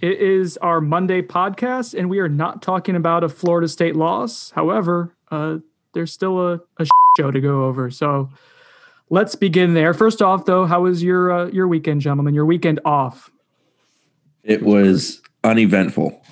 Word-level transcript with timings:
It 0.00 0.20
is 0.20 0.56
our 0.58 0.80
Monday 0.80 1.22
podcast, 1.22 1.98
and 1.98 2.08
we 2.08 2.20
are 2.20 2.28
not 2.28 2.62
talking 2.62 2.94
about 2.94 3.24
a 3.24 3.28
Florida 3.28 3.66
State 3.66 3.96
loss. 3.96 4.52
However, 4.52 5.16
uh, 5.32 5.58
there's 5.92 6.12
still 6.12 6.40
a, 6.40 6.60
a 6.76 6.86
show 7.18 7.32
to 7.32 7.40
go 7.40 7.64
over. 7.64 7.90
So 7.90 8.30
let's 9.10 9.34
begin 9.34 9.74
there. 9.74 9.92
First 9.92 10.22
off, 10.22 10.44
though, 10.44 10.66
how 10.66 10.82
was 10.82 11.02
your 11.02 11.32
uh, 11.32 11.46
your 11.48 11.66
weekend, 11.66 12.00
gentlemen? 12.00 12.32
Your 12.32 12.46
weekend 12.46 12.78
off? 12.84 13.32
It 14.44 14.62
was 14.62 15.20
uneventful. 15.42 16.22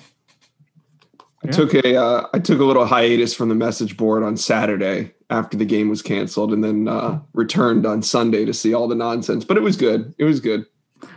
I 1.43 1.47
took 1.47 1.73
a 1.73 1.97
uh, 1.97 2.27
I 2.33 2.39
took 2.39 2.61
a 2.61 2.63
little 2.63 2.85
hiatus 2.85 3.33
from 3.33 3.49
the 3.49 3.55
message 3.55 3.97
board 3.97 4.23
on 4.23 4.37
Saturday 4.37 5.11
after 5.29 5.57
the 5.57 5.65
game 5.65 5.89
was 5.89 6.01
canceled, 6.01 6.53
and 6.53 6.63
then 6.63 6.87
uh, 6.87 7.19
returned 7.33 7.85
on 7.85 8.01
Sunday 8.01 8.45
to 8.45 8.53
see 8.53 8.73
all 8.73 8.87
the 8.87 8.95
nonsense. 8.95 9.43
But 9.43 9.57
it 9.57 9.61
was 9.61 9.75
good. 9.75 10.15
It 10.17 10.23
was 10.23 10.39
good. 10.39 10.65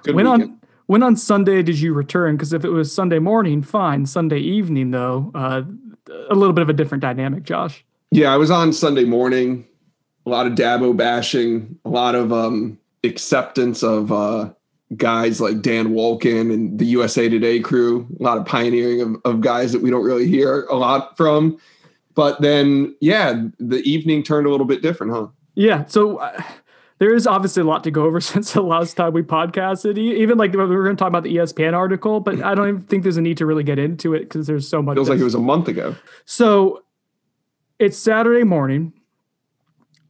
Good 0.03 0.17
when 0.17 0.29
weekend. 0.29 0.51
on 0.51 0.60
when 0.91 1.05
on 1.05 1.15
Sunday 1.15 1.63
did 1.63 1.79
you 1.79 1.95
return? 1.95 2.35
Because 2.35 2.53
if 2.53 2.65
it 2.65 2.71
was 2.71 2.93
Sunday 2.93 3.21
morning, 3.21 3.63
fine. 3.63 4.07
Sunday 4.07 4.41
evening, 4.41 4.91
though, 4.91 5.31
uh, 5.37 5.63
a 6.29 6.35
little 6.35 6.53
bit 6.53 6.63
of 6.63 6.69
a 6.69 6.73
different 6.73 7.01
dynamic. 7.01 7.45
Josh. 7.45 7.85
Yeah, 8.11 8.35
I 8.35 8.37
was 8.37 8.51
on 8.51 8.73
Sunday 8.73 9.05
morning. 9.05 9.65
A 10.27 10.31
lot 10.31 10.49
of 10.49 10.55
Dabo 10.55 10.97
bashing, 10.97 11.79
a 11.85 11.89
lot 11.89 12.17
of 12.17 12.33
um, 12.33 12.77
acceptance 13.05 13.85
of 13.85 14.11
uh, 14.11 14.51
guys 14.97 15.41
like 15.41 15.63
Dan 15.63 15.91
Wolken 15.91 16.53
and 16.53 16.77
the 16.77 16.87
USA 16.87 17.29
Today 17.29 17.61
crew. 17.61 18.09
A 18.19 18.23
lot 18.25 18.39
of 18.39 18.45
pioneering 18.45 19.01
of, 19.01 19.17
of 19.25 19.41
guys 19.43 19.71
that 19.71 19.83
we 19.83 19.91
don't 19.91 20.05
really 20.05 20.27
hear 20.27 20.65
a 20.65 20.75
lot 20.75 21.17
from. 21.17 21.57
But 22.17 22.41
then, 22.41 22.97
yeah, 23.01 23.45
the 23.61 23.79
evening 23.83 24.25
turned 24.25 24.49
a 24.49 24.51
little 24.51 24.67
bit 24.67 24.83
different, 24.83 25.13
huh? 25.13 25.29
Yeah. 25.55 25.85
So. 25.87 26.17
Uh, 26.17 26.43
there 27.01 27.15
is 27.15 27.27
obviously 27.27 27.63
a 27.63 27.65
lot 27.65 27.83
to 27.85 27.91
go 27.91 28.05
over 28.05 28.21
since 28.21 28.53
the 28.53 28.63
last 28.63 28.95
time 28.95 29.13
we 29.13 29.23
podcasted. 29.23 29.99
Even 29.99 30.39
like 30.39 30.53
we 30.53 30.59
were 30.59 30.85
going 30.85 30.97
to 30.97 31.01
talk 31.01 31.09
about 31.09 31.25
the 31.25 31.35
ESPN 31.37 31.73
article, 31.73 32.21
but 32.21 32.41
I 32.43 32.55
don't 32.55 32.69
even 32.69 32.83
think 32.83 33.03
there's 33.03 33.17
a 33.17 33.23
need 33.23 33.39
to 33.39 33.47
really 33.47 33.65
get 33.65 33.79
into 33.79 34.15
it 34.15 34.21
because 34.21 34.47
there's 34.47 34.69
so 34.69 34.81
much. 34.81 34.95
Feels 34.95 35.09
like 35.09 35.19
it 35.19 35.25
was 35.25 35.35
a 35.35 35.41
month 35.41 35.67
ago. 35.67 35.97
So 36.27 36.85
it's 37.81 37.99
Saturday 37.99 38.45
morning. 38.45 38.93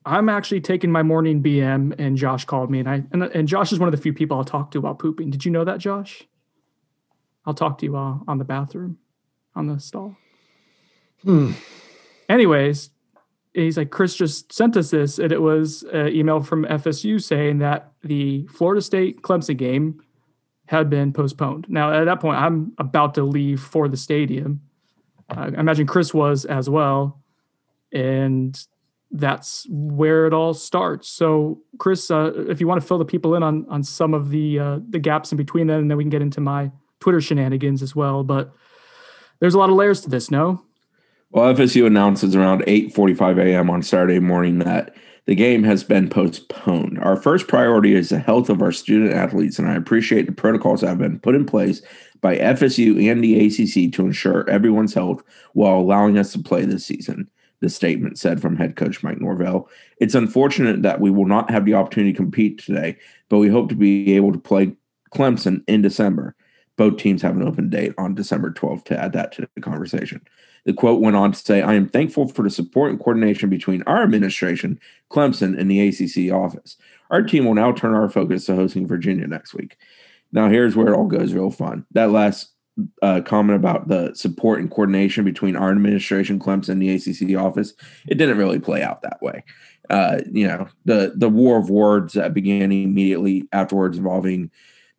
I'm 0.04 0.28
actually 0.28 0.62
taking 0.62 0.90
my 0.90 1.02
morning 1.02 1.42
BM, 1.42 1.94
and 1.98 2.16
Josh 2.16 2.44
called 2.44 2.70
me, 2.70 2.80
and 2.80 2.88
I 2.88 3.04
and, 3.12 3.22
and 3.22 3.46
Josh 3.46 3.70
is 3.72 3.78
one 3.78 3.86
of 3.88 3.92
the 3.92 4.00
few 4.00 4.12
people 4.12 4.36
I'll 4.36 4.44
talk 4.44 4.72
to 4.72 4.80
while 4.80 4.94
pooping. 4.94 5.30
Did 5.30 5.44
you 5.44 5.50
know 5.50 5.64
that, 5.64 5.78
Josh? 5.78 6.26
I'll 7.46 7.54
talk 7.54 7.78
to 7.78 7.86
you 7.86 7.92
while 7.92 8.24
on 8.26 8.38
the 8.38 8.44
bathroom, 8.44 8.98
on 9.54 9.66
the 9.66 9.78
stall. 9.78 10.16
Hmm. 11.22 11.52
Anyways, 12.28 12.90
he's 13.54 13.76
like, 13.76 13.90
Chris 13.90 14.14
just 14.14 14.52
sent 14.52 14.76
us 14.76 14.90
this, 14.90 15.18
and 15.18 15.32
it 15.32 15.42
was 15.42 15.82
an 15.92 16.08
email 16.08 16.40
from 16.40 16.64
FSU 16.64 17.22
saying 17.22 17.58
that 17.58 17.92
the 18.02 18.46
Florida 18.46 18.80
State 18.80 19.22
Clemson 19.22 19.56
game 19.56 20.00
had 20.66 20.88
been 20.88 21.12
postponed. 21.12 21.66
Now, 21.68 21.92
at 21.92 22.04
that 22.04 22.20
point, 22.20 22.38
I'm 22.38 22.72
about 22.78 23.14
to 23.14 23.24
leave 23.24 23.60
for 23.60 23.88
the 23.88 23.96
stadium. 23.96 24.60
Uh, 25.28 25.50
I 25.56 25.60
imagine 25.60 25.86
Chris 25.86 26.14
was 26.14 26.44
as 26.44 26.70
well, 26.70 27.20
and 27.92 28.56
that's 29.10 29.66
where 29.68 30.26
it 30.26 30.32
all 30.32 30.54
starts. 30.54 31.08
So, 31.08 31.60
Chris, 31.78 32.10
uh, 32.10 32.32
if 32.48 32.60
you 32.60 32.68
want 32.68 32.80
to 32.80 32.86
fill 32.86 32.98
the 32.98 33.04
people 33.04 33.34
in 33.34 33.42
on 33.42 33.66
on 33.68 33.82
some 33.82 34.14
of 34.14 34.30
the 34.30 34.58
uh, 34.58 34.78
the 34.88 35.00
gaps 35.00 35.32
in 35.32 35.38
between 35.38 35.66
then, 35.66 35.80
and 35.80 35.90
then 35.90 35.98
we 35.98 36.04
can 36.04 36.10
get 36.10 36.22
into 36.22 36.40
my 36.40 36.70
Twitter 37.00 37.20
shenanigans 37.20 37.82
as 37.82 37.96
well. 37.96 38.22
But 38.22 38.52
there's 39.40 39.54
a 39.54 39.58
lot 39.58 39.70
of 39.70 39.76
layers 39.76 40.02
to 40.02 40.10
this. 40.10 40.30
No. 40.30 40.64
Well, 41.32 41.54
FSU 41.54 41.86
announces 41.86 42.34
around 42.34 42.64
8:45 42.66 43.38
a.m. 43.38 43.70
on 43.70 43.82
Saturday 43.82 44.18
morning 44.18 44.58
that 44.58 44.96
the 45.26 45.36
game 45.36 45.62
has 45.62 45.84
been 45.84 46.08
postponed. 46.08 46.98
Our 46.98 47.14
first 47.14 47.46
priority 47.46 47.94
is 47.94 48.08
the 48.08 48.18
health 48.18 48.50
of 48.50 48.60
our 48.60 48.72
student 48.72 49.12
athletes, 49.12 49.56
and 49.56 49.68
I 49.68 49.76
appreciate 49.76 50.26
the 50.26 50.32
protocols 50.32 50.80
that 50.80 50.88
have 50.88 50.98
been 50.98 51.20
put 51.20 51.36
in 51.36 51.46
place 51.46 51.82
by 52.20 52.36
FSU 52.36 53.08
and 53.08 53.22
the 53.22 53.46
ACC 53.46 53.92
to 53.92 54.06
ensure 54.06 54.48
everyone's 54.50 54.94
health 54.94 55.22
while 55.52 55.76
allowing 55.78 56.18
us 56.18 56.32
to 56.32 56.40
play 56.40 56.64
this 56.64 56.84
season. 56.84 57.30
The 57.60 57.68
statement 57.68 58.18
said 58.18 58.42
from 58.42 58.56
head 58.56 58.74
coach 58.74 59.04
Mike 59.04 59.20
Norvell. 59.20 59.68
It's 60.00 60.16
unfortunate 60.16 60.82
that 60.82 61.00
we 61.00 61.12
will 61.12 61.26
not 61.26 61.48
have 61.50 61.64
the 61.64 61.74
opportunity 61.74 62.12
to 62.12 62.16
compete 62.16 62.58
today, 62.58 62.96
but 63.28 63.38
we 63.38 63.48
hope 63.48 63.68
to 63.68 63.76
be 63.76 64.16
able 64.16 64.32
to 64.32 64.38
play 64.38 64.72
Clemson 65.14 65.62
in 65.68 65.80
December. 65.80 66.34
Both 66.76 66.96
teams 66.96 67.22
have 67.22 67.36
an 67.36 67.46
open 67.46 67.70
date 67.70 67.94
on 67.98 68.16
December 68.16 68.50
12th 68.50 68.84
to 68.86 68.98
add 68.98 69.12
that 69.12 69.30
to 69.32 69.48
the 69.54 69.60
conversation. 69.60 70.22
The 70.64 70.72
quote 70.72 71.00
went 71.00 71.16
on 71.16 71.32
to 71.32 71.38
say, 71.38 71.62
I 71.62 71.74
am 71.74 71.88
thankful 71.88 72.28
for 72.28 72.42
the 72.42 72.50
support 72.50 72.90
and 72.90 72.98
coordination 72.98 73.48
between 73.48 73.82
our 73.84 74.02
administration, 74.02 74.78
Clemson, 75.10 75.58
and 75.58 75.70
the 75.70 75.80
ACC 75.80 76.32
office. 76.32 76.76
Our 77.10 77.22
team 77.22 77.44
will 77.44 77.54
now 77.54 77.72
turn 77.72 77.94
our 77.94 78.08
focus 78.08 78.46
to 78.46 78.54
hosting 78.54 78.86
Virginia 78.86 79.26
next 79.26 79.54
week. 79.54 79.76
Now, 80.32 80.48
here's 80.48 80.76
where 80.76 80.92
it 80.92 80.96
all 80.96 81.06
goes 81.06 81.32
real 81.32 81.50
fun. 81.50 81.86
That 81.92 82.10
last 82.10 82.52
uh, 83.02 83.20
comment 83.22 83.56
about 83.56 83.88
the 83.88 84.14
support 84.14 84.60
and 84.60 84.70
coordination 84.70 85.24
between 85.24 85.56
our 85.56 85.70
administration, 85.70 86.38
Clemson, 86.38 86.70
and 86.70 86.82
the 86.82 86.94
ACC 86.94 87.36
office, 87.36 87.74
it 88.06 88.16
didn't 88.16 88.38
really 88.38 88.60
play 88.60 88.82
out 88.82 89.02
that 89.02 89.20
way. 89.20 89.44
Uh, 89.88 90.20
you 90.30 90.46
know, 90.46 90.68
the 90.84 91.12
the 91.16 91.28
war 91.28 91.58
of 91.58 91.68
words 91.68 92.12
that 92.12 92.32
began 92.32 92.70
immediately 92.70 93.48
afterwards 93.52 93.98
involving 93.98 94.50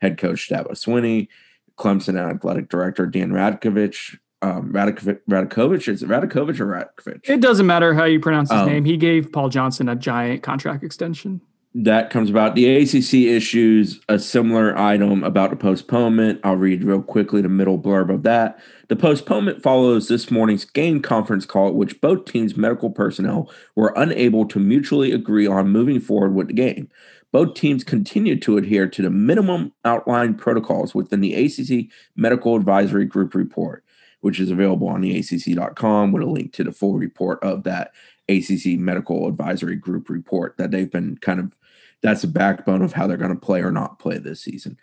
head 0.02 0.18
coach 0.18 0.50
Dabo 0.50 0.72
Swinney, 0.72 1.30
Clemson 1.78 2.20
athletic 2.20 2.68
director 2.68 3.06
Dan 3.06 3.32
Radakovich, 3.32 4.18
um, 4.42 4.74
Radakovich. 4.74 5.88
Is 5.88 6.04
it 6.04 6.10
Radakovich 6.10 6.60
or 6.60 6.68
Radakovich? 6.68 7.30
It 7.30 7.42
doesn't 7.42 7.66
matter 7.66 7.94
how 7.94 8.06
you 8.06 8.20
pronounce 8.20 8.52
his 8.52 8.62
um, 8.62 8.68
name. 8.68 8.86
He 8.86 8.98
gave 8.98 9.32
Paul 9.32 9.50
Johnson 9.50 9.90
a 9.90 9.96
giant 9.96 10.44
contract 10.44 10.84
extension. 10.84 11.42
That 11.74 12.10
comes 12.10 12.30
about. 12.30 12.56
The 12.56 12.76
ACC 12.76 13.14
issues 13.34 14.02
a 14.10 14.20
similar 14.20 14.78
item 14.78 15.24
about 15.24 15.52
the 15.52 15.56
postponement. 15.56 16.42
I'll 16.44 16.58
read 16.58 16.84
real 16.84 17.02
quickly 17.02 17.42
the 17.42 17.48
middle 17.48 17.80
blurb 17.80 18.14
of 18.14 18.24
that. 18.24 18.60
The 18.90 18.98
postponement 18.98 19.64
follows 19.64 20.10
this 20.10 20.30
morning's 20.30 20.66
game 20.66 21.02
conference 21.02 21.46
call 21.46 21.70
at 21.70 21.76
which 21.76 22.02
both 22.02 22.26
teams' 22.26 22.58
medical 22.58 22.90
personnel 22.90 23.50
were 23.76 23.94
unable 23.96 24.46
to 24.48 24.60
mutually 24.60 25.14
agree 25.14 25.48
on 25.48 25.70
moving 25.70 26.02
forward 26.02 26.34
with 26.34 26.48
the 26.48 26.54
game. 26.54 26.90
Both 27.32 27.54
teams 27.54 27.86
continue 27.86 28.38
to 28.42 28.58
adhere 28.58 28.90
to 28.90 29.02
the 29.02 29.10
minimum 29.10 29.72
outlined 29.86 30.38
protocols 30.38 30.94
within 30.94 31.22
the 31.22 31.34
ACC 31.34 31.90
Medical 32.18 32.58
Advisory 32.58 33.06
Group 33.06 33.34
report 33.34 33.86
which 34.22 34.40
is 34.40 34.50
available 34.50 34.88
on 34.88 35.02
the 35.02 35.18
ACC.com 35.18 36.12
with 36.12 36.24
a 36.24 36.28
link 36.28 36.54
to 36.54 36.64
the 36.64 36.72
full 36.72 36.94
report 36.94 37.44
of 37.44 37.64
that 37.64 37.92
ACC 38.30 38.80
Medical 38.80 39.28
Advisory 39.28 39.76
Group 39.76 40.10
report 40.10 40.56
that 40.58 40.72
they've 40.72 40.92
been 40.92 41.18
kind 41.18 41.40
of 41.40 41.56
that's 42.02 42.22
the 42.22 42.28
backbone 42.28 42.82
of 42.82 42.94
how 42.94 43.06
they're 43.06 43.18
going 43.18 43.34
to 43.34 43.40
play 43.40 43.62
or 43.62 43.72
not 43.72 44.00
play 44.00 44.18
this 44.18 44.42
season. 44.42 44.78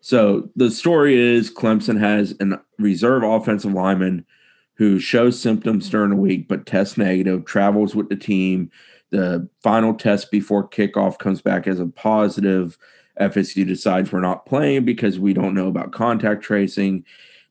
So 0.00 0.48
the 0.56 0.70
story 0.70 1.16
is 1.18 1.52
Clemson 1.52 1.98
has 1.98 2.34
a 2.40 2.60
reserve 2.78 3.22
offensive 3.22 3.72
lineman 3.72 4.24
who 4.74 4.98
shows 4.98 5.40
symptoms 5.40 5.90
during 5.90 6.10
the 6.10 6.16
week 6.16 6.48
but 6.48 6.66
tests 6.66 6.96
negative, 6.96 7.44
travels 7.44 7.94
with 7.94 8.08
the 8.08 8.16
team. 8.16 8.70
The 9.10 9.48
final 9.62 9.94
test 9.94 10.30
before 10.30 10.68
kickoff 10.68 11.18
comes 11.18 11.42
back 11.42 11.66
as 11.66 11.80
a 11.80 11.86
positive. 11.86 12.78
FSU 13.20 13.66
decides 13.66 14.12
we're 14.12 14.20
not 14.20 14.46
playing 14.46 14.84
because 14.84 15.18
we 15.18 15.34
don't 15.34 15.54
know 15.54 15.68
about 15.68 15.92
contact 15.92 16.42
tracing 16.42 17.04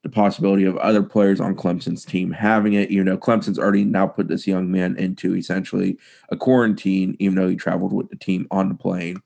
the 0.03 0.09
possibility 0.09 0.63
of 0.63 0.77
other 0.77 1.03
players 1.03 1.41
on 1.41 1.55
Clemson's 1.55 2.05
team 2.05 2.31
having 2.31 2.73
it. 2.73 2.89
You 2.89 3.03
know, 3.03 3.17
Clemson's 3.17 3.59
already 3.59 3.83
now 3.83 4.07
put 4.07 4.27
this 4.27 4.47
young 4.47 4.71
man 4.71 4.95
into 4.97 5.35
essentially 5.35 5.97
a 6.29 6.37
quarantine, 6.37 7.15
even 7.19 7.35
though 7.35 7.49
he 7.49 7.55
traveled 7.55 7.93
with 7.93 8.09
the 8.09 8.15
team 8.15 8.47
on 8.51 8.69
the 8.69 8.75
plane. 8.75 9.21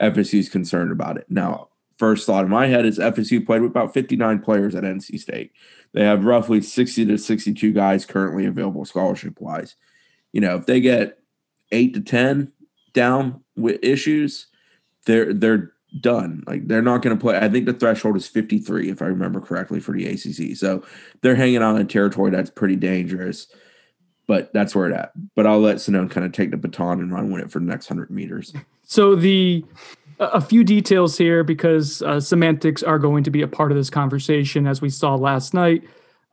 FSU 0.00 0.38
is 0.38 0.48
concerned 0.48 0.92
about 0.92 1.16
it. 1.16 1.26
Now, 1.28 1.68
first 1.98 2.26
thought 2.26 2.44
in 2.44 2.50
my 2.50 2.66
head 2.66 2.86
is 2.86 2.98
FSU 2.98 3.44
played 3.44 3.62
with 3.62 3.70
about 3.70 3.94
59 3.94 4.40
players 4.40 4.74
at 4.74 4.84
NC 4.84 5.18
State. 5.18 5.52
They 5.92 6.04
have 6.04 6.24
roughly 6.24 6.60
60 6.60 7.06
to 7.06 7.18
62 7.18 7.72
guys 7.72 8.06
currently 8.06 8.46
available 8.46 8.84
scholarship 8.84 9.40
wise. 9.40 9.76
You 10.32 10.40
know, 10.40 10.56
if 10.56 10.66
they 10.66 10.80
get 10.80 11.18
eight 11.70 11.94
to 11.94 12.00
10 12.00 12.52
down 12.92 13.42
with 13.56 13.78
issues, 13.82 14.46
they're 15.06 15.32
they're 15.32 15.72
done. 16.00 16.42
Like 16.46 16.68
they're 16.68 16.82
not 16.82 17.02
going 17.02 17.16
to 17.16 17.20
play. 17.20 17.38
I 17.38 17.48
think 17.48 17.66
the 17.66 17.72
threshold 17.72 18.16
is 18.16 18.26
53, 18.26 18.90
if 18.90 19.02
I 19.02 19.06
remember 19.06 19.40
correctly, 19.40 19.80
for 19.80 19.92
the 19.92 20.06
ACC. 20.06 20.56
So 20.56 20.84
they're 21.20 21.34
hanging 21.34 21.62
out 21.62 21.80
in 21.80 21.86
territory 21.88 22.30
that's 22.30 22.50
pretty 22.50 22.76
dangerous. 22.76 23.46
But 24.28 24.52
that's 24.52 24.74
where 24.74 24.88
it 24.88 24.94
at. 24.94 25.12
But 25.34 25.46
I'll 25.46 25.60
let 25.60 25.76
Sonnone 25.76 26.10
kind 26.10 26.24
of 26.24 26.32
take 26.32 26.52
the 26.52 26.56
baton 26.56 27.00
and 27.00 27.12
run 27.12 27.32
with 27.32 27.42
it 27.42 27.50
for 27.50 27.58
the 27.58 27.64
next 27.66 27.88
hundred 27.88 28.10
meters. 28.10 28.52
So 28.84 29.16
the 29.16 29.64
a 30.18 30.40
few 30.40 30.62
details 30.62 31.18
here 31.18 31.42
because 31.42 32.02
uh, 32.02 32.20
semantics 32.20 32.82
are 32.82 32.98
going 32.98 33.24
to 33.24 33.30
be 33.30 33.42
a 33.42 33.48
part 33.48 33.72
of 33.72 33.76
this 33.76 33.90
conversation, 33.90 34.66
as 34.66 34.80
we 34.80 34.88
saw 34.88 35.16
last 35.16 35.54
night. 35.54 35.82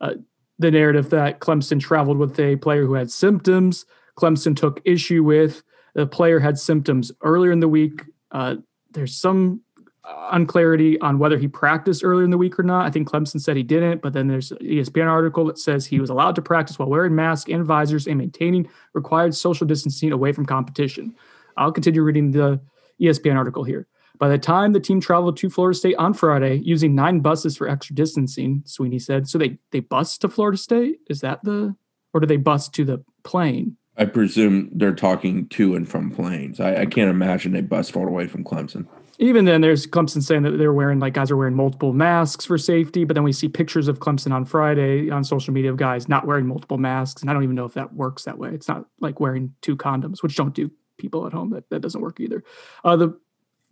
uh, 0.00 0.14
the 0.60 0.70
narrative 0.70 1.08
that 1.10 1.40
Clemson 1.40 1.80
traveled 1.80 2.18
with 2.18 2.38
a 2.38 2.56
player 2.56 2.84
who 2.84 2.92
had 2.92 3.10
symptoms. 3.10 3.86
Clemson 4.16 4.54
took 4.54 4.80
issue 4.84 5.24
with 5.24 5.62
the 5.94 6.06
player 6.06 6.38
had 6.38 6.58
symptoms 6.58 7.10
earlier 7.22 7.50
in 7.50 7.60
the 7.60 7.68
week. 7.68 8.02
Uh, 8.30 8.56
there's 8.92 9.14
some 9.16 9.62
uh, 10.04 10.30
unclarity 10.32 10.98
on 11.00 11.18
whether 11.18 11.38
he 11.38 11.46
practiced 11.46 12.02
earlier 12.02 12.24
in 12.24 12.30
the 12.30 12.38
week 12.38 12.58
or 12.58 12.62
not. 12.62 12.86
I 12.86 12.90
think 12.90 13.08
Clemson 13.08 13.40
said 13.40 13.56
he 13.56 13.62
didn't, 13.62 14.02
but 14.02 14.12
then 14.12 14.28
there's 14.28 14.50
an 14.50 14.58
ESPN 14.58 15.06
article 15.06 15.44
that 15.46 15.58
says 15.58 15.86
he 15.86 16.00
was 16.00 16.10
allowed 16.10 16.34
to 16.36 16.42
practice 16.42 16.78
while 16.78 16.88
wearing 16.88 17.14
masks 17.14 17.50
and 17.50 17.64
visors 17.64 18.06
and 18.06 18.18
maintaining 18.18 18.68
required 18.94 19.34
social 19.34 19.66
distancing 19.66 20.12
away 20.12 20.32
from 20.32 20.46
competition. 20.46 21.14
I'll 21.56 21.72
continue 21.72 22.02
reading 22.02 22.30
the 22.30 22.60
ESPN 23.00 23.36
article 23.36 23.64
here. 23.64 23.86
By 24.18 24.28
the 24.28 24.38
time 24.38 24.72
the 24.72 24.80
team 24.80 25.00
traveled 25.00 25.38
to 25.38 25.48
Florida 25.48 25.78
State 25.78 25.96
on 25.96 26.12
Friday, 26.12 26.56
using 26.56 26.94
nine 26.94 27.20
buses 27.20 27.56
for 27.56 27.68
extra 27.68 27.94
distancing, 27.94 28.62
Swinney 28.66 29.00
said. 29.00 29.26
So 29.28 29.38
they 29.38 29.58
they 29.70 29.80
bus 29.80 30.18
to 30.18 30.28
Florida 30.28 30.58
State? 30.58 31.00
Is 31.08 31.22
that 31.22 31.42
the 31.42 31.74
or 32.12 32.20
do 32.20 32.26
they 32.26 32.36
bus 32.36 32.68
to 32.70 32.84
the 32.84 33.02
plane? 33.22 33.76
I 34.00 34.06
presume 34.06 34.70
they're 34.72 34.94
talking 34.94 35.46
to 35.48 35.76
and 35.76 35.88
from 35.88 36.10
planes. 36.10 36.58
I, 36.58 36.82
I 36.82 36.86
can't 36.86 37.10
imagine 37.10 37.52
they 37.52 37.60
bus 37.60 37.94
all 37.94 38.08
away 38.08 38.26
from 38.26 38.42
Clemson 38.42 38.86
even 39.20 39.44
then 39.44 39.60
there's 39.60 39.86
Clemson 39.86 40.22
saying 40.22 40.42
that 40.42 40.52
they're 40.52 40.72
wearing 40.72 40.98
like 40.98 41.12
guys 41.12 41.30
are 41.30 41.36
wearing 41.36 41.54
multiple 41.54 41.92
masks 41.92 42.46
for 42.46 42.56
safety, 42.56 43.04
but 43.04 43.12
then 43.12 43.22
we 43.22 43.32
see 43.32 43.48
pictures 43.48 43.86
of 43.86 43.98
Clemson 43.98 44.32
on 44.32 44.46
Friday 44.46 45.10
on 45.10 45.24
social 45.24 45.52
media 45.52 45.70
of 45.70 45.76
guys 45.76 46.08
not 46.08 46.26
wearing 46.26 46.46
multiple 46.46 46.78
masks. 46.78 47.20
And 47.20 47.30
I 47.30 47.34
don't 47.34 47.44
even 47.44 47.54
know 47.54 47.66
if 47.66 47.74
that 47.74 47.92
works 47.92 48.24
that 48.24 48.38
way. 48.38 48.48
It's 48.54 48.66
not 48.66 48.86
like 48.98 49.20
wearing 49.20 49.54
two 49.60 49.76
condoms, 49.76 50.22
which 50.22 50.36
don't 50.36 50.54
do 50.54 50.70
people 50.96 51.26
at 51.26 51.34
home. 51.34 51.50
That, 51.50 51.68
that 51.68 51.80
doesn't 51.80 52.00
work 52.00 52.18
either. 52.18 52.42
Uh, 52.82 52.96
the 52.96 53.20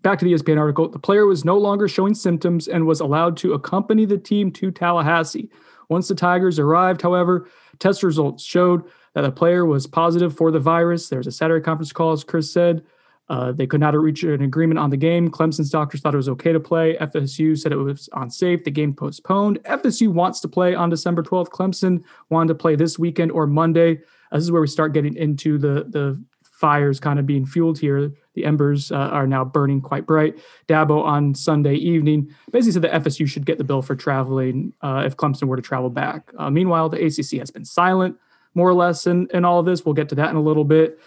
back 0.03 0.19
to 0.19 0.27
the 0.27 0.35
ESPN 0.35 0.59
article, 0.59 0.87
the 0.87 0.99
player 0.99 1.25
was 1.25 1.47
no 1.47 1.57
longer 1.57 1.89
showing 1.89 2.15
symptoms 2.15 2.69
and 2.69 2.87
was 2.87 3.01
allowed 3.01 3.39
to 3.39 3.55
accompany 3.55 4.05
the 4.05 4.19
team 4.19 4.53
to 4.53 4.71
Tallahassee. 4.71 5.49
Once 5.89 6.09
the 6.09 6.15
Tigers 6.15 6.59
arrived, 6.59 7.01
however, 7.01 7.49
test 7.79 8.03
results 8.03 8.45
showed 8.45 8.85
that 9.19 9.29
the 9.29 9.33
player 9.33 9.67
was 9.67 9.85
positive 9.85 10.37
for 10.37 10.53
the 10.53 10.61
virus. 10.61 11.09
There 11.09 11.19
was 11.19 11.27
a 11.27 11.33
Saturday 11.33 11.65
conference 11.65 11.93
call, 11.93 12.13
as 12.13 12.23
Chris 12.23 12.53
said. 12.53 12.85
Uh, 13.29 13.51
they 13.51 13.67
could 13.67 13.81
not 13.81 13.95
reach 13.95 14.23
an 14.23 14.43
agreement 14.43 14.79
on 14.79 14.91
the 14.91 14.97
game. 14.97 15.29
Clemson's 15.29 15.71
doctors 15.71 16.01
thought 16.01 16.15
it 16.15 16.19
was 16.19 16.29
okay 16.29 16.53
to 16.53 16.61
play. 16.61 16.97
FSU 16.99 17.59
said 17.59 17.73
it 17.73 17.77
was 17.77 18.09
unsafe. 18.15 18.63
The 18.63 18.71
game 18.71 18.95
postponed. 18.95 19.59
FSU 19.65 20.13
wants 20.13 20.39
to 20.41 20.49
play 20.49 20.75
on 20.75 20.89
December 20.89 21.25
12th. 21.25 21.49
Clemson 21.49 22.05
wanted 22.31 22.49
to 22.49 22.55
play 22.55 22.77
this 22.77 22.97
weekend 22.97 23.33
or 23.33 23.49
Monday. 23.49 23.97
This 24.31 24.45
is 24.45 24.53
where 24.53 24.61
we 24.61 24.69
start 24.69 24.95
getting 24.95 25.17
into 25.17 25.59
the 25.59 25.87
the 25.89 26.23
fires 26.43 26.99
kind 27.01 27.19
of 27.19 27.27
being 27.27 27.45
fueled 27.45 27.79
here. 27.79 28.13
The 28.35 28.45
embers 28.45 28.93
uh, 28.93 28.97
are 28.97 29.27
now 29.27 29.45
burning 29.45 29.81
quite 29.81 30.07
bright. 30.07 30.39
Dabo 30.69 31.05
on 31.05 31.35
Sunday 31.35 31.75
evening 31.75 32.35
basically 32.53 32.73
said 32.73 32.83
that 32.83 33.05
FSU 33.05 33.29
should 33.29 33.47
get 33.47 33.59
the 33.59 33.65
bill 33.65 33.83
for 33.83 33.95
traveling 33.95 34.73
uh, 34.81 35.03
if 35.05 35.17
Clemson 35.17 35.45
were 35.45 35.57
to 35.57 35.63
travel 35.63 35.91
back. 35.91 36.33
Uh, 36.39 36.51
meanwhile, 36.51 36.89
the 36.89 37.05
ACC 37.05 37.39
has 37.41 37.51
been 37.51 37.65
silent 37.65 38.17
more 38.59 38.69
or 38.69 38.75
less 38.75 39.07
in, 39.07 39.29
in 39.33 39.47
all 39.47 39.61
of 39.61 39.65
this. 39.65 39.87
We'll 39.87 39.95
get 39.95 40.11
to 40.11 40.17
that 40.17 40.29
in 40.29 40.37
a 40.37 40.43
little 40.43 40.65
bit. 40.65 40.99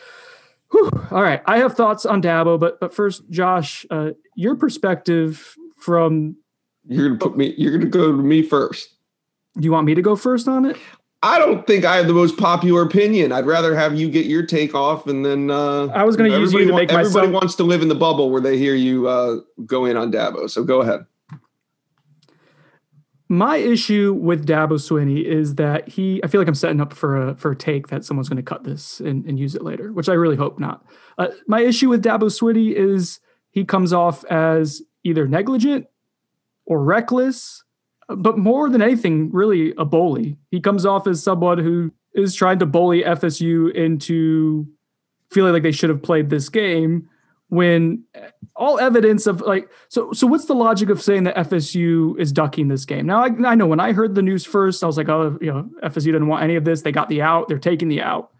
Whew. 0.71 0.89
All 1.11 1.21
right, 1.21 1.41
I 1.45 1.57
have 1.57 1.75
thoughts 1.75 2.05
on 2.05 2.21
Dabo, 2.21 2.59
but 2.59 2.79
but 2.79 2.93
first, 2.93 3.29
Josh, 3.29 3.85
uh, 3.91 4.11
your 4.35 4.55
perspective 4.55 5.55
from 5.77 6.37
you're 6.87 7.09
gonna 7.09 7.19
put 7.19 7.37
me. 7.37 7.53
You're 7.57 7.73
gonna 7.77 7.89
go 7.89 8.07
to 8.07 8.23
me 8.23 8.41
first. 8.41 8.95
Do 9.57 9.63
you 9.63 9.71
want 9.71 9.85
me 9.85 9.93
to 9.93 10.01
go 10.01 10.15
first 10.15 10.47
on 10.47 10.65
it? 10.65 10.77
I 11.23 11.37
don't 11.37 11.67
think 11.67 11.85
I 11.85 11.97
have 11.97 12.07
the 12.07 12.13
most 12.13 12.37
popular 12.37 12.81
opinion. 12.81 13.31
I'd 13.31 13.45
rather 13.45 13.75
have 13.75 13.93
you 13.93 14.09
get 14.09 14.25
your 14.25 14.43
take 14.43 14.73
off, 14.73 15.05
and 15.05 15.23
then 15.23 15.51
uh, 15.51 15.87
I 15.87 16.03
was 16.03 16.15
going 16.15 16.31
to 16.31 16.39
use 16.39 16.51
you 16.51 16.65
to 16.65 16.73
make 16.73 16.89
everybody 16.89 17.03
myself. 17.03 17.15
Everybody 17.17 17.31
wants 17.33 17.55
to 17.55 17.63
live 17.63 17.83
in 17.83 17.89
the 17.89 17.95
bubble 17.95 18.31
where 18.31 18.41
they 18.41 18.57
hear 18.57 18.73
you 18.73 19.07
uh, 19.07 19.37
go 19.65 19.85
in 19.85 19.97
on 19.97 20.11
Dabo. 20.11 20.49
So 20.49 20.63
go 20.63 20.81
ahead 20.81 21.05
my 23.31 23.55
issue 23.55 24.11
with 24.11 24.45
Dabo 24.45 24.71
Swinney 24.71 25.23
is 25.23 25.55
that 25.55 25.87
he, 25.87 26.21
I 26.21 26.27
feel 26.27 26.41
like 26.41 26.49
I'm 26.49 26.53
setting 26.53 26.81
up 26.81 26.91
for 26.91 27.29
a 27.29 27.35
for 27.35 27.51
a 27.51 27.55
take 27.55 27.87
that 27.87 28.03
someone's 28.03 28.27
going 28.27 28.35
to 28.35 28.43
cut 28.43 28.65
this 28.65 28.99
and, 28.99 29.25
and, 29.25 29.39
use 29.39 29.55
it 29.55 29.63
later, 29.63 29.93
which 29.93 30.09
I 30.09 30.13
really 30.13 30.35
hope 30.35 30.59
not. 30.59 30.85
Uh, 31.17 31.29
my 31.47 31.61
issue 31.61 31.87
with 31.87 32.03
Dabo 32.03 32.23
Swinney 32.23 32.73
is 32.73 33.21
he 33.51 33.63
comes 33.63 33.93
off 33.93 34.25
as 34.25 34.81
either 35.05 35.29
negligent 35.29 35.87
or 36.65 36.83
reckless, 36.83 37.63
but 38.09 38.37
more 38.37 38.69
than 38.69 38.81
anything, 38.81 39.31
really 39.31 39.73
a 39.77 39.85
bully. 39.85 40.37
He 40.49 40.59
comes 40.59 40.85
off 40.85 41.07
as 41.07 41.23
someone 41.23 41.57
who 41.57 41.93
is 42.13 42.35
trying 42.35 42.59
to 42.59 42.65
bully 42.65 43.01
FSU 43.01 43.73
into 43.73 44.67
feeling 45.29 45.53
like 45.53 45.63
they 45.63 45.71
should 45.71 45.89
have 45.89 46.03
played 46.03 46.29
this 46.29 46.49
game 46.49 47.07
when 47.51 48.01
all 48.55 48.79
evidence 48.79 49.27
of 49.27 49.41
like 49.41 49.69
so 49.89 50.13
so 50.13 50.25
what's 50.25 50.45
the 50.45 50.55
logic 50.55 50.89
of 50.89 51.01
saying 51.01 51.25
that 51.25 51.35
FSU 51.35 52.17
is 52.17 52.31
ducking 52.31 52.69
this 52.69 52.85
game? 52.85 53.05
Now 53.05 53.25
I, 53.25 53.29
I 53.45 53.55
know 53.55 53.67
when 53.67 53.81
I 53.81 53.91
heard 53.91 54.15
the 54.15 54.21
news 54.21 54.45
first, 54.45 54.81
I 54.81 54.87
was 54.87 54.95
like, 54.95 55.09
oh, 55.09 55.37
you 55.41 55.51
know, 55.51 55.69
FSU 55.83 56.05
didn't 56.05 56.27
want 56.27 56.43
any 56.43 56.55
of 56.55 56.63
this. 56.63 56.81
They 56.81 56.93
got 56.93 57.09
the 57.09 57.21
out. 57.21 57.49
They're 57.49 57.59
taking 57.59 57.89
the 57.89 58.01
out. 58.01 58.31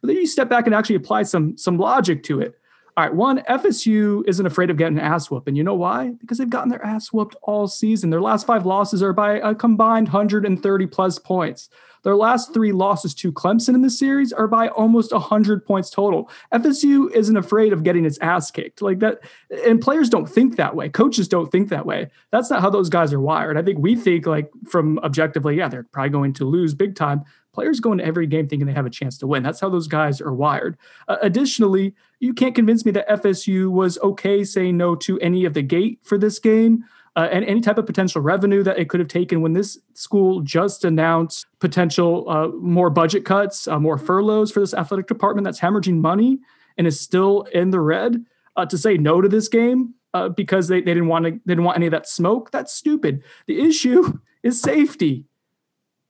But 0.00 0.06
then 0.06 0.16
you 0.18 0.26
step 0.26 0.48
back 0.48 0.66
and 0.66 0.74
actually 0.74 0.94
apply 0.94 1.24
some 1.24 1.58
some 1.58 1.78
logic 1.78 2.22
to 2.24 2.40
it. 2.40 2.54
All 2.96 3.04
right, 3.04 3.14
one, 3.14 3.40
FSU 3.40 4.22
isn't 4.28 4.46
afraid 4.46 4.70
of 4.70 4.76
getting 4.76 4.98
an 4.98 5.04
ass 5.04 5.32
whooped, 5.32 5.48
And 5.48 5.56
you 5.56 5.64
know 5.64 5.74
why? 5.74 6.10
Because 6.20 6.38
they've 6.38 6.48
gotten 6.48 6.68
their 6.68 6.84
ass 6.84 7.12
whooped 7.12 7.34
all 7.42 7.66
season. 7.66 8.10
Their 8.10 8.20
last 8.20 8.46
five 8.46 8.66
losses 8.66 9.02
are 9.02 9.12
by 9.12 9.38
a 9.38 9.52
combined 9.52 10.08
130 10.08 10.86
plus 10.86 11.18
points. 11.18 11.70
Their 12.02 12.16
last 12.16 12.54
three 12.54 12.72
losses 12.72 13.14
to 13.16 13.32
Clemson 13.32 13.74
in 13.74 13.82
the 13.82 13.90
series 13.90 14.32
are 14.32 14.48
by 14.48 14.68
almost 14.68 15.12
100 15.12 15.64
points 15.64 15.90
total. 15.90 16.30
FSU 16.52 17.10
isn't 17.12 17.36
afraid 17.36 17.72
of 17.72 17.82
getting 17.82 18.04
its 18.04 18.18
ass 18.18 18.50
kicked 18.50 18.82
like 18.82 18.98
that. 19.00 19.20
And 19.66 19.80
players 19.80 20.08
don't 20.08 20.28
think 20.28 20.56
that 20.56 20.74
way. 20.74 20.88
Coaches 20.88 21.28
don't 21.28 21.50
think 21.50 21.68
that 21.68 21.86
way. 21.86 22.10
That's 22.30 22.50
not 22.50 22.60
how 22.60 22.70
those 22.70 22.88
guys 22.88 23.12
are 23.12 23.20
wired. 23.20 23.58
I 23.58 23.62
think 23.62 23.78
we 23.78 23.96
think, 23.96 24.26
like, 24.26 24.50
from 24.68 24.98
objectively, 25.00 25.56
yeah, 25.56 25.68
they're 25.68 25.84
probably 25.84 26.10
going 26.10 26.32
to 26.34 26.44
lose 26.44 26.74
big 26.74 26.96
time. 26.96 27.24
Players 27.52 27.80
go 27.80 27.92
into 27.92 28.04
every 28.04 28.26
game 28.26 28.48
thinking 28.48 28.66
they 28.66 28.72
have 28.72 28.86
a 28.86 28.90
chance 28.90 29.18
to 29.18 29.26
win. 29.26 29.42
That's 29.42 29.60
how 29.60 29.68
those 29.68 29.88
guys 29.88 30.20
are 30.20 30.32
wired. 30.32 30.78
Uh, 31.08 31.16
additionally, 31.20 31.94
you 32.20 32.32
can't 32.32 32.54
convince 32.54 32.84
me 32.84 32.92
that 32.92 33.08
FSU 33.08 33.70
was 33.70 33.98
okay 33.98 34.44
saying 34.44 34.76
no 34.76 34.94
to 34.96 35.18
any 35.20 35.44
of 35.44 35.54
the 35.54 35.62
gate 35.62 35.98
for 36.02 36.16
this 36.16 36.38
game 36.38 36.84
uh, 37.16 37.28
and 37.30 37.44
any 37.44 37.60
type 37.60 37.78
of 37.78 37.86
potential 37.86 38.20
revenue 38.20 38.62
that 38.62 38.78
it 38.78 38.88
could 38.88 39.00
have 39.00 39.08
taken 39.08 39.40
when 39.40 39.52
this 39.52 39.78
school 39.94 40.40
just 40.40 40.84
announced 40.84 41.46
potential 41.58 42.28
uh, 42.28 42.48
more 42.48 42.90
budget 42.90 43.24
cuts, 43.24 43.66
uh, 43.66 43.78
more 43.78 43.98
furloughs 43.98 44.52
for 44.52 44.60
this 44.60 44.74
athletic 44.74 45.06
department 45.06 45.44
that's 45.44 45.60
hemorrhaging 45.60 46.00
money 46.00 46.38
and 46.78 46.86
is 46.86 47.00
still 47.00 47.42
in 47.52 47.70
the 47.70 47.80
red. 47.80 48.24
Uh, 48.56 48.66
to 48.66 48.76
say 48.76 48.98
no 48.98 49.20
to 49.20 49.28
this 49.28 49.48
game 49.48 49.94
uh, 50.12 50.28
because 50.28 50.68
they, 50.68 50.80
they 50.80 50.92
didn't 50.92 51.06
want 51.06 51.24
to 51.24 51.30
they 51.30 51.52
didn't 51.52 51.64
want 51.64 51.76
any 51.76 51.86
of 51.86 51.92
that 51.92 52.08
smoke. 52.08 52.50
That's 52.50 52.74
stupid. 52.74 53.22
The 53.46 53.60
issue 53.60 54.18
is 54.42 54.60
safety. 54.60 55.24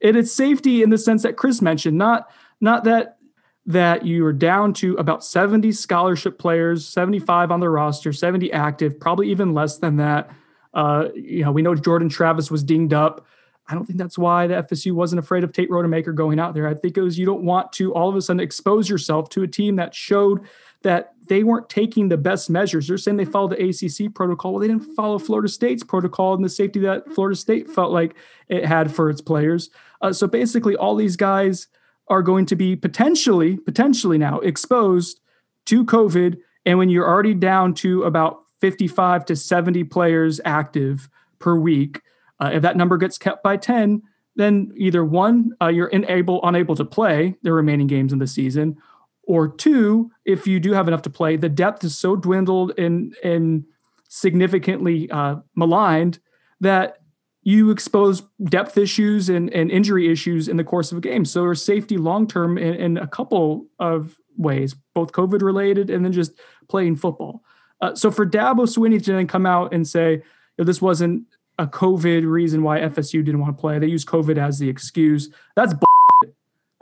And 0.02 0.16
it's 0.16 0.32
safety 0.32 0.82
in 0.82 0.90
the 0.90 0.98
sense 0.98 1.22
that 1.22 1.36
Chris 1.36 1.60
mentioned, 1.60 1.98
not 1.98 2.30
not 2.60 2.84
that 2.84 3.18
that 3.66 4.06
you 4.06 4.24
are 4.24 4.32
down 4.32 4.72
to 4.72 4.94
about 4.96 5.22
70 5.22 5.70
scholarship 5.72 6.38
players, 6.38 6.88
75 6.88 7.52
on 7.52 7.60
the 7.60 7.68
roster, 7.68 8.12
70 8.12 8.50
active, 8.52 8.98
probably 8.98 9.30
even 9.30 9.52
less 9.52 9.76
than 9.78 9.96
that. 9.98 10.30
Uh, 10.72 11.08
you 11.14 11.44
know, 11.44 11.52
we 11.52 11.62
know 11.62 11.74
Jordan 11.74 12.08
Travis 12.08 12.50
was 12.50 12.62
dinged 12.62 12.92
up. 12.92 13.26
I 13.68 13.74
don't 13.74 13.86
think 13.86 13.98
that's 13.98 14.18
why 14.18 14.48
the 14.48 14.54
FSU 14.54 14.92
wasn't 14.92 15.20
afraid 15.20 15.44
of 15.44 15.52
Tate 15.52 15.70
Rodemaker 15.70 16.14
going 16.14 16.40
out 16.40 16.54
there. 16.54 16.66
I 16.66 16.74
think 16.74 16.96
it 16.96 17.02
was 17.02 17.18
you 17.18 17.26
don't 17.26 17.44
want 17.44 17.72
to 17.74 17.94
all 17.94 18.08
of 18.08 18.16
a 18.16 18.22
sudden 18.22 18.40
expose 18.40 18.88
yourself 18.88 19.28
to 19.30 19.42
a 19.42 19.48
team 19.48 19.76
that 19.76 19.94
showed 19.94 20.40
that 20.82 21.12
they 21.28 21.44
weren't 21.44 21.68
taking 21.68 22.08
the 22.08 22.16
best 22.16 22.50
measures. 22.50 22.88
They're 22.88 22.98
saying 22.98 23.16
they 23.16 23.24
followed 23.24 23.52
the 23.52 23.68
ACC 23.68 24.12
protocol. 24.12 24.52
Well, 24.52 24.60
they 24.60 24.66
didn't 24.66 24.94
follow 24.96 25.18
Florida 25.18 25.48
State's 25.48 25.84
protocol 25.84 26.34
and 26.34 26.44
the 26.44 26.48
safety 26.48 26.80
that 26.80 27.12
Florida 27.12 27.36
State 27.36 27.70
felt 27.70 27.92
like 27.92 28.16
it 28.48 28.64
had 28.64 28.92
for 28.92 29.08
its 29.08 29.20
players. 29.20 29.70
Uh, 30.00 30.12
so 30.12 30.26
basically, 30.26 30.74
all 30.74 30.96
these 30.96 31.16
guys 31.16 31.68
are 32.08 32.22
going 32.22 32.46
to 32.46 32.56
be 32.56 32.74
potentially, 32.74 33.56
potentially 33.56 34.18
now 34.18 34.40
exposed 34.40 35.20
to 35.66 35.84
COVID. 35.84 36.38
And 36.66 36.78
when 36.78 36.88
you're 36.88 37.08
already 37.08 37.34
down 37.34 37.74
to 37.74 38.02
about 38.02 38.42
55 38.60 39.24
to 39.26 39.36
70 39.36 39.84
players 39.84 40.40
active 40.44 41.08
per 41.38 41.54
week. 41.56 42.00
Uh, 42.38 42.50
if 42.54 42.62
that 42.62 42.76
number 42.76 42.96
gets 42.96 43.18
kept 43.18 43.42
by 43.42 43.56
10, 43.56 44.02
then 44.36 44.72
either 44.76 45.04
one, 45.04 45.52
uh, 45.60 45.68
you're 45.68 45.88
unable 45.88 46.40
unable 46.44 46.74
to 46.76 46.84
play 46.84 47.36
the 47.42 47.52
remaining 47.52 47.86
games 47.86 48.12
in 48.12 48.18
the 48.18 48.26
season, 48.26 48.76
or 49.24 49.48
two, 49.48 50.10
if 50.24 50.46
you 50.46 50.58
do 50.58 50.72
have 50.72 50.88
enough 50.88 51.02
to 51.02 51.10
play, 51.10 51.36
the 51.36 51.48
depth 51.48 51.84
is 51.84 51.96
so 51.96 52.16
dwindled 52.16 52.72
and 52.78 53.14
and 53.22 53.64
significantly 54.08 55.10
uh, 55.10 55.36
maligned 55.54 56.18
that 56.60 56.98
you 57.42 57.70
expose 57.70 58.22
depth 58.44 58.76
issues 58.76 59.28
and, 59.28 59.52
and 59.54 59.70
injury 59.70 60.10
issues 60.10 60.48
in 60.48 60.56
the 60.56 60.64
course 60.64 60.92
of 60.92 60.98
a 60.98 61.00
game. 61.00 61.24
So 61.24 61.42
there's 61.42 61.62
safety 61.62 61.96
long 61.96 62.26
term 62.26 62.58
in, 62.58 62.74
in 62.74 62.96
a 62.98 63.06
couple 63.06 63.66
of 63.78 64.18
ways, 64.36 64.74
both 64.94 65.12
COVID 65.12 65.42
related 65.42 65.90
and 65.90 66.04
then 66.04 66.12
just 66.12 66.32
playing 66.68 66.96
football. 66.96 67.42
Uh, 67.80 67.94
so 67.94 68.10
for 68.10 68.26
Dabo 68.26 68.66
Swinney 68.66 69.02
to 69.02 69.12
then 69.12 69.26
come 69.26 69.46
out 69.46 69.72
and 69.72 69.86
say 69.86 70.22
this 70.58 70.82
wasn't 70.82 71.24
a 71.58 71.66
COVID 71.66 72.28
reason 72.30 72.62
why 72.62 72.80
FSU 72.80 73.24
didn't 73.24 73.40
want 73.40 73.56
to 73.56 73.60
play, 73.60 73.78
they 73.78 73.86
used 73.86 74.08
COVID 74.08 74.38
as 74.38 74.58
the 74.58 74.68
excuse. 74.68 75.30
That's. 75.56 75.74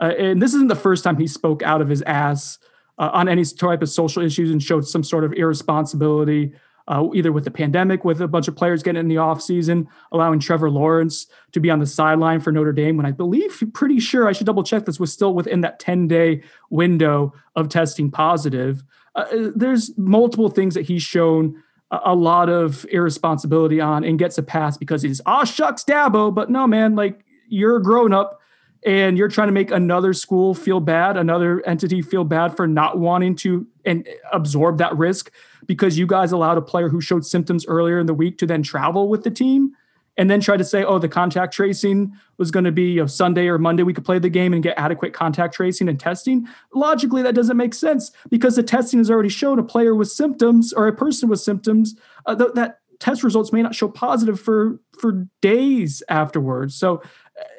Uh, 0.01 0.13
and 0.17 0.41
this 0.41 0.53
isn't 0.53 0.69
the 0.69 0.75
first 0.75 1.03
time 1.03 1.17
he 1.17 1.27
spoke 1.27 1.61
out 1.63 1.81
of 1.81 1.89
his 1.89 2.01
ass 2.03 2.57
uh, 2.97 3.09
on 3.11 3.27
any 3.27 3.43
type 3.43 3.81
of 3.81 3.89
social 3.89 4.23
issues 4.23 4.49
and 4.49 4.63
showed 4.63 4.87
some 4.87 5.03
sort 5.03 5.25
of 5.25 5.33
irresponsibility. 5.33 6.53
uh, 6.89 7.07
either 7.13 7.31
with 7.31 7.43
the 7.43 7.51
pandemic, 7.51 8.03
with 8.03 8.19
a 8.19 8.27
bunch 8.27 8.47
of 8.47 8.55
players 8.55 8.81
getting 8.81 8.99
in 8.99 9.07
the 9.07 9.15
offseason, 9.15 9.87
allowing 10.11 10.39
Trevor 10.39 10.71
Lawrence 10.71 11.27
to 11.51 11.59
be 11.59 11.69
on 11.69 11.79
the 11.79 11.85
sideline 11.85 12.39
for 12.39 12.51
Notre 12.51 12.73
Dame 12.73 12.97
when 12.97 13.05
I 13.05 13.11
believe, 13.11 13.63
pretty 13.73 13.99
sure, 13.99 14.27
I 14.27 14.31
should 14.31 14.47
double 14.47 14.63
check 14.63 14.85
this, 14.85 14.99
was 14.99 15.13
still 15.13 15.35
within 15.35 15.61
that 15.61 15.79
10 15.79 16.07
day 16.07 16.41
window 16.71 17.33
of 17.55 17.69
testing 17.69 18.09
positive. 18.09 18.83
Uh, 19.15 19.49
there's 19.55 19.97
multiple 19.97 20.49
things 20.49 20.75
that 20.75 20.85
he's 20.85 21.03
shown 21.03 21.61
a 21.91 22.13
lot 22.13 22.49
of 22.49 22.85
irresponsibility 22.91 23.81
on 23.81 24.03
and 24.03 24.19
gets 24.19 24.37
a 24.37 24.43
pass 24.43 24.77
because 24.77 25.01
he's, 25.01 25.21
oh, 25.25 25.43
shucks, 25.43 25.83
Dabo. 25.83 26.33
But 26.33 26.49
no, 26.49 26.67
man, 26.67 26.95
like 26.95 27.25
you're 27.47 27.77
a 27.77 27.81
grown 27.81 28.13
up 28.13 28.39
and 28.85 29.17
you're 29.17 29.27
trying 29.27 29.47
to 29.47 29.51
make 29.51 29.71
another 29.71 30.13
school 30.13 30.53
feel 30.53 30.79
bad, 30.79 31.17
another 31.17 31.65
entity 31.65 32.01
feel 32.01 32.23
bad 32.23 32.55
for 32.55 32.67
not 32.67 32.99
wanting 32.99 33.35
to 33.37 33.67
and 33.85 34.07
absorb 34.31 34.77
that 34.77 34.95
risk 34.97 35.31
because 35.65 35.97
you 35.97 36.05
guys 36.05 36.31
allowed 36.31 36.57
a 36.57 36.61
player 36.61 36.89
who 36.89 37.01
showed 37.01 37.25
symptoms 37.25 37.65
earlier 37.67 37.99
in 37.99 38.05
the 38.05 38.13
week 38.13 38.37
to 38.37 38.45
then 38.45 38.63
travel 38.63 39.09
with 39.09 39.23
the 39.23 39.31
team 39.31 39.73
and 40.19 40.29
then 40.29 40.41
try 40.41 40.57
to 40.57 40.65
say, 40.65 40.83
oh, 40.83 40.99
the 40.99 41.07
contact 41.07 41.53
tracing 41.53 42.13
was 42.37 42.51
going 42.51 42.65
to 42.65 42.73
be 42.73 42.91
you 42.91 42.99
know, 42.99 43.07
Sunday 43.07 43.47
or 43.47 43.57
Monday 43.57 43.83
we 43.83 43.93
could 43.93 44.03
play 44.03 44.19
the 44.19 44.29
game 44.29 44.53
and 44.53 44.61
get 44.61 44.77
adequate 44.77 45.13
contact 45.13 45.53
tracing 45.53 45.87
and 45.87 45.97
testing. 45.97 46.45
Logically, 46.75 47.23
that 47.23 47.33
doesn't 47.33 47.55
make 47.55 47.73
sense 47.73 48.11
because 48.29 48.57
the 48.57 48.63
testing 48.63 48.99
has 48.99 49.09
already 49.09 49.29
shown 49.29 49.59
a 49.59 49.63
player 49.63 49.95
with 49.95 50.11
symptoms 50.11 50.73
or 50.73 50.89
a 50.89 50.93
person 50.93 51.29
with 51.29 51.39
symptoms 51.39 51.95
uh, 52.25 52.35
th- 52.35 52.51
that 52.55 52.79
test 52.99 53.23
results 53.23 53.53
may 53.53 53.61
not 53.61 53.73
show 53.73 53.87
positive 53.87 54.37
for 54.37 54.81
for 54.99 55.25
days 55.41 56.03
afterwards. 56.09 56.75
So 56.75 57.01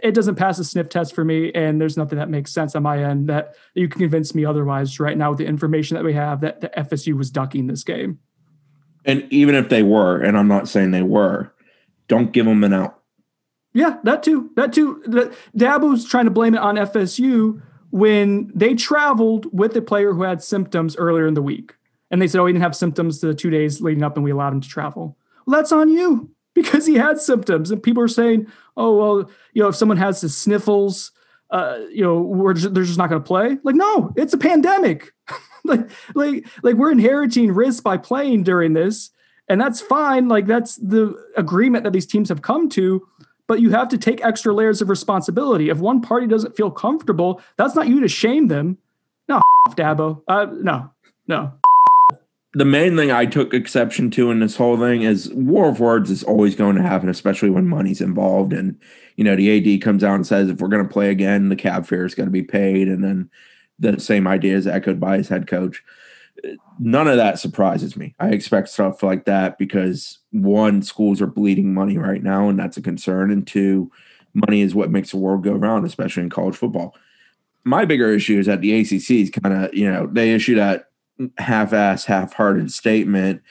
it 0.02 0.12
doesn't 0.14 0.34
pass 0.34 0.58
a 0.58 0.64
sniff 0.64 0.90
test 0.90 1.14
for 1.14 1.24
me, 1.24 1.50
and 1.54 1.80
there's 1.80 1.96
nothing 1.96 2.18
that 2.18 2.28
makes 2.28 2.52
sense 2.52 2.76
on 2.76 2.82
my 2.82 3.02
end 3.02 3.30
that 3.30 3.54
you 3.72 3.88
can 3.88 4.00
convince 4.00 4.34
me 4.34 4.44
otherwise 4.44 5.00
right 5.00 5.16
now 5.16 5.30
with 5.30 5.38
the 5.38 5.46
information 5.46 5.94
that 5.94 6.04
we 6.04 6.12
have 6.12 6.42
that 6.42 6.60
the 6.60 6.68
FSU 6.76 7.16
was 7.16 7.30
ducking 7.30 7.68
this 7.68 7.84
game. 7.84 8.18
And 9.06 9.26
even 9.30 9.54
if 9.54 9.70
they 9.70 9.82
were, 9.82 10.20
and 10.20 10.36
I'm 10.36 10.48
not 10.48 10.68
saying 10.68 10.90
they 10.90 11.00
were, 11.00 11.54
don't 12.10 12.32
give 12.32 12.44
them 12.44 12.62
an 12.64 12.74
out. 12.74 13.00
Yeah, 13.72 13.98
that 14.02 14.24
too. 14.24 14.50
That 14.56 14.72
too. 14.72 15.02
The, 15.06 15.34
Dabo's 15.56 16.04
trying 16.04 16.24
to 16.24 16.30
blame 16.30 16.54
it 16.54 16.60
on 16.60 16.74
FSU 16.74 17.62
when 17.90 18.50
they 18.52 18.74
traveled 18.74 19.46
with 19.56 19.76
a 19.76 19.82
player 19.82 20.12
who 20.12 20.24
had 20.24 20.42
symptoms 20.42 20.96
earlier 20.96 21.26
in 21.26 21.34
the 21.34 21.42
week. 21.42 21.74
And 22.10 22.20
they 22.20 22.26
said, 22.26 22.40
oh, 22.40 22.46
he 22.46 22.52
didn't 22.52 22.64
have 22.64 22.74
symptoms 22.74 23.20
the 23.20 23.32
two 23.32 23.50
days 23.50 23.80
leading 23.80 24.02
up 24.02 24.16
and 24.16 24.24
we 24.24 24.32
allowed 24.32 24.52
him 24.52 24.60
to 24.60 24.68
travel. 24.68 25.16
Well, 25.46 25.56
that's 25.56 25.70
on 25.70 25.88
you 25.88 26.30
because 26.54 26.84
he 26.84 26.96
had 26.96 27.20
symptoms. 27.20 27.70
And 27.70 27.82
people 27.82 28.02
are 28.02 28.08
saying, 28.08 28.48
oh, 28.76 28.96
well, 28.96 29.30
you 29.54 29.62
know, 29.62 29.68
if 29.68 29.76
someone 29.76 29.98
has 29.98 30.20
the 30.20 30.28
sniffles, 30.28 31.12
uh, 31.50 31.78
you 31.92 32.02
know, 32.02 32.52
just, 32.52 32.74
they're 32.74 32.84
just 32.84 32.98
not 32.98 33.08
going 33.08 33.22
to 33.22 33.26
play. 33.26 33.56
Like, 33.62 33.76
no, 33.76 34.12
it's 34.16 34.34
a 34.34 34.38
pandemic. 34.38 35.12
like, 35.64 35.88
like, 36.14 36.46
like 36.64 36.74
we're 36.74 36.90
inheriting 36.90 37.52
risk 37.52 37.84
by 37.84 37.96
playing 37.96 38.42
during 38.42 38.72
this, 38.72 39.10
and 39.50 39.60
that's 39.60 39.80
fine. 39.80 40.28
Like, 40.28 40.46
that's 40.46 40.76
the 40.76 41.14
agreement 41.36 41.84
that 41.84 41.92
these 41.92 42.06
teams 42.06 42.28
have 42.30 42.40
come 42.40 42.68
to. 42.70 43.06
But 43.46 43.60
you 43.60 43.70
have 43.70 43.88
to 43.88 43.98
take 43.98 44.24
extra 44.24 44.54
layers 44.54 44.80
of 44.80 44.88
responsibility. 44.88 45.70
If 45.70 45.78
one 45.78 46.00
party 46.00 46.28
doesn't 46.28 46.56
feel 46.56 46.70
comfortable, 46.70 47.42
that's 47.56 47.74
not 47.74 47.88
you 47.88 48.00
to 48.00 48.08
shame 48.08 48.46
them. 48.46 48.78
No, 49.28 49.40
Dabo. 49.70 50.22
Uh, 50.28 50.46
no, 50.52 50.90
no 51.26 51.52
the 52.52 52.64
main 52.64 52.96
thing 52.96 53.12
I 53.12 53.26
took 53.26 53.54
exception 53.54 54.10
to 54.12 54.30
in 54.30 54.40
this 54.40 54.56
whole 54.56 54.76
thing 54.76 55.02
is 55.02 55.32
war 55.32 55.68
of 55.68 55.78
words 55.78 56.10
is 56.10 56.24
always 56.24 56.56
going 56.56 56.74
to 56.76 56.82
happen, 56.82 57.08
especially 57.08 57.50
when 57.50 57.68
money's 57.68 58.00
involved. 58.00 58.52
And, 58.52 58.76
you 59.16 59.22
know, 59.22 59.36
the 59.36 59.76
AD 59.76 59.82
comes 59.82 60.02
out 60.02 60.16
and 60.16 60.26
says, 60.26 60.48
if 60.48 60.58
we're 60.58 60.68
going 60.68 60.86
to 60.86 60.92
play 60.92 61.10
again, 61.10 61.48
the 61.48 61.56
cab 61.56 61.86
fare 61.86 62.04
is 62.04 62.14
going 62.14 62.26
to 62.26 62.32
be 62.32 62.42
paid. 62.42 62.88
And 62.88 63.04
then 63.04 63.30
the 63.78 64.00
same 64.00 64.26
idea 64.26 64.56
is 64.56 64.66
echoed 64.66 64.98
by 64.98 65.16
his 65.16 65.28
head 65.28 65.46
coach. 65.46 65.82
None 66.78 67.08
of 67.08 67.16
that 67.16 67.38
surprises 67.38 67.96
me. 67.96 68.14
I 68.18 68.30
expect 68.30 68.68
stuff 68.68 69.02
like 69.02 69.24
that 69.26 69.58
because 69.58 70.18
one, 70.32 70.82
schools 70.82 71.20
are 71.20 71.26
bleeding 71.26 71.74
money 71.74 71.98
right 71.98 72.22
now, 72.22 72.48
and 72.48 72.58
that's 72.58 72.76
a 72.76 72.82
concern. 72.82 73.30
And 73.30 73.46
two, 73.46 73.90
money 74.34 74.62
is 74.62 74.74
what 74.74 74.90
makes 74.90 75.10
the 75.10 75.18
world 75.18 75.44
go 75.44 75.52
round, 75.52 75.86
especially 75.86 76.22
in 76.22 76.30
college 76.30 76.56
football. 76.56 76.94
My 77.64 77.84
bigger 77.84 78.12
issue 78.12 78.38
is 78.38 78.46
that 78.46 78.62
the 78.62 78.78
ACC 78.80 79.10
is 79.10 79.30
kind 79.30 79.64
of, 79.64 79.74
you 79.74 79.90
know, 79.90 80.06
they 80.06 80.32
issued 80.32 80.58
that 80.58 80.86
half-ass, 81.38 82.06
half-hearted 82.06 82.72
statement 82.72 83.42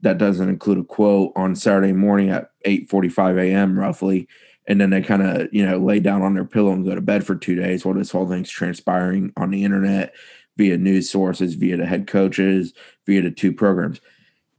that 0.00 0.18
doesn't 0.18 0.48
include 0.48 0.78
a 0.78 0.84
quote 0.84 1.32
on 1.36 1.56
Saturday 1.56 1.92
morning 1.92 2.30
at 2.30 2.50
8:45 2.64 3.38
a.m. 3.38 3.78
roughly, 3.78 4.28
and 4.66 4.80
then 4.80 4.90
they 4.90 5.02
kind 5.02 5.22
of 5.22 5.48
you 5.52 5.66
know 5.66 5.78
lay 5.78 6.00
down 6.00 6.22
on 6.22 6.34
their 6.34 6.44
pillow 6.44 6.72
and 6.72 6.84
go 6.84 6.94
to 6.94 7.00
bed 7.00 7.26
for 7.26 7.34
two 7.34 7.54
days 7.54 7.84
while 7.84 7.94
this 7.94 8.10
whole 8.10 8.28
thing's 8.28 8.50
transpiring 8.50 9.32
on 9.36 9.50
the 9.50 9.64
internet 9.64 10.14
via 10.58 10.76
news 10.76 11.08
sources, 11.08 11.54
via 11.54 11.78
the 11.78 11.86
head 11.86 12.06
coaches, 12.06 12.74
via 13.06 13.22
the 13.22 13.30
two 13.30 13.52
programs. 13.52 14.00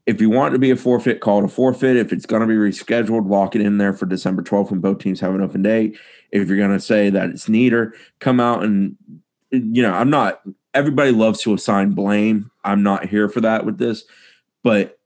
If 0.08 0.20
you 0.20 0.32
want 0.32 0.54
to 0.54 0.60
be 0.60 0.72
a 0.72 0.76
forfeit, 0.76 1.20
call 1.20 1.40
it 1.40 1.46
a 1.46 1.50
forfeit. 1.50 1.96
If 1.96 2.12
it's 2.12 2.26
going 2.26 2.42
to 2.42 2.48
be 2.48 2.56
rescheduled, 2.56 3.30
lock 3.30 3.56
it 3.56 3.62
in 3.62 3.78
there 3.78 3.94
for 3.94 4.08
December 4.08 4.42
12th 4.42 4.72
when 4.72 4.80
both 4.80 4.98
teams 4.98 5.20
have 5.20 5.36
an 5.36 5.42
open 5.42 5.62
day. 5.62 5.94
If 6.32 6.48
you're 6.48 6.58
going 6.58 6.72
to 6.72 6.80
say 6.80 7.12
that 7.12 7.30
it's 7.30 7.48
neater, 7.48 7.94
come 8.20 8.40
out 8.40 8.64
and 8.64 8.96
you 9.52 9.84
know, 9.84 9.94
I'm 9.94 10.10
not 10.10 10.42
everybody 10.74 11.12
loves 11.12 11.42
to 11.42 11.54
assign 11.54 11.92
blame. 11.92 12.50
I'm 12.64 12.84
not 12.84 13.06
here 13.06 13.30
for 13.30 13.42
that 13.42 13.66
with 13.66 13.78
this. 13.78 14.04
But 14.64 15.00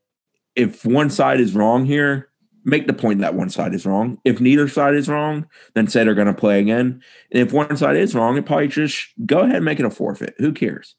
if 0.55 0.85
one 0.85 1.09
side 1.09 1.39
is 1.39 1.55
wrong 1.55 1.85
here, 1.85 2.29
make 2.65 2.87
the 2.87 2.93
point 2.93 3.19
that 3.19 3.35
one 3.35 3.49
side 3.49 3.73
is 3.73 3.85
wrong. 3.85 4.19
If 4.23 4.39
neither 4.39 4.67
side 4.67 4.95
is 4.95 5.09
wrong, 5.09 5.47
then 5.73 5.87
say 5.87 6.03
they're 6.03 6.15
going 6.15 6.27
to 6.27 6.33
play 6.33 6.59
again. 6.59 7.01
And 7.31 7.47
if 7.47 7.53
one 7.53 7.75
side 7.77 7.97
is 7.97 8.15
wrong, 8.15 8.37
it 8.37 8.45
probably 8.45 8.67
just 8.67 9.07
go 9.25 9.39
ahead 9.39 9.57
and 9.57 9.65
make 9.65 9.79
it 9.79 9.85
a 9.85 9.89
forfeit. 9.89 10.35
Who 10.37 10.53
cares? 10.53 10.95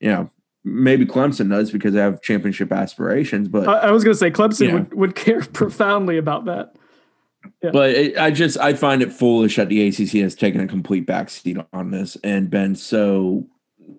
You 0.00 0.10
know, 0.10 0.30
maybe 0.64 1.06
Clemson 1.06 1.50
does 1.50 1.70
because 1.70 1.94
they 1.94 2.00
have 2.00 2.22
championship 2.22 2.72
aspirations. 2.72 3.48
But 3.48 3.68
I, 3.68 3.88
I 3.88 3.90
was 3.90 4.04
going 4.04 4.14
to 4.14 4.18
say 4.18 4.30
Clemson 4.30 4.60
you 4.60 4.68
know, 4.68 4.74
would, 4.74 4.94
would 4.94 5.14
care 5.14 5.42
profoundly 5.52 6.18
about 6.18 6.46
that. 6.46 6.74
Yeah. 7.62 7.70
But 7.70 7.90
it, 7.90 8.18
I 8.18 8.30
just 8.30 8.58
I 8.58 8.74
find 8.74 9.02
it 9.02 9.12
foolish 9.12 9.56
that 9.56 9.68
the 9.68 9.86
ACC 9.88 10.22
has 10.22 10.34
taken 10.34 10.60
a 10.60 10.66
complete 10.66 11.06
backseat 11.06 11.64
on 11.72 11.90
this 11.90 12.16
and 12.24 12.50
been 12.50 12.74
so 12.74 13.46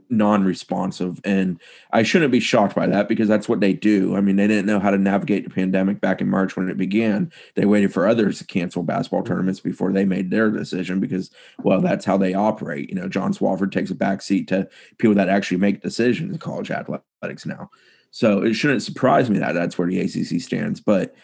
non-responsive 0.09 1.21
and 1.23 1.59
i 1.91 2.01
shouldn't 2.01 2.31
be 2.31 2.39
shocked 2.39 2.75
by 2.75 2.87
that 2.87 3.07
because 3.07 3.27
that's 3.27 3.47
what 3.47 3.59
they 3.59 3.73
do. 3.73 4.15
I 4.15 4.21
mean 4.21 4.37
they 4.37 4.47
didn't 4.47 4.65
know 4.65 4.79
how 4.79 4.89
to 4.91 4.97
navigate 4.97 5.43
the 5.43 5.49
pandemic 5.49 6.01
back 6.01 6.21
in 6.21 6.29
march 6.29 6.55
when 6.55 6.69
it 6.69 6.77
began. 6.77 7.31
They 7.55 7.65
waited 7.65 7.93
for 7.93 8.07
others 8.07 8.39
to 8.39 8.45
cancel 8.45 8.83
basketball 8.83 9.21
mm-hmm. 9.21 9.27
tournaments 9.27 9.59
before 9.59 9.91
they 9.91 10.05
made 10.05 10.31
their 10.31 10.49
decision 10.49 10.99
because 10.99 11.29
well 11.63 11.81
that's 11.81 12.05
how 12.05 12.17
they 12.17 12.33
operate. 12.33 12.89
You 12.89 12.95
know 12.95 13.07
john 13.07 13.33
swofford 13.33 13.71
takes 13.71 13.91
a 13.91 13.95
back 13.95 14.21
seat 14.21 14.47
to 14.47 14.67
people 14.97 15.15
that 15.15 15.29
actually 15.29 15.57
make 15.57 15.81
decisions 15.81 16.33
in 16.33 16.39
college 16.39 16.71
athletics 16.71 17.45
now. 17.45 17.69
So 18.11 18.43
it 18.43 18.55
shouldn't 18.55 18.81
surprise 18.81 19.29
me 19.29 19.39
that 19.39 19.53
that's 19.53 19.77
where 19.77 19.87
the 19.87 20.01
acc 20.01 20.41
stands 20.41 20.81
but 20.81 21.15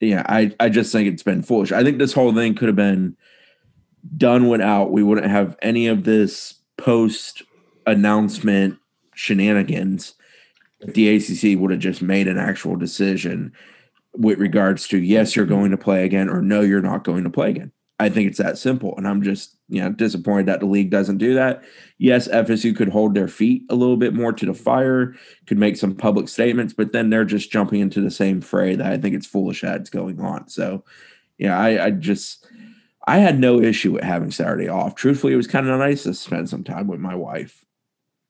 yeah 0.00 0.24
i 0.28 0.52
i 0.58 0.68
just 0.68 0.90
think 0.90 1.08
it's 1.08 1.22
been 1.22 1.42
foolish. 1.42 1.70
I 1.70 1.84
think 1.84 1.98
this 1.98 2.12
whole 2.12 2.34
thing 2.34 2.54
could 2.54 2.68
have 2.68 2.76
been 2.76 3.16
done 4.16 4.48
without. 4.48 4.90
We 4.90 5.02
wouldn't 5.02 5.30
have 5.30 5.56
any 5.62 5.86
of 5.86 6.04
this 6.04 6.54
post 6.76 7.42
announcement 7.86 8.78
shenanigans 9.14 10.14
the 10.84 11.16
ACC 11.16 11.58
would 11.58 11.70
have 11.70 11.80
just 11.80 12.02
made 12.02 12.28
an 12.28 12.38
actual 12.38 12.76
decision 12.76 13.52
with 14.14 14.38
regards 14.38 14.88
to 14.88 14.98
yes, 14.98 15.34
you're 15.36 15.46
going 15.46 15.70
to 15.70 15.76
play 15.76 16.04
again, 16.04 16.28
or 16.28 16.42
no, 16.42 16.60
you're 16.60 16.82
not 16.82 17.04
going 17.04 17.24
to 17.24 17.30
play 17.30 17.50
again. 17.50 17.72
I 17.98 18.08
think 18.08 18.28
it's 18.28 18.38
that 18.38 18.58
simple, 18.58 18.94
and 18.96 19.06
I'm 19.06 19.22
just 19.22 19.56
you 19.68 19.80
know 19.80 19.92
disappointed 19.92 20.46
that 20.46 20.60
the 20.60 20.66
league 20.66 20.90
doesn't 20.90 21.18
do 21.18 21.34
that. 21.34 21.62
Yes, 21.98 22.26
FSU 22.28 22.74
could 22.74 22.88
hold 22.88 23.14
their 23.14 23.28
feet 23.28 23.62
a 23.70 23.76
little 23.76 23.96
bit 23.96 24.12
more 24.12 24.32
to 24.32 24.46
the 24.46 24.54
fire, 24.54 25.14
could 25.46 25.58
make 25.58 25.76
some 25.76 25.94
public 25.94 26.28
statements, 26.28 26.74
but 26.74 26.92
then 26.92 27.10
they're 27.10 27.24
just 27.24 27.50
jumping 27.50 27.80
into 27.80 28.00
the 28.00 28.10
same 28.10 28.40
fray 28.40 28.74
that 28.74 28.92
I 28.92 28.98
think 28.98 29.14
it's 29.14 29.26
foolish 29.26 29.60
that's 29.60 29.90
going 29.90 30.20
on. 30.20 30.48
So, 30.48 30.84
yeah, 31.38 31.58
I, 31.58 31.86
I 31.86 31.90
just 31.90 32.44
I 33.06 33.18
had 33.18 33.38
no 33.38 33.60
issue 33.60 33.92
with 33.92 34.02
having 34.02 34.32
Saturday 34.32 34.68
off. 34.68 34.96
Truthfully, 34.96 35.32
it 35.32 35.36
was 35.36 35.46
kind 35.46 35.68
of 35.68 35.78
nice 35.78 36.02
to 36.02 36.14
spend 36.14 36.48
some 36.48 36.64
time 36.64 36.88
with 36.88 36.98
my 36.98 37.14
wife 37.14 37.64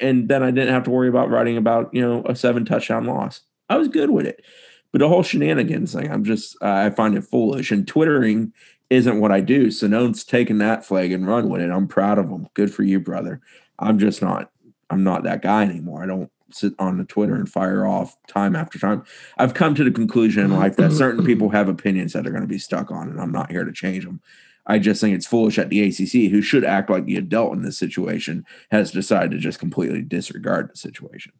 and 0.02 0.28
then 0.28 0.42
I 0.42 0.50
didn't 0.50 0.74
have 0.74 0.84
to 0.84 0.90
worry 0.90 1.08
about 1.08 1.30
writing 1.30 1.56
about 1.56 1.92
you 1.94 2.02
know 2.02 2.22
a 2.26 2.36
seven 2.36 2.64
touchdown 2.64 3.06
loss. 3.06 3.42
I 3.68 3.76
was 3.76 3.88
good 3.88 4.10
with 4.10 4.26
it, 4.26 4.44
but 4.90 4.98
the 4.98 5.08
whole 5.08 5.22
shenanigans 5.22 5.94
thing, 5.94 6.10
I'm 6.10 6.24
just 6.24 6.56
uh, 6.60 6.70
I 6.70 6.90
find 6.90 7.16
it 7.16 7.24
foolish. 7.24 7.70
And 7.70 7.86
twittering 7.88 8.52
isn't 8.90 9.20
what 9.20 9.32
I 9.32 9.40
do. 9.40 9.68
Sonnone's 9.68 10.24
taking 10.24 10.58
that 10.58 10.84
flag 10.84 11.12
and 11.12 11.26
run 11.26 11.48
with 11.48 11.62
it. 11.62 11.70
I'm 11.70 11.88
proud 11.88 12.18
of 12.18 12.28
him. 12.28 12.48
Good 12.52 12.74
for 12.74 12.82
you, 12.82 13.00
brother. 13.00 13.40
I'm 13.78 13.98
just 13.98 14.20
not. 14.20 14.50
I'm 14.90 15.04
not 15.04 15.22
that 15.22 15.40
guy 15.40 15.62
anymore. 15.62 16.02
I 16.02 16.06
don't 16.06 16.30
sit 16.50 16.74
on 16.78 16.98
the 16.98 17.04
Twitter 17.04 17.34
and 17.34 17.48
fire 17.48 17.86
off 17.86 18.16
time 18.26 18.54
after 18.54 18.78
time. 18.78 19.04
I've 19.38 19.54
come 19.54 19.74
to 19.76 19.84
the 19.84 19.90
conclusion 19.90 20.44
in 20.44 20.52
life 20.52 20.76
that 20.76 20.92
certain 20.92 21.24
people 21.24 21.48
have 21.50 21.68
opinions 21.68 22.12
that 22.12 22.24
they're 22.24 22.32
going 22.32 22.42
to 22.42 22.48
be 22.48 22.58
stuck 22.58 22.90
on, 22.90 23.08
and 23.08 23.20
I'm 23.20 23.32
not 23.32 23.50
here 23.50 23.64
to 23.64 23.72
change 23.72 24.04
them. 24.04 24.20
I 24.66 24.78
just 24.78 25.00
think 25.00 25.14
it's 25.14 25.26
foolish 25.26 25.56
that 25.56 25.70
the 25.70 25.82
ACC, 25.82 26.30
who 26.30 26.40
should 26.40 26.64
act 26.64 26.88
like 26.88 27.04
the 27.04 27.16
adult 27.16 27.54
in 27.54 27.62
this 27.62 27.76
situation, 27.78 28.44
has 28.70 28.92
decided 28.92 29.32
to 29.32 29.38
just 29.38 29.58
completely 29.58 30.02
disregard 30.02 30.70
the 30.70 30.76
situation. 30.76 31.32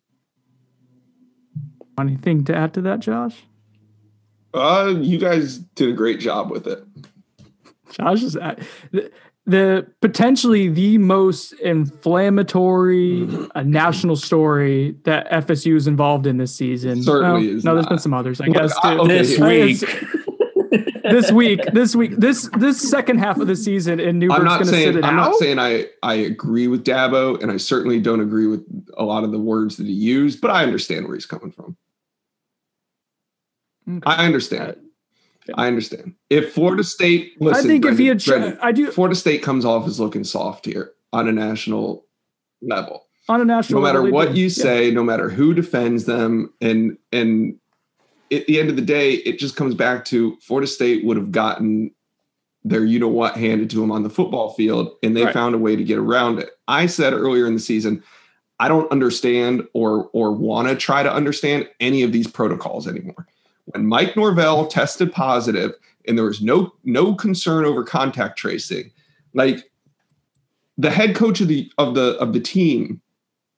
Anything 1.99 2.45
to 2.45 2.57
add 2.57 2.75
to 2.75 2.81
that, 2.83 3.00
Josh? 3.00 3.45
Uh, 4.55 4.95
you 4.99 5.19
guys 5.19 5.59
did 5.59 5.91
a 5.91 5.93
great 5.93 6.21
job 6.21 6.50
with 6.50 6.67
it. 6.67 6.85
Josh 7.91 8.23
is 8.23 8.37
at, 8.37 8.59
the, 8.91 9.11
the 9.47 9.87
potentially 10.00 10.69
the 10.69 10.99
most 10.99 11.52
inflammatory 11.55 13.29
uh, 13.55 13.62
national 13.62 14.17
story 14.17 14.97
that 15.05 15.31
FSU 15.31 15.76
is 15.76 15.87
involved 15.87 16.26
in 16.26 16.38
this 16.38 16.55
season. 16.55 17.02
Certainly 17.02 17.47
no, 17.47 17.57
is 17.57 17.64
no 17.64 17.75
there's 17.75 17.85
not. 17.85 17.91
been 17.91 17.99
some 17.99 18.14
others, 18.14 18.41
I 18.41 18.47
Look, 18.47 18.57
guess. 18.57 18.75
I- 18.83 18.97
okay, 18.97 19.19
this 19.19 19.38
yeah. 19.38 19.47
week. 19.47 20.07
this 21.02 21.30
week, 21.32 21.61
this 21.73 21.94
week, 21.97 22.12
this 22.16 22.49
this 22.59 22.80
second 22.80 23.18
half 23.18 23.38
of 23.38 23.47
the 23.47 23.56
season, 23.56 23.99
and 24.00 24.18
Newberg's 24.18 24.38
I'm 24.40 24.44
going 24.47 24.59
not 24.59 24.64
to 24.64 24.64
sit 24.66 24.97
it 24.97 25.04
I'm 25.04 25.18
out. 25.18 25.30
not 25.30 25.35
saying 25.37 25.59
I 25.59 25.87
I 26.02 26.14
agree 26.14 26.68
with 26.68 26.85
Dabo, 26.85 27.40
and 27.42 27.50
I 27.50 27.56
certainly 27.56 28.00
don't 28.00 28.21
agree 28.21 28.47
with 28.47 28.64
a 28.97 29.04
lot 29.04 29.25
of 29.25 29.32
the 29.32 29.38
words 29.38 29.76
that 29.78 29.87
he 29.87 29.92
used, 29.92 30.40
but 30.40 30.50
I 30.50 30.62
understand 30.62 31.06
where 31.06 31.14
he's 31.14 31.26
coming 31.26 31.50
from. 31.50 31.76
Okay. 33.88 34.00
I 34.06 34.25
understand. 34.26 34.76
I 35.54 35.66
understand. 35.66 36.14
If 36.30 36.52
Florida 36.52 36.85
State, 36.85 37.32
listen, 37.40 37.64
I 37.64 37.66
think 37.68 37.85
if 37.85 37.99
he 37.99 38.06
had, 38.06 38.23
Brendan, 38.25 38.59
I 38.62 38.71
do 38.71 38.90
Florida 38.92 39.16
State 39.16 39.42
comes 39.42 39.64
off 39.64 39.87
as 39.88 39.99
looking 39.99 40.23
soft 40.23 40.64
here 40.66 40.92
on 41.12 41.26
a 41.28 41.32
national 41.32 42.06
level. 42.62 43.06
on 43.28 43.40
a 43.40 43.44
national. 43.44 43.80
No 43.80 43.87
matter 43.87 44.09
what 44.09 44.37
you 44.37 44.44
Yeah. 44.44 44.50
say, 44.52 44.90
no 44.92 45.02
matter 45.02 45.28
who 45.28 45.52
defends 45.52 46.04
them, 46.04 46.52
and 46.61 46.97
and 47.11 47.56
at 48.33 48.47
the 48.47 48.59
end 48.59 48.71
of 48.71 48.77
the 48.77 48.83
day, 48.83 49.15
it 49.15 49.39
just 49.39 49.57
comes 49.57 49.75
back 49.75 50.05
to 50.07 50.37
Florida 50.41 50.67
State 50.67 51.05
would 51.05 51.17
have 51.17 51.31
gotten 51.33 51.91
their 52.65 52.85
you 52.85 52.99
know 52.99 53.09
what 53.09 53.37
handed 53.37 53.69
to 53.71 53.81
them 53.81 53.91
on 53.91 54.03
the 54.03 54.11
football 54.11 54.53
field, 54.55 54.93
and 55.03 55.17
they 55.17 55.25
Right. 55.25 55.35
found 55.35 55.55
a 55.55 55.59
way 55.59 55.75
to 55.77 55.83
get 55.85 55.99
around 55.99 56.39
it. 56.39 56.51
I 56.69 56.87
said 56.87 57.12
earlier 57.12 57.47
in 57.47 57.55
the 57.55 57.61
season, 57.61 58.03
I 58.61 58.69
don't 58.69 58.91
understand 58.93 59.67
or 59.75 60.09
or 60.12 60.33
want 60.33 60.69
to 60.69 60.77
try 60.77 61.03
to 61.03 61.12
understand 61.12 61.69
any 61.81 62.03
of 62.03 62.12
these 62.12 62.29
protocols 62.29 62.87
anymore. 62.87 63.27
When 63.67 63.87
Mike 63.87 64.17
Norvell 64.17 64.67
tested 64.67 65.12
positive 65.12 65.73
and 66.07 66.17
there 66.17 66.25
was 66.25 66.41
no 66.41 66.73
no 66.85 67.15
concern 67.15 67.65
over 67.65 67.83
contact 67.83 68.39
tracing, 68.39 68.91
like 69.35 69.71
the 70.79 70.91
head 70.91 71.15
coach 71.17 71.41
of 71.41 71.49
the 71.49 71.71
of 71.79 71.95
the 71.95 72.17
of 72.19 72.33
the 72.33 72.41
team 72.41 73.01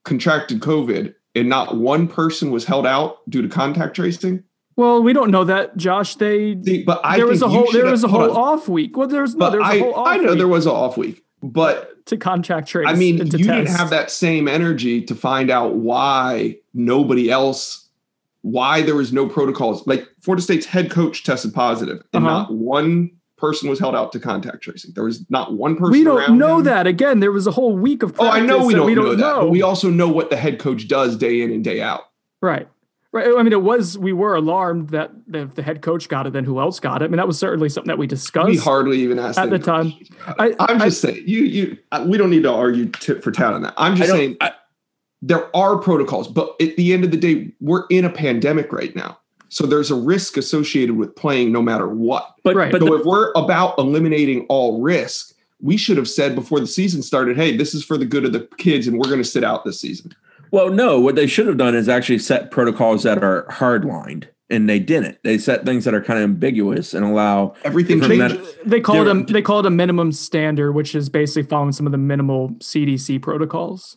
contracted 0.05 0.61
COVID 0.61 1.15
and 1.35 1.49
not 1.49 1.77
one 1.77 2.07
person 2.09 2.51
was 2.51 2.65
held 2.65 2.87
out 2.87 3.29
due 3.29 3.43
to 3.43 3.49
contact 3.49 3.97
tracing. 3.97 4.43
Well, 4.77 5.03
we 5.03 5.13
don't 5.13 5.31
know 5.31 5.45
that, 5.45 5.77
Josh. 5.77 6.17
They 6.17 6.61
See, 6.63 6.83
but 6.83 7.01
I 7.05 7.17
there 7.17 7.27
was 7.27 7.43
a 7.43 7.49
whole 7.49 7.71
there 7.73 7.87
was 7.87 8.03
a 8.05 8.09
whole 8.09 8.37
off 8.37 8.69
week. 8.69 8.97
Well, 8.97 9.07
there's 9.09 9.35
no 9.35 9.51
there 9.51 9.61
was 9.61 9.69
I, 9.71 9.75
a 9.77 9.83
whole 9.83 9.95
off 9.95 10.09
I 10.09 10.17
know 10.17 10.31
week 10.31 10.39
there 10.39 10.49
was 10.49 10.67
an 10.67 10.73
off 10.73 10.97
week, 10.97 11.25
but 11.43 12.05
to 12.07 12.17
contract 12.17 12.69
trace. 12.69 12.87
I 12.89 12.95
mean, 12.95 13.19
you 13.19 13.25
to 13.25 13.37
didn't 13.39 13.67
have 13.69 13.91
that 13.91 14.11
same 14.11 14.49
energy 14.49 15.01
to 15.03 15.15
find 15.15 15.51
out 15.51 15.77
why 15.77 16.59
nobody 16.75 17.31
else, 17.31 17.89
why 18.43 18.83
there 18.83 18.97
was 18.97 19.13
no 19.13 19.29
protocols. 19.29 19.87
Like 19.87 20.07
Florida 20.21 20.43
State's 20.43 20.67
head 20.67 20.91
coach 20.91 21.23
tested 21.25 21.55
positive, 21.55 22.03
and 22.13 22.27
Uh-huh. 22.27 22.39
not 22.41 22.53
one 22.53 23.11
person 23.37 23.69
was 23.69 23.79
held 23.79 23.95
out 23.95 24.11
to 24.13 24.19
contact 24.21 24.63
tracing. 24.63 24.93
There 24.95 25.05
was 25.05 25.25
not 25.31 25.55
one 25.55 25.77
person. 25.77 25.93
We 25.93 26.03
don't 26.05 26.37
know 26.37 26.59
him. 26.59 26.65
that. 26.65 26.87
Again, 26.87 27.21
there 27.21 27.33
was 27.33 27.47
a 27.47 27.51
whole 27.53 27.77
week 27.77 28.03
of. 28.03 28.15
Oh, 28.19 28.29
I 28.29 28.41
know 28.41 28.67
we 28.67 28.75
don't, 28.75 28.87
we 28.87 28.95
know, 28.95 29.05
don't 29.05 29.19
that, 29.19 29.35
but 29.37 29.51
we 29.51 29.63
also 29.63 29.89
know 29.89 30.09
what 30.09 30.31
the 30.31 30.37
head 30.37 30.59
coach 30.59 30.89
does 30.89 31.17
day 31.17 31.43
in 31.43 31.51
and 31.53 31.63
day 31.63 31.81
out. 31.81 32.03
Right. 32.41 32.69
Right. 33.15 33.29
I 33.39 33.43
mean, 33.45 33.53
it 33.53 33.63
was, 33.63 33.97
we 33.97 34.13
were 34.13 34.35
alarmed 34.35 34.89
that 34.89 35.13
if 35.33 35.55
the 35.55 35.63
head 35.63 35.83
coach 35.83 36.09
got 36.09 36.27
it, 36.27 36.33
then 36.33 36.43
who 36.43 36.59
else 36.59 36.81
got 36.81 37.01
it? 37.01 37.05
I 37.05 37.09
mean, 37.09 37.19
that 37.19 37.29
was 37.29 37.39
certainly 37.39 37.69
something 37.69 37.87
that 37.87 37.97
we 37.97 38.09
discussed. 38.09 38.49
We 38.49 38.57
hardly 38.57 38.99
even 39.03 39.21
asked 39.21 39.39
at 39.39 39.51
the 39.51 39.59
time. 39.61 39.93
I, 40.27 40.53
I'm 40.59 40.83
I- 40.83 40.87
just 40.87 41.01
saying, 41.01 41.23
you, 41.25 41.43
you, 41.43 41.79
uh, 41.93 42.05
we 42.09 42.19
don't 42.19 42.31
need 42.31 42.43
to 42.43 42.53
argue 42.53 42.87
tit 42.87 43.23
for 43.23 43.31
tat 43.31 43.53
on 43.55 43.63
that. 43.63 43.75
I'm 43.77 43.95
just 43.95 44.09
don't- 44.09 44.19
saying 44.19 44.37
I- 44.41 44.55
there 45.23 45.57
are 45.57 45.79
protocols, 45.79 46.27
but 46.27 46.57
at 46.61 46.75
the 46.77 46.93
end 46.93 47.05
of 47.05 47.13
the 47.13 47.17
day, 47.17 47.53
we're 47.61 47.85
in 47.89 48.05
a 48.05 48.11
pandemic 48.11 48.73
right 48.73 48.95
now. 48.97 49.17
So 49.49 49.65
there's 49.65 49.93
a 49.93 49.95
risk 49.95 50.37
associated 50.37 50.97
with 50.97 51.15
playing 51.15 51.53
no 51.53 51.63
matter 51.63 51.87
what. 51.89 52.35
But 52.43 52.57
Right. 52.57 52.73
but 52.73 52.81
So 52.81 52.87
the, 52.87 52.95
if 52.95 53.07
we're 53.07 53.31
about 53.37 53.79
eliminating 53.79 54.45
all 54.49 54.83
risk, 54.83 55.35
we 55.61 55.77
should 55.77 55.99
have 55.99 56.09
said 56.09 56.35
before 56.35 56.59
the 56.59 56.67
season 56.67 57.01
started, 57.01 57.37
hey, 57.37 57.57
this 57.57 57.75
is 57.75 57.85
for 57.85 57.97
the 57.97 58.05
good 58.07 58.25
of 58.25 58.33
the 58.33 58.49
kids 58.59 58.89
and 58.89 58.99
we're 58.99 59.09
going 59.09 59.23
to 59.23 59.25
sit 59.29 59.45
out 59.45 59.65
this 59.65 59.81
season. 59.81 60.13
Well, 60.55 60.71
no, 60.71 61.01
what 61.01 61.17
they 61.17 61.27
should 61.27 61.49
have 61.49 61.57
done 61.57 61.75
is 61.75 61.89
actually 61.89 62.21
set 62.21 62.53
protocols 62.53 63.03
that 63.03 63.23
are 63.25 63.45
hardlined, 63.51 64.29
and 64.49 64.69
they 64.69 64.79
didn't. 64.79 65.19
They 65.25 65.37
set 65.37 65.65
things 65.65 65.85
that 65.85 65.95
are 65.95 66.01
kind 66.01 66.19
of 66.21 66.23
ambiguous 66.25 66.95
and 66.95 67.05
allow 67.05 67.55
Everything 67.65 67.99
Different 67.99 68.33
changes. 68.35 68.55
they 68.65 68.81
call 68.81 69.05
it 69.05 69.09
a, 69.09 69.33
they 69.33 69.43
call 69.43 69.59
it 69.59 69.67
a 69.67 69.71
minimum 69.71 70.13
standard, 70.13 70.73
which 70.73 70.95
is 70.95 71.09
basically 71.09 71.43
following 71.43 71.73
some 71.73 71.87
of 71.87 71.93
the 71.93 71.99
minimal 71.99 72.51
CDC 72.61 73.21
protocols. 73.21 73.97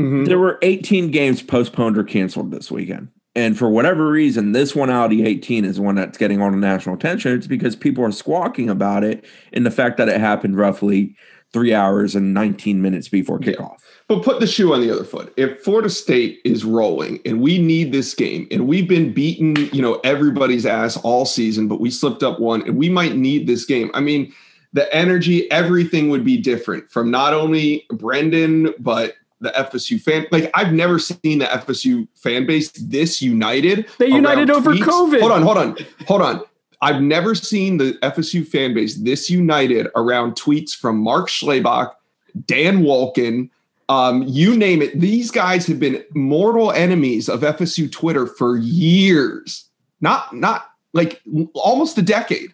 Mhm. 0.00 0.26
There 0.26 0.38
were 0.38 0.58
18 0.62 1.10
games 1.10 1.42
postponed 1.42 1.98
or 1.98 2.04
canceled 2.04 2.52
this 2.52 2.70
weekend. 2.70 3.08
And 3.34 3.58
for 3.58 3.68
whatever 3.68 4.10
reason, 4.10 4.52
this 4.52 4.74
one 4.74 4.88
out 4.88 5.04
of 5.04 5.10
the 5.10 5.26
18 5.26 5.66
is 5.66 5.76
the 5.76 5.82
one 5.82 5.94
that's 5.96 6.16
getting 6.16 6.40
all 6.40 6.50
the 6.50 6.56
national 6.56 6.94
attention. 6.94 7.36
It's 7.36 7.46
because 7.46 7.76
people 7.76 8.02
are 8.02 8.10
squawking 8.10 8.70
about 8.70 9.04
it 9.04 9.26
and 9.52 9.66
the 9.66 9.70
fact 9.70 9.98
that 9.98 10.08
it 10.08 10.18
happened 10.18 10.56
roughly 10.56 11.14
three 11.52 11.72
hours 11.74 12.14
and 12.14 12.34
19 12.34 12.82
minutes 12.82 13.08
before 13.08 13.38
Yeah. 13.42 13.52
kickoff. 13.52 13.76
But 14.06 14.22
put 14.22 14.40
the 14.40 14.46
shoe 14.46 14.72
on 14.72 14.80
the 14.80 14.90
other 14.90 15.04
foot. 15.04 15.32
If 15.36 15.60
Florida 15.60 15.90
State 15.90 16.40
is 16.44 16.64
rolling 16.64 17.20
and 17.26 17.40
we 17.40 17.58
need 17.58 17.92
this 17.92 18.14
game, 18.14 18.46
and 18.50 18.66
we've 18.66 18.88
been 18.88 19.12
beating, 19.12 19.56
you 19.72 19.82
know, 19.82 20.00
everybody's 20.04 20.64
ass 20.66 20.96
all 20.98 21.24
season, 21.26 21.68
but 21.68 21.80
we 21.80 21.90
slipped 21.90 22.22
up 22.22 22.40
one, 22.40 22.62
and 22.62 22.76
we 22.76 22.88
might 22.88 23.16
need 23.16 23.46
this 23.46 23.64
game. 23.66 23.90
I 23.94 24.00
mean, 24.00 24.32
the 24.72 24.92
energy, 24.94 25.50
everything 25.50 26.08
would 26.10 26.24
be 26.24 26.36
different 26.38 26.90
from 26.90 27.10
not 27.10 27.34
only 27.34 27.86
Brendan, 27.90 28.72
but 28.78 29.14
the 29.40 29.50
FSU 29.50 30.00
fan. 30.00 30.26
Like 30.32 30.50
I've 30.54 30.72
never 30.72 30.98
seen 30.98 31.38
the 31.38 31.46
FSU 31.46 32.08
fan 32.14 32.44
base 32.46 32.70
this 32.72 33.22
united. 33.22 33.86
They 33.98 34.08
united 34.08 34.50
over 34.50 34.72
tweets. 34.72 34.82
COVID. 34.84 35.20
Hold 35.20 35.32
on, 35.32 35.42
hold 35.42 35.58
on, 35.58 35.76
hold 36.06 36.22
on. 36.22 36.42
I've 36.80 37.02
never 37.02 37.34
seen 37.34 37.78
the 37.78 37.94
FSU 38.02 38.46
fan 38.46 38.74
base 38.74 38.96
this 38.96 39.28
united 39.28 39.88
around 39.96 40.34
tweets 40.34 40.74
from 40.74 40.98
Mark 40.98 41.28
Schlabach, 41.28 41.92
Dan 42.46 42.82
Wolken, 42.82 43.50
um, 43.88 44.22
you 44.26 44.56
name 44.56 44.82
it. 44.82 44.98
These 45.00 45.30
guys 45.30 45.66
have 45.66 45.80
been 45.80 46.04
mortal 46.14 46.70
enemies 46.72 47.28
of 47.28 47.40
FSU 47.40 47.90
Twitter 47.90 48.26
for 48.26 48.56
years, 48.58 49.64
not 50.00 50.34
not 50.34 50.66
like 50.92 51.20
almost 51.54 51.96
a 51.98 52.02
decade. 52.02 52.52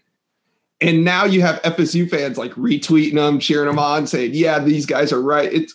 And 0.81 1.05
now 1.05 1.25
you 1.25 1.41
have 1.41 1.63
FSU 1.63 2.09
fans 2.09 2.39
like 2.39 2.53
retweeting 2.53 3.15
them, 3.15 3.39
cheering 3.41 3.69
them 3.69 3.79
on, 3.79 4.07
saying, 4.07 4.33
"Yeah, 4.35 4.59
these 4.61 4.87
guys 4.87 5.13
are 5.13 5.21
right." 5.21 5.53
It's, 5.53 5.75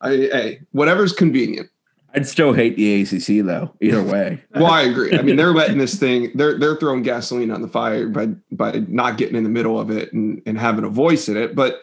I, 0.00 0.10
hey, 0.10 0.60
whatever's 0.72 1.12
convenient. 1.12 1.68
I'd 2.14 2.26
still 2.26 2.52
hate 2.52 2.76
the 2.76 3.02
ACC 3.02 3.44
though, 3.44 3.74
either 3.80 4.02
way. 4.02 4.42
Well, 4.54 4.66
I 4.66 4.82
agree. 4.82 5.16
I 5.16 5.22
mean, 5.22 5.36
they're 5.36 5.54
letting 5.54 5.78
this 5.78 5.98
thing. 5.98 6.32
They're 6.34 6.58
they're 6.58 6.76
throwing 6.76 7.02
gasoline 7.02 7.50
on 7.50 7.62
the 7.62 7.68
fire 7.68 8.08
by 8.08 8.26
by 8.50 8.84
not 8.88 9.16
getting 9.16 9.36
in 9.36 9.44
the 9.44 9.50
middle 9.50 9.78
of 9.78 9.90
it 9.90 10.12
and 10.12 10.42
and 10.46 10.58
having 10.58 10.84
a 10.84 10.88
voice 10.88 11.28
in 11.28 11.36
it. 11.36 11.54
But 11.54 11.80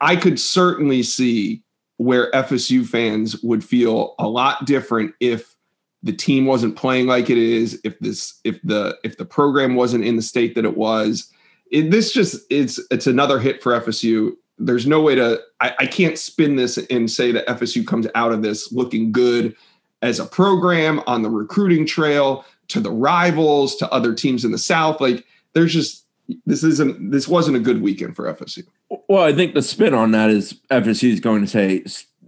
I 0.00 0.16
could 0.16 0.40
certainly 0.40 1.02
see 1.02 1.62
where 1.98 2.30
FSU 2.32 2.86
fans 2.86 3.42
would 3.42 3.62
feel 3.62 4.14
a 4.18 4.26
lot 4.26 4.64
different 4.64 5.14
if 5.20 5.54
the 6.02 6.12
team 6.12 6.46
wasn't 6.46 6.76
playing 6.76 7.06
like 7.06 7.30
it 7.30 7.38
is. 7.38 7.80
If 7.84 7.98
this 8.00 8.40
if 8.44 8.60
the 8.64 8.98
if 9.04 9.18
the 9.18 9.24
program 9.24 9.76
wasn't 9.76 10.04
in 10.04 10.16
the 10.16 10.22
state 10.22 10.54
that 10.54 10.64
it 10.64 10.76
was. 10.76 11.30
It, 11.70 11.92
this 11.92 12.12
just 12.12 12.44
it's 12.50 12.80
it's 12.90 13.06
another 13.06 13.38
hit 13.38 13.62
for 13.62 13.78
FSU. 13.78 14.32
There's 14.60 14.86
no 14.86 15.00
way 15.00 15.14
to. 15.14 15.40
I, 15.60 15.74
I 15.80 15.86
can't 15.86 16.18
spin 16.18 16.56
this 16.56 16.76
and 16.76 17.10
say 17.10 17.32
that 17.32 17.46
FSU 17.46 17.86
comes 17.86 18.06
out 18.14 18.32
of 18.32 18.42
this 18.42 18.70
looking 18.72 19.10
good 19.10 19.56
as 20.02 20.18
a 20.18 20.26
program 20.26 21.02
on 21.06 21.22
the 21.22 21.30
recruiting 21.30 21.86
trail 21.86 22.44
to 22.68 22.80
the 22.80 22.90
rivals 22.90 23.76
to 23.76 23.90
other 23.92 24.14
teams 24.14 24.44
in 24.44 24.52
the 24.52 24.58
south 24.58 25.00
like 25.00 25.26
there's 25.52 25.72
just 25.72 26.06
this 26.46 26.62
isn't 26.62 27.10
this 27.10 27.26
wasn't 27.26 27.56
a 27.56 27.60
good 27.60 27.82
weekend 27.82 28.14
for 28.14 28.32
fsu 28.34 28.64
Well, 29.08 29.24
I 29.24 29.32
think 29.32 29.54
the 29.54 29.62
spin 29.62 29.94
on 29.94 30.12
that 30.12 30.30
is 30.30 30.60
FSU 30.70 31.12
is 31.12 31.20
going 31.20 31.42
to 31.42 31.48
say 31.48 31.84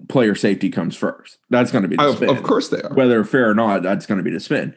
player 0.09 0.35
safety 0.35 0.69
comes 0.69 0.97
first. 0.97 1.39
That's 1.51 1.71
going 1.71 1.83
to 1.83 1.89
be 1.89 1.97
the 1.97 2.09
of, 2.09 2.17
spin. 2.17 2.29
of 2.29 2.43
course 2.43 2.69
they 2.69 2.83
are 2.83 2.93
whether 2.93 3.23
fair 3.25 3.49
or 3.49 3.55
not, 3.55 3.83
that's 3.83 4.07
going 4.07 4.19
to 4.19 4.25
be 4.25 4.33
the 4.33 4.41
spin. 4.41 4.75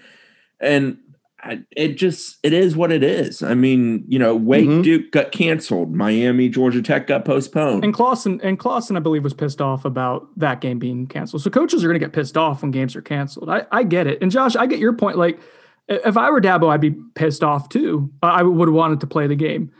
And 0.60 1.00
I, 1.46 1.60
it 1.78 1.90
just 1.90 2.38
it 2.44 2.54
is 2.54 2.76
what 2.76 2.92
it 2.92 3.04
is. 3.04 3.44
I 3.44 3.54
mean, 3.54 4.04
you 4.08 4.18
know, 4.18 4.36
Wake 4.36 4.68
Mhm. 4.68 4.84
Duke 4.84 5.12
got 5.12 5.32
canceled, 5.32 5.94
Miami 5.94 6.50
Georgia 6.50 6.82
Tech 6.82 7.06
got 7.06 7.24
postponed. 7.24 7.84
And 7.84 7.94
Clawson 7.94 8.42
and 8.42 8.58
Clawson, 8.58 8.98
I 8.98 9.00
believe, 9.00 9.24
was 9.24 9.34
pissed 9.36 9.62
off 9.62 9.86
about 9.86 10.28
that 10.38 10.60
game 10.60 10.80
being 10.80 11.06
canceled. 11.06 11.44
So 11.44 11.50
coaches 11.52 11.84
are 11.84 11.88
going 11.88 12.00
to 12.00 12.04
get 12.06 12.14
pissed 12.14 12.36
off 12.36 12.64
when 12.64 12.72
games 12.72 12.96
are 12.96 13.02
canceled. 13.02 13.50
I, 13.50 13.66
I 13.72 13.84
get 13.84 14.08
it. 14.08 14.22
And 14.24 14.32
Josh, 14.32 14.56
I 14.56 14.66
get 14.66 14.80
your 14.80 14.94
point. 14.94 15.18
Like, 15.20 15.40
if 15.88 16.18
I 16.18 16.32
were 16.32 16.42
Dabo, 16.42 16.70
I'd 16.70 16.82
be 16.82 16.96
pissed 17.14 17.44
off 17.44 17.70
too. 17.70 18.12
I 18.24 18.42
would 18.42 18.68
have 18.68 18.74
wanted 18.76 19.00
to 19.02 19.08
play 19.08 19.28
the 19.28 19.36
game. 19.36 19.72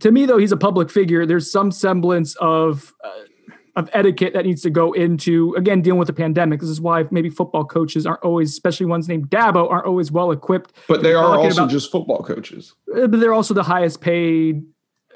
To 0.00 0.10
me, 0.10 0.24
though, 0.24 0.38
he's 0.38 0.50
a 0.50 0.56
public 0.56 0.90
figure. 0.90 1.26
There's 1.26 1.52
some 1.52 1.70
semblance 1.70 2.34
of 2.36 2.92
uh, 3.04 3.10
of 3.74 3.88
etiquette 3.92 4.34
that 4.34 4.44
needs 4.44 4.60
to 4.62 4.70
go 4.70 4.92
into 4.92 5.54
again 5.56 5.80
dealing 5.80 5.98
with 5.98 6.06
the 6.08 6.12
pandemic. 6.12 6.60
This 6.60 6.68
is 6.68 6.80
why 6.80 7.04
maybe 7.10 7.30
football 7.30 7.64
coaches 7.64 8.04
aren't 8.06 8.22
always, 8.22 8.50
especially 8.50 8.86
ones 8.86 9.08
named 9.08 9.30
Dabo, 9.30 9.70
aren't 9.70 9.86
always 9.86 10.12
well 10.12 10.30
equipped. 10.30 10.72
but 10.88 11.02
they 11.02 11.14
are 11.14 11.38
also 11.38 11.62
about- 11.62 11.70
just 11.70 11.90
football 11.90 12.22
coaches 12.22 12.74
Uh, 12.94 13.06
But 13.06 13.20
they're 13.20 13.32
also 13.32 13.54
the 13.54 13.62
highest 13.62 14.00
paid 14.00 14.62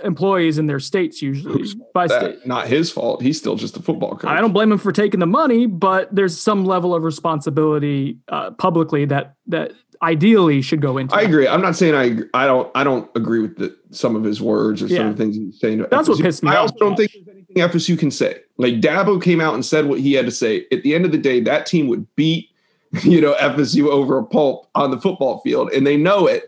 employees 0.05 0.59
in 0.59 0.67
their 0.67 0.79
states 0.79 1.23
usually 1.23 1.65
by 1.95 2.07
state. 2.07 2.47
not 2.47 2.67
his 2.67 2.91
fault 2.93 3.23
he's 3.23 3.39
still 3.39 3.57
just 3.57 3.79
a 3.79 3.83
football 3.83 4.15
coach 4.15 4.29
I 4.31 4.43
don't 4.43 4.53
blame 4.53 4.71
him 4.71 4.77
for 4.79 4.93
taking 4.93 5.21
the 5.21 5.27
money, 5.27 5.65
but 5.67 6.15
there's 6.15 6.39
some 6.39 6.67
level 6.67 6.95
of 6.95 7.03
responsibility 7.03 8.19
uh, 8.29 8.51
publicly 8.53 9.07
that 9.07 9.35
that 9.47 9.73
ideally 10.03 10.61
should 10.61 10.83
go 10.83 10.99
into. 10.99 11.15
I 11.15 11.23
agree. 11.23 11.49
I'm 11.49 11.63
not 11.63 11.77
saying 11.77 11.95
I 11.95 12.43
I 12.43 12.47
don't 12.47 12.71
I 12.75 12.85
don't 12.85 13.09
agree 13.15 13.41
with 13.41 13.57
the, 13.57 13.75
some 13.91 14.17
of 14.17 14.25
his 14.25 14.43
words 14.43 14.83
or 14.83 14.89
some 14.89 15.07
of 15.09 15.17
the 15.17 15.23
things 15.23 15.37
he's 15.37 15.59
saying. 15.59 15.85
That's 15.91 16.09
what 16.11 16.19
pissed 16.21 16.43
me 16.43 16.51
I 16.51 16.53
off. 16.53 16.59
I 16.59 16.61
also 16.63 16.75
don't 16.79 16.97
think 16.97 17.13
FSU 17.61 17.99
can 17.99 18.11
say. 18.11 18.41
Like 18.59 18.75
Dabo 18.75 19.23
came 19.23 19.41
out 19.41 19.55
and 19.55 19.65
said 19.65 19.87
what 19.87 20.01
he 20.01 20.13
had 20.13 20.27
to 20.27 20.33
say. 20.33 20.67
At 20.73 20.83
the 20.83 20.95
end 20.95 21.05
of 21.05 21.13
the 21.13 21.19
day, 21.19 21.41
that 21.41 21.67
team 21.67 21.89
would 21.89 22.07
beat 22.17 22.51
you 23.03 23.21
know 23.21 23.35
FSU 23.35 23.89
over 23.89 24.19
a 24.19 24.25
pulp 24.25 24.69
on 24.75 24.91
the 24.91 25.01
football 25.01 25.41
field, 25.41 25.71
and 25.73 25.87
they 25.87 25.97
know 25.97 26.27
it, 26.27 26.45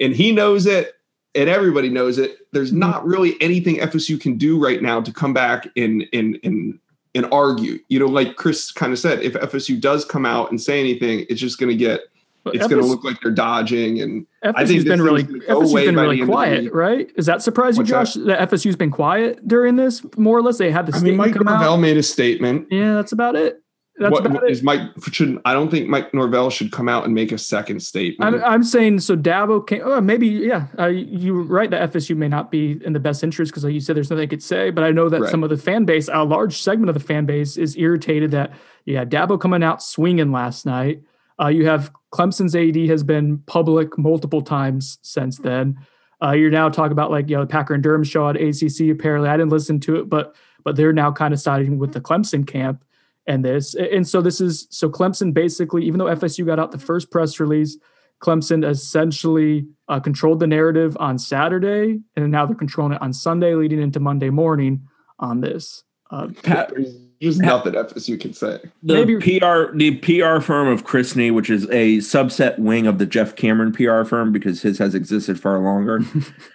and 0.00 0.14
he 0.14 0.32
knows 0.32 0.66
it, 0.66 0.94
and 1.34 1.48
everybody 1.48 1.88
knows 1.88 2.18
it. 2.18 2.38
There's 2.52 2.70
Mm-hmm. 2.70 2.78
not 2.80 3.06
really 3.06 3.40
anything 3.40 3.76
FSU 3.76 4.20
can 4.20 4.36
do 4.36 4.58
right 4.62 4.82
now 4.82 5.00
to 5.00 5.12
come 5.12 5.32
back 5.32 5.68
and 5.76 6.04
and 6.12 6.38
and 6.42 6.78
and 7.14 7.26
argue. 7.30 7.78
You 7.88 7.98
know, 7.98 8.06
like 8.06 8.36
Chris 8.36 8.72
kind 8.72 8.92
of 8.92 8.98
said, 8.98 9.22
if 9.22 9.34
FSU 9.34 9.80
does 9.80 10.04
come 10.04 10.24
out 10.24 10.50
and 10.50 10.60
say 10.60 10.80
anything, 10.80 11.26
it's 11.28 11.40
just 11.40 11.58
going 11.58 11.70
to 11.70 11.76
get 11.76 12.00
But 12.44 12.56
it's 12.56 12.66
going 12.66 12.82
to 12.82 12.86
look 12.86 13.04
like 13.04 13.20
they're 13.20 13.30
dodging 13.30 14.00
and 14.00 14.26
I 14.42 14.48
FSU's 14.48 14.68
think 14.68 14.80
this 14.80 14.88
been 14.88 15.02
really 15.02 15.22
thing's 15.22 15.44
gonna 15.44 15.60
go 15.60 15.60
FSU's 15.60 15.70
away 15.72 15.86
been 15.86 15.96
really 15.96 16.20
the 16.20 16.26
quiet, 16.26 16.72
right? 16.72 17.10
Is 17.16 17.26
that 17.26 17.42
What's 17.76 17.88
Josh? 17.88 18.14
That? 18.14 18.50
FSU's 18.50 18.76
been 18.76 18.90
quiet 18.90 19.46
during 19.46 19.76
this, 19.76 20.02
more 20.16 20.38
or 20.38 20.42
less. 20.42 20.58
They 20.58 20.70
had 20.70 20.86
the 20.86 20.92
I 20.92 20.96
mean, 20.96 21.00
statement 21.00 21.18
Mike 21.18 21.34
come 21.36 21.46
Norvell 21.46 21.74
out. 21.74 21.76
made 21.76 21.96
a 21.96 22.02
statement. 22.02 22.66
Yeah, 22.70 22.94
that's 22.94 23.12
about 23.12 23.36
it. 23.36 23.62
That's 23.98 24.10
what 24.10 24.24
about 24.26 24.42
what 24.42 24.50
is 24.50 24.62
Mike 24.62 24.80
should 25.12 25.38
I 25.44 25.52
don't 25.52 25.70
think 25.70 25.86
Mike 25.88 26.12
Norvell 26.14 26.50
should 26.50 26.72
come 26.72 26.88
out 26.88 27.04
and 27.04 27.14
make 27.14 27.30
a 27.30 27.38
second 27.38 27.80
statement. 27.80 28.34
I'm, 28.34 28.42
I'm 28.42 28.64
saying 28.64 29.00
so. 29.00 29.16
Dabo 29.16 29.64
came. 29.64 29.82
Oh, 29.84 30.00
maybe 30.00 30.26
yeah. 30.26 30.66
Uh, 30.78 30.86
you 30.86 31.34
were 31.34 31.42
right 31.42 31.70
that 31.70 31.92
FSU 31.92 32.16
may 32.16 32.26
not 32.28 32.50
be 32.50 32.80
in 32.84 32.94
the 32.94 33.00
best 33.00 33.22
interest 33.22 33.52
because, 33.52 33.64
like 33.64 33.74
you 33.74 33.80
said, 33.80 33.94
there's 33.94 34.08
nothing 34.08 34.22
they 34.22 34.26
could 34.26 34.42
say. 34.42 34.70
But 34.70 34.84
I 34.84 34.90
know 34.92 35.08
that 35.08 35.20
Right. 35.20 35.30
some 35.30 35.44
of 35.44 35.50
the 35.50 35.58
fan 35.58 35.84
base, 35.84 36.08
a 36.12 36.24
large 36.24 36.60
segment 36.60 36.88
of 36.88 36.94
the 36.94 37.00
fan 37.00 37.26
base, 37.26 37.56
is 37.56 37.76
irritated 37.76 38.30
that 38.32 38.52
yeah, 38.86 39.04
Dabo 39.04 39.38
coming 39.38 39.62
out 39.62 39.82
swinging 39.82 40.32
last 40.32 40.64
night. 40.66 41.02
Uh, 41.42 41.48
you 41.48 41.66
have 41.66 41.92
Clemson's 42.12 42.54
AD 42.54 42.88
has 42.88 43.02
been 43.02 43.38
public 43.46 43.98
multiple 43.98 44.42
times 44.42 44.98
since 45.02 45.38
then. 45.38 45.78
Uh, 46.22 46.32
you're 46.32 46.50
now 46.50 46.68
talking 46.68 46.92
about 46.92 47.10
like 47.10 47.28
you 47.28 47.36
know 47.36 47.42
the 47.42 47.48
Packer 47.48 47.74
and 47.74 47.82
Durham 47.82 48.04
show 48.04 48.28
at 48.28 48.36
ACC. 48.36 48.90
Apparently, 48.90 49.28
I 49.28 49.36
didn't 49.36 49.50
listen 49.50 49.80
to 49.80 49.96
it, 49.96 50.08
but 50.08 50.36
but 50.64 50.76
they're 50.76 50.92
now 50.92 51.10
kind 51.10 51.34
of 51.34 51.40
siding 51.40 51.78
with 51.78 51.92
the 51.92 52.00
Clemson 52.00 52.46
camp 52.46 52.84
and 53.26 53.44
this. 53.44 53.74
And 53.74 54.06
so 54.06 54.20
this 54.20 54.40
is 54.40 54.68
so 54.70 54.88
Clemson 54.88 55.34
basically, 55.34 55.84
even 55.84 55.98
though 55.98 56.06
FSU 56.06 56.46
got 56.46 56.58
out 56.58 56.70
the 56.70 56.78
first 56.78 57.10
press 57.10 57.40
release, 57.40 57.76
Clemson 58.22 58.64
essentially 58.68 59.66
uh, 59.88 59.98
controlled 59.98 60.38
the 60.38 60.46
narrative 60.46 60.96
on 61.00 61.18
Saturday, 61.18 62.00
and 62.16 62.30
now 62.30 62.46
they're 62.46 62.54
controlling 62.54 62.92
it 62.92 63.02
on 63.02 63.12
Sunday, 63.12 63.54
leading 63.54 63.82
into 63.82 63.98
Monday 63.98 64.30
morning 64.30 64.86
on 65.18 65.40
this. 65.40 65.82
Uh, 66.10 66.28
Pat, 66.42 66.72
There's 67.22 67.36
just 67.36 67.46
nothing 67.46 67.74
FSU 67.74 68.20
can 68.20 68.32
say. 68.32 68.58
the 68.82 68.94
Maybe- 68.94 69.16
PR 69.16 69.76
the 69.76 69.96
PR 69.98 70.40
firm 70.40 70.66
of 70.66 70.84
Chrisney, 70.84 71.32
which 71.32 71.50
is 71.50 71.64
a 71.66 71.98
subset 71.98 72.58
wing 72.58 72.88
of 72.88 72.98
the 72.98 73.06
Jeff 73.06 73.36
Cameron 73.36 73.72
PR 73.72 74.02
firm 74.02 74.32
because 74.32 74.62
his 74.62 74.78
has 74.78 74.96
existed 74.96 75.38
far 75.38 75.60
longer. 75.60 76.00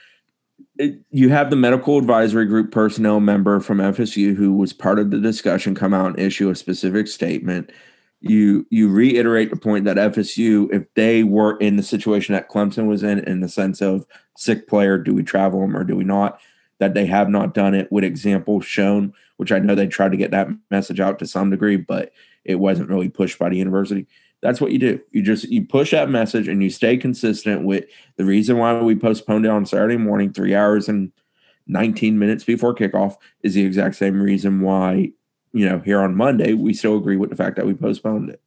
it, 0.78 1.00
you 1.10 1.30
have 1.30 1.50
the 1.50 1.56
medical 1.56 1.98
advisory 1.98 2.46
group 2.46 2.72
personnel 2.72 3.22
member 3.22 3.62
from 3.62 3.78
FSU 3.78 4.36
who 4.36 4.54
was 4.54 4.74
part 4.74 5.00
of 5.00 5.10
the 5.10 5.20
discussion 5.20 5.74
come 5.74 5.94
out 5.94 6.08
and 6.08 6.20
issue 6.20 6.50
a 6.50 6.56
specific 6.56 7.08
statement. 7.08 7.72
You 8.20 8.68
you 8.70 8.90
reiterate 8.90 9.52
the 9.52 9.56
point 9.56 9.86
that 9.86 9.96
FSU, 9.96 10.70
if 10.74 10.84
they 10.96 11.24
were 11.24 11.58
in 11.60 11.78
the 11.78 11.84
situation 11.84 12.34
that 12.34 12.50
Clemson 12.50 12.88
was 12.88 13.04
in, 13.04 13.20
in 13.20 13.40
the 13.40 13.48
sense 13.48 13.82
of 13.82 14.06
sick 14.36 14.68
player, 14.68 14.98
do 14.98 15.14
we 15.14 15.24
travel 15.24 15.62
them 15.62 15.78
or 15.78 15.86
do 15.86 15.96
we 15.96 16.04
not? 16.04 16.42
That 16.80 16.94
they 16.94 17.06
have 17.06 17.30
not 17.30 17.54
done 17.54 17.74
it 17.74 17.90
with 17.90 18.04
examples 18.04 18.66
shown, 18.66 19.14
which 19.38 19.52
I 19.52 19.60
know 19.60 19.76
they 19.76 19.88
tried 19.88 20.12
to 20.12 20.18
get 20.18 20.32
that 20.32 20.50
message 20.70 21.00
out 21.00 21.20
to 21.20 21.28
some 21.28 21.50
degree, 21.50 21.78
but 21.78 22.12
it 22.44 22.56
wasn't 22.56 22.90
really 22.90 23.10
pushed 23.10 23.40
by 23.40 23.50
the 23.50 23.58
university. 23.58 24.08
That's 24.42 24.62
what 24.62 24.72
you 24.72 24.80
do. 24.80 25.00
You 25.12 25.24
just 25.24 25.46
you 25.46 25.66
push 25.66 25.92
that 25.92 26.10
message 26.10 26.48
and 26.48 26.62
you 26.62 26.70
stay 26.70 26.98
consistent 26.98 27.64
with 27.64 27.86
the 28.18 28.26
reason 28.26 28.58
why 28.58 28.80
we 28.82 28.96
postponed 28.96 29.46
it 29.46 29.50
on 29.50 29.66
Saturday 29.66 29.98
morning, 29.98 30.32
three 30.32 30.54
hours 30.54 30.88
and 30.88 31.12
19 31.68 32.20
minutes 32.20 32.44
before 32.44 32.76
kickoff, 32.76 33.16
is 33.42 33.56
the 33.56 33.66
exact 33.66 33.96
same 33.96 34.22
reason 34.22 34.62
why, 34.62 35.12
you 35.54 35.68
know, 35.68 35.80
here 35.80 36.02
on 36.02 36.16
Monday, 36.16 36.54
we 36.54 36.74
still 36.74 36.98
agree 36.98 37.18
with 37.18 37.30
the 37.30 37.36
fact 37.36 37.56
that 37.56 37.66
we 37.66 37.74
postponed 37.74 38.30
it. 38.30 38.42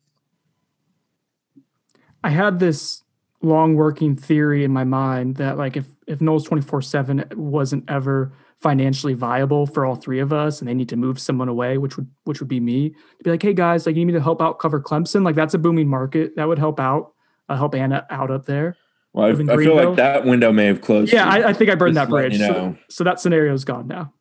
I 2.22 2.31
had 2.31 2.59
this 2.59 3.03
long 3.42 3.74
working 3.74 4.16
theory 4.16 4.64
in 4.64 4.72
my 4.72 4.85
mind 4.85 5.37
that 5.37 5.57
like 5.57 5.76
if 5.76 5.87
if 6.07 6.18
Noles 6.18 6.46
24/7 6.46 7.35
wasn't 7.37 7.85
ever 7.88 8.33
financially 8.61 9.14
viable 9.14 9.66
for 9.66 9.87
all 9.87 9.94
three 9.94 10.18
of 10.18 10.33
us 10.33 10.61
and 10.61 10.68
they 10.68 10.74
need 10.74 10.88
to 10.90 10.96
move 10.96 11.18
someone 11.18 11.48
away 11.48 11.79
which 11.79 11.96
would 11.96 12.07
which 12.24 12.40
would 12.40 12.48
be 12.48 12.61
me 12.61 12.90
to 12.90 13.24
be 13.24 13.31
like 13.31 13.42
hey 13.42 13.55
guys 13.55 13.87
like 13.87 13.94
you 13.96 14.00
need 14.00 14.12
me 14.12 14.18
to 14.18 14.20
help 14.22 14.42
out 14.42 14.59
cover 14.59 14.81
Clemson 14.81 15.24
like 15.24 15.35
that's 15.35 15.55
a 15.55 15.59
booming 15.59 15.88
market 15.88 16.37
that 16.37 16.46
would 16.46 16.59
help 16.59 16.79
out 16.79 17.12
uh, 17.48 17.57
help 17.57 17.74
Anna 17.74 18.07
out 18.11 18.31
up 18.31 18.44
there 18.44 18.76
Well, 19.14 19.26
I, 19.26 19.31
I 19.31 19.57
feel 19.57 19.74
like 19.74 19.96
that 19.96 20.26
window 20.26 20.53
may 20.53 20.66
have 20.66 20.83
closed. 20.83 21.11
yeah 21.11 21.26
I, 21.26 21.48
I 21.48 21.53
think 21.55 21.70
I 21.70 21.74
burned 21.74 21.96
that 21.96 22.11
bridge 22.11 22.35
you 22.35 22.40
so, 22.40 22.53
know. 22.53 22.76
so 22.90 23.05
that 23.05 23.16
scenario's 23.16 23.64
gone 23.64 23.87
now 23.87 24.12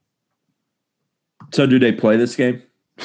so 1.52 1.66
do 1.66 1.80
they 1.80 1.92
play 1.92 2.16
this 2.16 2.36
game? 2.36 2.62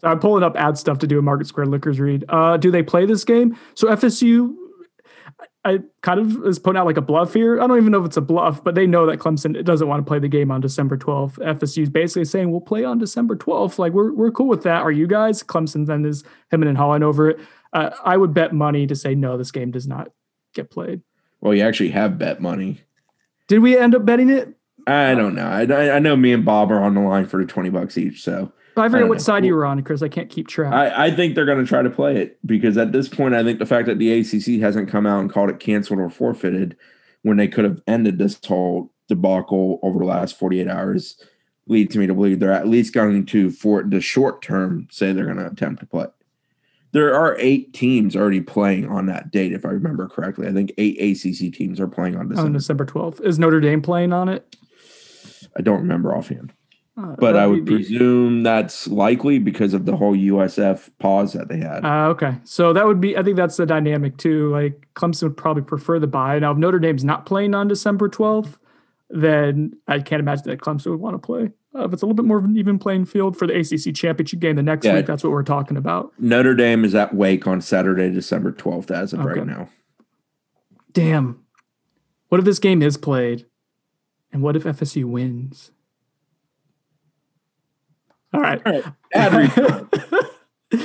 So 0.00 0.08
I'm 0.08 0.18
pulling 0.18 0.42
up 0.42 0.56
ad 0.56 0.78
stuff 0.78 0.98
to 1.00 1.06
do 1.06 1.18
a 1.18 1.22
Market 1.22 1.46
Square 1.46 1.66
Liquors 1.66 2.00
read. 2.00 2.24
Uh, 2.30 2.56
do 2.56 2.70
they 2.70 2.82
play 2.82 3.04
this 3.04 3.22
game? 3.22 3.54
So 3.74 3.86
FSU, 3.88 4.54
I 5.64 5.80
kind 6.00 6.18
of 6.18 6.46
is 6.46 6.58
putting 6.58 6.78
out 6.78 6.86
like 6.86 6.96
a 6.96 7.02
bluff 7.02 7.34
here. 7.34 7.60
I 7.60 7.66
don't 7.66 7.76
even 7.76 7.92
know 7.92 8.00
if 8.00 8.06
it's 8.06 8.16
a 8.16 8.22
bluff, 8.22 8.64
but 8.64 8.74
they 8.74 8.86
know 8.86 9.04
that 9.06 9.18
Clemson 9.18 9.62
doesn't 9.62 9.86
want 9.86 10.04
to 10.04 10.08
play 10.08 10.18
the 10.18 10.28
game 10.28 10.50
on 10.50 10.62
December 10.62 10.96
12th. 10.96 11.34
FSU 11.38 11.82
is 11.82 11.90
basically 11.90 12.24
saying 12.24 12.50
we'll 12.50 12.62
play 12.62 12.82
on 12.82 12.96
December 12.98 13.36
12th. 13.36 13.78
Like 13.78 13.92
we're 13.92 14.12
we're 14.14 14.30
cool 14.30 14.48
with 14.48 14.62
that. 14.62 14.80
Are 14.82 14.90
you 14.92 15.06
guys? 15.06 15.42
Clemson 15.42 15.84
then 15.86 16.06
is 16.06 16.24
hemming 16.50 16.68
and 16.68 16.78
hawing 16.78 17.02
over 17.02 17.28
it. 17.28 17.40
Uh, 17.74 17.90
I 18.04 18.16
would 18.16 18.32
bet 18.32 18.54
money 18.54 18.86
to 18.86 18.96
say 18.96 19.14
no, 19.14 19.36
this 19.36 19.50
game 19.52 19.70
does 19.70 19.86
not 19.86 20.10
get 20.54 20.70
played. 20.70 21.02
Well, 21.40 21.54
you 21.54 21.62
actually 21.62 21.90
have 21.90 22.18
bet 22.18 22.40
money. 22.40 22.80
Did 23.46 23.58
we 23.58 23.76
end 23.76 23.94
up 23.94 24.04
betting 24.06 24.30
it? 24.30 24.54
I 24.86 25.14
don't 25.14 25.34
know. 25.34 25.46
I, 25.46 25.64
I- 25.64 25.96
I 25.96 25.98
know 25.98 26.16
me 26.16 26.32
and 26.32 26.44
Bob 26.44 26.72
are 26.72 26.82
on 26.82 26.94
the 26.94 27.00
line 27.02 27.26
for 27.26 27.38
the 27.38 27.46
20 27.46 27.68
bucks 27.68 27.98
each. 27.98 28.22
So 28.22 28.50
I 28.76 28.86
forget 28.88 29.00
don't 29.00 29.08
what 29.08 29.18
know. 29.18 29.22
side 29.22 29.44
you 29.44 29.54
were 29.54 29.66
on, 29.66 29.82
Chris. 29.82 30.02
I 30.02 30.08
can't 30.08 30.30
keep 30.30 30.48
track. 30.48 30.72
I, 30.72 31.06
I 31.06 31.10
think 31.10 31.34
they're 31.34 31.44
going 31.44 31.58
to 31.58 31.68
try 31.68 31.82
to 31.82 31.90
play 31.90 32.16
it 32.16 32.38
because 32.46 32.76
at 32.76 32.92
this 32.92 33.08
point, 33.08 33.34
I 33.34 33.42
think 33.42 33.58
the 33.58 33.66
fact 33.66 33.86
that 33.86 33.98
the 33.98 34.12
ACC 34.20 34.60
hasn't 34.60 34.88
come 34.88 35.06
out 35.06 35.20
and 35.20 35.30
called 35.30 35.50
it 35.50 35.60
canceled 35.60 35.98
or 35.98 36.08
forfeited 36.10 36.76
when 37.22 37.36
they 37.36 37.48
could 37.48 37.64
have 37.64 37.82
ended 37.86 38.18
this 38.18 38.38
whole 38.44 38.92
debacle 39.08 39.78
over 39.82 39.98
the 39.98 40.04
last 40.04 40.38
48 40.38 40.68
hours 40.68 41.16
leads 41.66 41.96
me 41.96 42.06
to 42.06 42.14
believe 42.14 42.40
they're 42.40 42.52
at 42.52 42.68
least 42.68 42.92
going 42.92 43.26
to, 43.26 43.50
for 43.50 43.82
the 43.82 44.00
short 44.00 44.42
term, 44.42 44.88
say 44.90 45.12
they're 45.12 45.26
going 45.26 45.36
to 45.36 45.46
attempt 45.46 45.80
to 45.80 45.86
play. 45.86 46.06
There 46.92 47.14
are 47.14 47.36
eight 47.38 47.72
teams 47.72 48.16
already 48.16 48.40
playing 48.40 48.88
on 48.88 49.06
that 49.06 49.30
date, 49.30 49.52
if 49.52 49.64
I 49.64 49.68
remember 49.68 50.08
correctly. 50.08 50.48
I 50.48 50.52
think 50.52 50.72
eight 50.76 50.98
ACC 50.98 51.52
teams 51.52 51.78
are 51.78 51.86
playing 51.86 52.16
on 52.16 52.22
on 52.22 52.28
December. 52.28 52.58
December 52.58 52.86
12th. 52.86 53.20
Is 53.20 53.38
Notre 53.38 53.60
Dame 53.60 53.80
playing 53.80 54.12
on 54.12 54.28
it? 54.28 54.56
I 55.56 55.62
don't 55.62 55.80
remember 55.80 56.14
offhand, 56.14 56.52
Uh, 57.02 57.16
but 57.18 57.36
I 57.36 57.46
would 57.46 57.66
presume 57.66 58.42
that's 58.42 58.86
likely 58.88 59.38
because 59.38 59.72
of 59.74 59.86
the 59.86 59.96
whole 59.96 60.14
USF 60.14 60.90
pause 60.98 61.32
that 61.32 61.48
they 61.48 61.58
had. 61.58 61.84
Uh, 61.84 62.08
okay, 62.08 62.34
so 62.44 62.72
that 62.72 62.86
would 62.86 63.00
be. 63.00 63.16
I 63.16 63.22
think 63.22 63.36
that's 63.36 63.56
the 63.56 63.66
dynamic 63.66 64.16
too. 64.16 64.50
Like 64.50 64.86
Clemson 64.94 65.22
would 65.24 65.36
probably 65.36 65.62
prefer 65.62 65.98
the 65.98 66.06
buy. 66.06 66.38
Now, 66.38 66.50
if 66.52 66.58
Notre 66.58 66.78
Dame's 66.78 67.04
not 67.04 67.26
playing 67.26 67.54
on 67.54 67.68
December 67.68 68.08
twelfth, 68.08 68.58
then 69.08 69.74
I 69.88 70.00
can't 70.00 70.20
imagine 70.20 70.44
that 70.46 70.60
Clemson 70.60 70.90
would 70.90 71.00
want 71.00 71.14
to 71.14 71.18
play. 71.18 71.50
Uh, 71.74 71.84
if 71.84 71.92
it's 71.92 72.02
a 72.02 72.04
little 72.06 72.16
bit 72.16 72.24
more 72.24 72.38
of 72.38 72.44
an 72.44 72.56
even 72.58 72.78
playing 72.80 73.04
field 73.04 73.36
for 73.36 73.46
the 73.46 73.54
ACC 73.56 73.94
championship 73.94 74.40
game 74.40 74.56
the 74.56 74.62
next 74.62 74.84
Yeah. 74.84 74.96
week, 74.96 75.06
that's 75.06 75.22
what 75.22 75.30
we're 75.32 75.44
talking 75.44 75.76
about. 75.76 76.12
Notre 76.18 76.54
Dame 76.54 76.84
is 76.84 76.96
at 76.96 77.14
Wake 77.14 77.46
on 77.46 77.60
Saturday, 77.60 78.10
December 78.10 78.50
12th, 78.50 78.90
as 78.90 79.12
of 79.12 79.20
Okay. 79.20 79.38
right 79.38 79.46
now. 79.46 79.68
Damn. 80.92 81.38
What 82.28 82.38
if 82.38 82.44
this 82.44 82.58
game 82.58 82.82
is 82.82 82.96
played, 82.96 83.46
and 84.32 84.42
what 84.42 84.56
if 84.56 84.64
FSU 84.64 85.04
wins? 85.06 85.70
All 88.32 88.40
right. 88.40 88.62
Every 89.12 89.48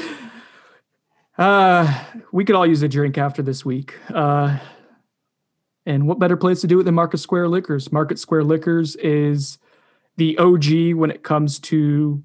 uh, 1.38 2.04
we 2.32 2.44
could 2.44 2.56
all 2.56 2.66
use 2.66 2.82
a 2.82 2.88
drink 2.88 3.18
after 3.18 3.42
this 3.42 3.64
week. 3.64 3.96
Uh, 4.14 4.58
and 5.86 6.08
what 6.08 6.18
better 6.18 6.38
place 6.38 6.62
to 6.62 6.68
do 6.68 6.80
it 6.80 6.84
than 6.84 6.96
Market 6.96 7.20
Square 7.20 7.50
Liquors? 7.50 7.92
Market 7.92 8.18
Square 8.18 8.46
Liquors 8.46 8.96
is 8.96 9.60
the 10.18 10.38
OG 10.40 10.96
when 10.96 11.12
it 11.12 11.22
comes 11.22 11.60
to 11.60 12.24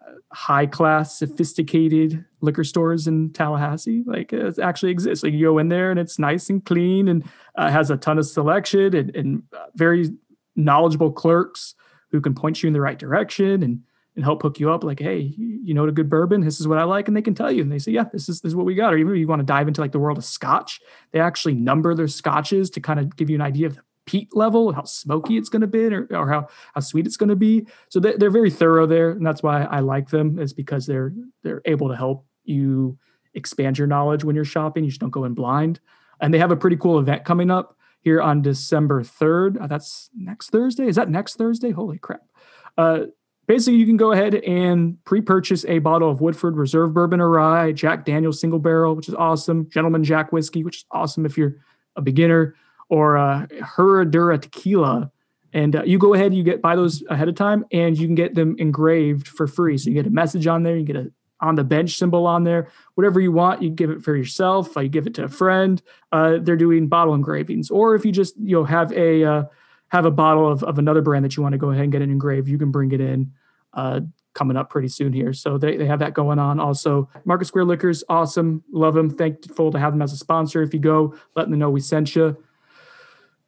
uh, 0.00 0.12
high 0.32 0.66
class, 0.66 1.18
sophisticated 1.18 2.24
liquor 2.40 2.64
stores 2.64 3.06
in 3.06 3.30
Tallahassee. 3.32 4.02
Like 4.06 4.32
it 4.32 4.58
actually 4.58 4.92
exists. 4.92 5.22
Like 5.22 5.34
you 5.34 5.46
go 5.46 5.58
in 5.58 5.68
there 5.68 5.90
and 5.90 6.00
it's 6.00 6.18
nice 6.18 6.48
and 6.48 6.64
clean 6.64 7.08
and 7.08 7.24
uh, 7.56 7.70
has 7.70 7.90
a 7.90 7.98
ton 7.98 8.16
of 8.18 8.26
selection 8.26 8.96
and, 8.96 9.14
and 9.14 9.42
uh, 9.54 9.66
very 9.74 10.10
knowledgeable 10.56 11.12
clerks 11.12 11.74
who 12.10 12.22
can 12.22 12.34
point 12.34 12.62
you 12.62 12.68
in 12.68 12.72
the 12.72 12.80
right 12.80 12.98
direction 12.98 13.62
and 13.62 13.82
and 14.18 14.24
help 14.24 14.42
hook 14.42 14.58
you 14.58 14.68
up. 14.72 14.82
Like, 14.82 14.98
hey, 14.98 15.32
you 15.38 15.74
know 15.74 15.82
what 15.82 15.90
a 15.90 15.92
good 15.92 16.10
bourbon? 16.10 16.40
This 16.40 16.58
is 16.58 16.66
what 16.66 16.76
I 16.76 16.82
like, 16.82 17.06
and 17.06 17.16
they 17.16 17.22
can 17.22 17.36
tell 17.36 17.52
you. 17.52 17.62
And 17.62 17.70
they 17.70 17.78
say, 17.78 17.92
yeah, 17.92 18.02
this 18.12 18.28
is 18.28 18.40
this 18.40 18.50
is 18.50 18.56
what 18.56 18.66
we 18.66 18.74
got. 18.74 18.92
Or 18.92 18.96
even 18.96 19.12
if 19.12 19.18
you 19.20 19.28
want 19.28 19.38
to 19.38 19.46
dive 19.46 19.68
into 19.68 19.80
like 19.80 19.92
the 19.92 20.00
world 20.00 20.18
of 20.18 20.24
Scotch, 20.24 20.80
they 21.12 21.20
actually 21.20 21.54
number 21.54 21.94
their 21.94 22.08
scotches 22.08 22.68
to 22.70 22.80
kind 22.80 22.98
of 22.98 23.14
give 23.14 23.30
you 23.30 23.36
an 23.36 23.42
idea 23.42 23.68
of 23.68 23.76
the 23.76 23.82
peat 24.06 24.34
level, 24.34 24.72
how 24.72 24.82
smoky 24.82 25.36
it's 25.36 25.48
going 25.48 25.60
to 25.60 25.68
be, 25.68 25.86
or, 25.86 26.08
or 26.10 26.28
how 26.28 26.48
how 26.74 26.80
sweet 26.80 27.06
it's 27.06 27.16
going 27.16 27.28
to 27.28 27.36
be. 27.36 27.64
So 27.90 28.00
they, 28.00 28.14
they're 28.16 28.28
very 28.28 28.50
thorough 28.50 28.86
there, 28.86 29.10
and 29.10 29.24
that's 29.24 29.40
why 29.40 29.62
I 29.62 29.78
like 29.78 30.10
them. 30.10 30.40
Is 30.40 30.52
because 30.52 30.84
they're 30.84 31.12
they're 31.44 31.62
able 31.64 31.88
to 31.88 31.96
help 31.96 32.26
you 32.42 32.98
expand 33.34 33.78
your 33.78 33.86
knowledge 33.86 34.24
when 34.24 34.34
you're 34.34 34.44
shopping. 34.44 34.82
You 34.82 34.90
just 34.90 35.00
don't 35.00 35.10
go 35.10 35.26
in 35.26 35.34
blind. 35.34 35.78
And 36.20 36.34
they 36.34 36.38
have 36.38 36.50
a 36.50 36.56
pretty 36.56 36.76
cool 36.76 36.98
event 36.98 37.24
coming 37.24 37.52
up 37.52 37.76
here 38.00 38.20
on 38.20 38.42
December 38.42 39.04
3rd. 39.04 39.62
Uh, 39.62 39.66
that's 39.68 40.10
next 40.16 40.50
Thursday. 40.50 40.88
Is 40.88 40.96
that 40.96 41.08
next 41.08 41.36
Thursday? 41.36 41.70
Holy 41.70 41.98
crap. 41.98 42.22
Uh, 42.76 43.06
basically, 43.48 43.78
you 43.78 43.86
can 43.86 43.96
go 43.96 44.12
ahead 44.12 44.36
and 44.36 45.02
pre 45.04 45.20
purchase 45.20 45.64
a 45.64 45.80
bottle 45.80 46.08
of 46.08 46.20
Woodford 46.20 46.56
Reserve 46.56 46.94
Bourbon 46.94 47.20
or 47.20 47.30
Rye, 47.30 47.72
Jack 47.72 48.04
Daniels 48.04 48.40
Single 48.40 48.60
Barrel, 48.60 48.94
which 48.94 49.08
is 49.08 49.14
awesome, 49.14 49.68
Gentleman 49.70 50.04
Jack 50.04 50.30
Whiskey, 50.30 50.62
which 50.62 50.76
is 50.76 50.84
awesome 50.92 51.26
if 51.26 51.36
you're 51.36 51.56
a 51.96 52.02
beginner, 52.02 52.54
or 52.88 53.16
uh, 53.16 53.46
Herradura 53.46 54.40
Tequila. 54.40 55.10
And 55.52 55.74
uh, 55.74 55.82
you 55.82 55.98
go 55.98 56.14
ahead, 56.14 56.34
you 56.34 56.44
get 56.44 56.62
buy 56.62 56.76
those 56.76 57.02
ahead 57.08 57.28
of 57.28 57.34
time, 57.34 57.64
and 57.72 57.98
you 57.98 58.06
can 58.06 58.14
get 58.14 58.36
them 58.36 58.54
engraved 58.58 59.26
for 59.26 59.48
free. 59.48 59.78
So 59.78 59.88
you 59.88 59.94
get 59.94 60.06
a 60.06 60.10
message 60.10 60.46
on 60.46 60.62
there, 60.62 60.76
you 60.76 60.84
get 60.84 60.96
a 60.96 61.10
on 61.40 61.54
the 61.54 61.64
bench 61.64 61.96
symbol 61.96 62.26
on 62.26 62.42
there, 62.44 62.68
whatever 62.96 63.20
you 63.20 63.32
want. 63.32 63.62
You 63.62 63.70
give 63.70 63.90
it 63.90 64.02
for 64.02 64.16
yourself, 64.16 64.74
you 64.76 64.88
give 64.88 65.06
it 65.06 65.14
to 65.14 65.24
a 65.24 65.28
friend. 65.28 65.80
Uh, 66.12 66.38
they're 66.40 66.56
doing 66.56 66.88
bottle 66.88 67.14
engravings, 67.14 67.70
or 67.70 67.94
if 67.94 68.04
you 68.04 68.12
just 68.12 68.36
you 68.36 68.56
know 68.56 68.64
have 68.64 68.92
a 68.92 69.24
uh, 69.24 69.44
have 69.88 70.04
a 70.04 70.10
bottle 70.10 70.50
of, 70.50 70.62
of 70.64 70.78
another 70.78 71.00
brand 71.00 71.24
that 71.24 71.36
you 71.36 71.42
want 71.42 71.54
to 71.54 71.58
go 71.58 71.70
ahead 71.70 71.82
and 71.82 71.92
get 71.92 72.02
it 72.02 72.10
engraved, 72.10 72.48
you 72.48 72.58
can 72.58 72.70
bring 72.70 72.92
it 72.92 73.00
in. 73.00 73.32
Uh, 73.72 74.00
coming 74.34 74.56
up 74.56 74.70
pretty 74.70 74.88
soon 74.88 75.12
here. 75.12 75.32
So 75.32 75.58
they, 75.58 75.76
they 75.76 75.86
have 75.86 75.98
that 75.98 76.14
going 76.14 76.38
on. 76.38 76.60
Also, 76.60 77.08
Market 77.24 77.46
Square 77.46 77.64
Liquors, 77.64 78.04
awesome. 78.08 78.62
Love 78.70 78.94
them. 78.94 79.10
Thankful 79.10 79.72
to 79.72 79.78
have 79.80 79.92
them 79.92 80.00
as 80.00 80.12
a 80.12 80.16
sponsor. 80.16 80.62
If 80.62 80.72
you 80.72 80.78
go, 80.78 81.16
let 81.34 81.50
them 81.50 81.58
know 81.58 81.70
we 81.70 81.80
sent 81.80 82.14
you. 82.14 82.36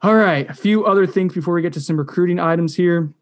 All 0.02 0.14
right, 0.14 0.48
a 0.48 0.54
few 0.54 0.86
other 0.86 1.06
things 1.06 1.34
before 1.34 1.54
we 1.54 1.62
get 1.62 1.74
to 1.74 1.80
some 1.80 1.96
recruiting 1.96 2.40
items 2.40 2.74
here. 2.74 3.12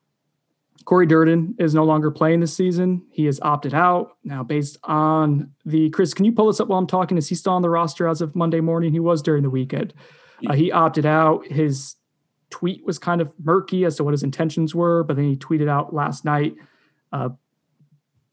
Corey 0.85 1.07
Durden 1.07 1.57
is 1.59 1.75
no 1.75 1.85
longer 1.85 2.11
playing 2.11 2.41
this 2.41 2.55
season. 2.55 3.03
He 3.11 3.27
has 3.27 3.41
opted 3.41 3.75
out. 3.75 4.17
Now, 4.25 4.43
based 4.43 4.79
on 4.85 5.51
the 5.67 5.91
Chris, 5.91 6.15
can 6.15 6.25
you 6.25 6.33
pull 6.33 6.47
this 6.47 6.61
up 6.61 6.69
while 6.69 6.79
I'm 6.79 6.87
talking? 6.87 7.19
Is 7.19 7.29
he 7.29 7.35
still 7.35 7.53
on 7.53 7.63
the 7.63 7.69
roster 7.69 8.09
as 8.09 8.23
of 8.23 8.35
Monday 8.35 8.61
morning? 8.61 8.93
He 8.93 9.01
was 9.01 9.21
during 9.21 9.43
the 9.43 9.51
weekend. 9.51 9.93
Uh, 10.47 10.55
he 10.55 10.73
opted 10.73 11.05
out. 11.05 11.47
His 11.49 11.97
tweet 12.49 12.87
was 12.87 12.99
kind 12.99 13.21
of 13.21 13.33
murky 13.43 13.85
as 13.85 13.97
to 13.97 14.05
what 14.05 14.13
his 14.15 14.23
intentions 14.23 14.75
were, 14.75 15.03
but 15.03 15.17
then 15.17 15.27
he 15.27 15.37
tweeted 15.37 15.69
out 15.69 15.93
last 15.93 16.25
night, 16.25 16.55
uh, 17.13 17.31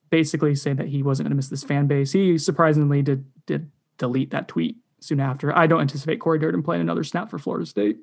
basically 0.09 0.55
saying 0.55 0.77
that 0.77 0.87
he 0.87 1.03
wasn't 1.03 1.25
going 1.25 1.31
to 1.31 1.35
miss 1.35 1.49
this 1.49 1.63
fan 1.63 1.87
base. 1.87 2.11
He 2.11 2.37
surprisingly 2.37 3.01
did 3.01 3.25
did 3.45 3.69
delete 3.97 4.31
that 4.31 4.47
tweet 4.47 4.77
soon 4.99 5.19
after. 5.19 5.55
I 5.57 5.67
don't 5.67 5.81
anticipate 5.81 6.19
Corey 6.19 6.39
Durden 6.39 6.63
playing 6.63 6.81
another 6.81 7.03
snap 7.03 7.29
for 7.29 7.37
Florida 7.37 7.65
State. 7.65 7.97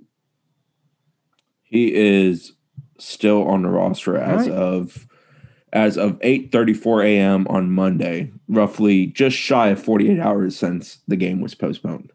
He 1.63 1.95
is 1.95 2.53
still 2.99 3.47
on 3.49 3.63
the 3.63 3.69
roster 3.69 4.17
as 4.17 4.49
right. 4.49 4.57
of 4.57 5.07
as 5.73 5.97
of 5.97 6.19
8:34 6.21 7.07
a.m. 7.07 7.47
on 7.49 7.71
Monday, 7.71 8.31
roughly 8.47 9.07
just 9.07 9.37
shy 9.37 9.69
of 9.69 9.83
48 9.83 10.21
hours 10.21 10.57
since 10.57 10.99
the 11.09 11.17
game 11.17 11.41
was 11.41 11.55
postponed. 11.55 12.13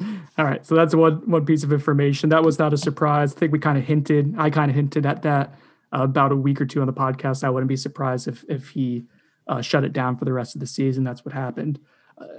All 0.36 0.44
right, 0.44 0.66
so 0.66 0.74
that's 0.74 0.94
one 0.94 1.28
one 1.30 1.46
piece 1.46 1.62
of 1.62 1.72
information. 1.72 2.30
That 2.30 2.42
was 2.42 2.58
not 2.58 2.72
a 2.72 2.76
surprise. 2.76 3.34
I 3.34 3.38
think 3.38 3.52
we 3.52 3.58
kind 3.58 3.78
of 3.78 3.84
hinted. 3.84 4.34
I 4.36 4.50
kind 4.50 4.70
of 4.70 4.74
hinted 4.74 5.06
at 5.06 5.22
that 5.22 5.54
about 5.92 6.32
a 6.32 6.36
week 6.36 6.60
or 6.60 6.66
two 6.66 6.80
on 6.80 6.86
the 6.86 6.92
podcast. 6.92 7.44
I 7.44 7.50
wouldn't 7.50 7.68
be 7.68 7.76
surprised 7.76 8.28
if 8.28 8.44
if 8.48 8.70
he 8.70 9.04
uh, 9.46 9.60
shut 9.60 9.84
it 9.84 9.92
down 9.92 10.16
for 10.16 10.24
the 10.24 10.32
rest 10.32 10.54
of 10.54 10.60
the 10.60 10.66
season. 10.66 11.04
That's 11.04 11.24
what 11.24 11.34
happened. 11.34 11.78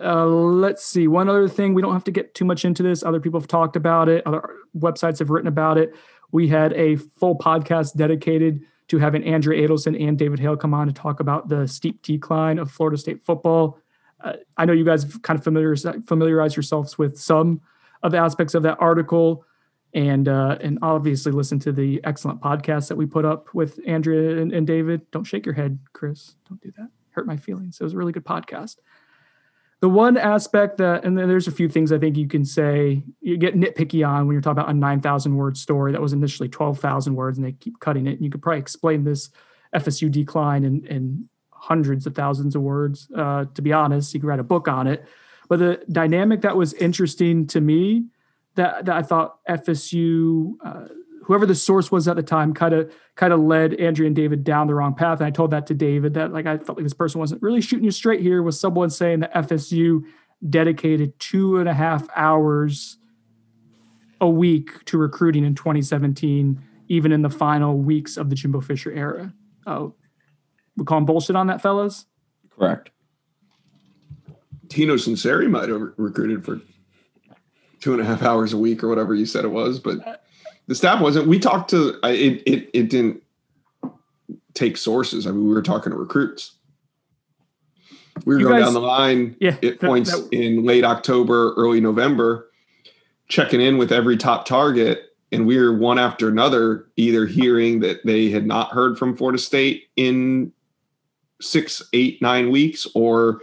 Uh, 0.02 0.26
let's 0.26 0.86
see. 0.86 1.08
One 1.08 1.30
other 1.30 1.48
thing, 1.48 1.74
we 1.74 1.82
don't 1.82 1.94
have 1.94 2.06
to 2.06 2.12
get 2.12 2.34
too 2.34 2.46
much 2.46 2.64
into 2.64 2.84
this. 2.84 3.04
Other 3.04 3.20
people 3.20 3.40
have 3.40 3.48
talked 3.48 3.76
about 3.76 4.08
it. 4.08 4.26
Other 4.26 4.42
websites 4.78 5.20
have 5.20 5.30
written 5.30 5.48
about 5.48 5.78
it. 5.78 5.94
We 6.32 6.48
had 6.48 6.74
a 6.74 6.96
full 6.96 7.38
podcast 7.38 7.96
dedicated 7.96 8.62
to 8.88 8.98
having 8.98 9.24
Andrea 9.24 9.68
Adelson 9.68 10.02
and 10.02 10.18
David 10.18 10.40
Hale 10.40 10.58
come 10.58 10.74
on 10.74 10.88
to 10.88 10.94
talk 10.94 11.20
about 11.20 11.50
the 11.50 11.68
steep 11.68 12.02
decline 12.02 12.60
of 12.60 12.72
Florida 12.72 12.98
State 12.98 13.26
football. 13.26 13.80
Uh, 14.22 14.34
I 14.58 14.66
know 14.66 14.74
you 14.74 14.86
guys 14.86 15.04
have 15.04 15.22
kind 15.22 15.38
of 15.38 15.44
familiar, 15.44 15.76
familiarized 15.76 16.56
yourselves 16.56 16.98
with 16.98 17.20
some 17.20 17.62
of 18.04 18.12
the 18.12 18.18
aspects 18.18 18.54
of 18.54 18.64
that 18.64 18.78
article, 18.80 19.46
and 19.94 20.28
uh, 20.28 20.58
and 20.62 20.80
obviously 20.82 21.32
listen 21.32 21.60
to 21.60 21.72
the 21.72 22.02
excellent 22.04 22.42
podcast 22.42 22.88
that 22.88 22.96
we 22.96 23.06
put 23.06 23.26
up 23.26 23.54
with 23.54 23.80
Andrea 23.88 24.42
and, 24.42 24.52
and 24.52 24.66
David. 24.66 25.10
Don't 25.12 25.24
shake 25.24 25.46
your 25.46 25.56
head, 25.56 25.80
Chris. 25.94 26.36
Don't 26.50 26.62
do 26.62 26.72
that. 26.78 26.90
Hurt 27.12 27.28
my 27.28 27.38
feelings. 27.38 27.80
It 27.80 27.84
was 27.84 27.94
a 27.94 27.98
really 27.98 28.12
good 28.12 28.26
podcast 28.26 28.78
the 29.84 29.90
one 29.90 30.16
aspect 30.16 30.78
that, 30.78 31.04
and 31.04 31.18
then 31.18 31.28
there's 31.28 31.50
a 31.50 31.52
few 31.52 31.68
things 31.68 31.92
I 31.92 31.98
think 31.98 32.16
you 32.16 32.26
can 32.26 32.46
say, 32.46 33.04
you 33.20 33.36
get 33.36 33.54
nitpicky 33.54 34.08
on 34.08 34.26
when 34.26 34.34
you're 34.34 34.42
talking 34.42 34.60
about 34.60 34.70
a 34.70 34.74
9,000 34.74 35.36
word 35.36 35.58
story 35.58 35.92
that 35.92 36.00
was 36.00 36.14
initially 36.14 36.48
12,000 36.48 37.14
words 37.14 37.38
and 37.38 37.46
they 37.46 37.52
keep 37.52 37.82
cutting 37.82 38.08
it. 38.08 38.12
And 38.12 38.22
you 38.24 38.30
could 38.30 38.42
probably 38.42 38.62
explain 38.62 39.04
this 39.04 39.30
FSU 39.76 40.10
decline 40.10 40.64
in, 40.64 40.86
in 40.86 41.28
hundreds 41.50 42.08
of 42.08 42.16
thousands 42.16 42.56
of 42.56 42.62
words. 42.62 43.10
Uh, 43.14 43.44
to 43.56 43.62
be 43.62 43.74
honest, 43.74 44.14
you 44.14 44.22
could 44.22 44.28
write 44.28 44.40
a 44.40 44.44
book 44.44 44.70
on 44.70 44.88
it. 44.88 45.06
But 45.50 45.60
the 45.60 45.84
dynamic 45.92 46.44
that 46.44 46.56
was 46.56 46.72
interesting 46.76 47.46
to 47.48 47.60
me 47.60 48.06
that, 48.56 48.86
that 48.86 48.96
I 48.96 49.02
thought 49.02 49.40
FSU, 49.48 50.54
uh, 50.64 50.88
whoever 51.24 51.46
the 51.46 51.56
source 51.56 51.92
was 51.92 52.08
at 52.08 52.16
the 52.16 52.24
time 52.24 52.54
kind 52.54 52.74
of 52.74 52.94
kind 53.16 53.34
of 53.34 53.40
led 53.40 53.74
Andrea 53.76 54.08
and 54.08 54.16
David 54.16 54.44
down 54.44 54.68
the 54.68 54.76
wrong 54.76 54.94
path. 54.94 55.20
And 55.20 55.28
I 55.28 55.32
told 55.32 55.52
that 55.52 55.68
to 55.68 55.74
David 55.74 56.14
that 56.16 56.34
like 56.34 56.46
I 56.46 56.58
felt 56.58 56.78
like 56.78 56.86
this 56.86 56.94
person 56.94 57.20
wasn't 57.20 57.42
really 57.42 57.62
shooting 57.62 57.86
you 57.86 57.92
straight 57.92 58.22
here 58.22 58.44
Was 58.44 58.60
someone 58.60 58.90
saying 58.90 59.22
that 59.22 59.34
FSU 59.34 60.04
dedicated 60.50 61.18
two 61.20 61.58
and 61.58 61.70
a 61.70 61.74
half 61.74 62.08
hours 62.16 62.98
a 64.20 64.30
week 64.30 64.84
to 64.86 64.98
recruiting 64.98 65.46
in 65.46 65.56
2017, 65.56 66.62
even 66.88 67.12
in 67.12 67.22
the 67.22 67.30
final 67.30 67.78
weeks 67.78 68.18
of 68.18 68.30
the 68.30 68.36
Jimbo 68.36 68.62
Fisher 68.62 68.92
era. 68.92 69.34
Oh, 69.66 69.96
we 70.76 70.86
call 70.86 70.98
him 70.98 71.06
bullshit 71.06 71.36
on 71.36 71.48
that, 71.48 71.62
fellas? 71.62 72.06
Correct. 72.50 72.90
Tino 74.70 74.96
Sunseri 74.96 75.50
might 75.50 75.70
have 75.70 75.82
recruited 75.98 76.44
for 76.44 76.62
two 77.84 77.92
and 77.92 78.02
a 78.02 78.06
half 78.06 78.24
hours 78.24 78.54
a 78.54 78.58
week 78.58 78.82
or 78.82 78.88
whatever 78.88 79.14
you 79.14 79.26
said 79.26 79.44
it 79.44 79.50
was, 79.50 79.78
but 79.78 80.08
uh, 80.08 80.16
the 80.68 80.76
staff 80.76 81.02
wasn't. 81.02 81.28
We 81.28 81.38
talked 81.38 81.70
to 81.72 82.00
it. 82.02 82.42
It 82.48 82.70
it 82.74 82.90
didn't 82.90 83.22
take 84.54 84.78
sources. 84.78 85.28
I 85.28 85.32
mean, 85.32 85.50
we 85.50 85.54
were 85.54 85.62
talking 85.62 85.92
to 85.92 85.98
recruits. 85.98 86.54
We 88.24 88.36
were 88.36 88.40
you 88.40 88.48
going 88.48 88.60
guys, 88.60 88.68
down 88.68 88.74
the 88.74 88.80
line 88.80 89.36
yeah, 89.42 89.58
at 89.62 89.82
points 89.82 90.18
that, 90.18 90.30
in 90.32 90.64
late 90.64 90.86
October, 90.86 91.54
early 91.56 91.82
November, 91.82 92.50
checking 93.28 93.60
in 93.60 93.78
with 93.78 93.92
every 93.92 94.16
top 94.16 94.46
target, 94.46 95.14
and 95.34 95.46
we 95.46 95.58
were 95.58 95.78
one 95.78 96.00
after 96.00 96.30
another 96.30 96.88
either 96.96 97.26
hearing 97.26 97.82
that 97.82 98.06
they 98.06 98.30
had 98.30 98.46
not 98.46 98.70
heard 98.70 98.98
from 98.98 99.18
Florida 99.18 99.40
State 99.40 99.90
in 99.98 100.54
six, 101.42 101.84
eight, 101.92 102.22
nine 102.22 102.50
weeks, 102.50 102.88
or 102.96 103.42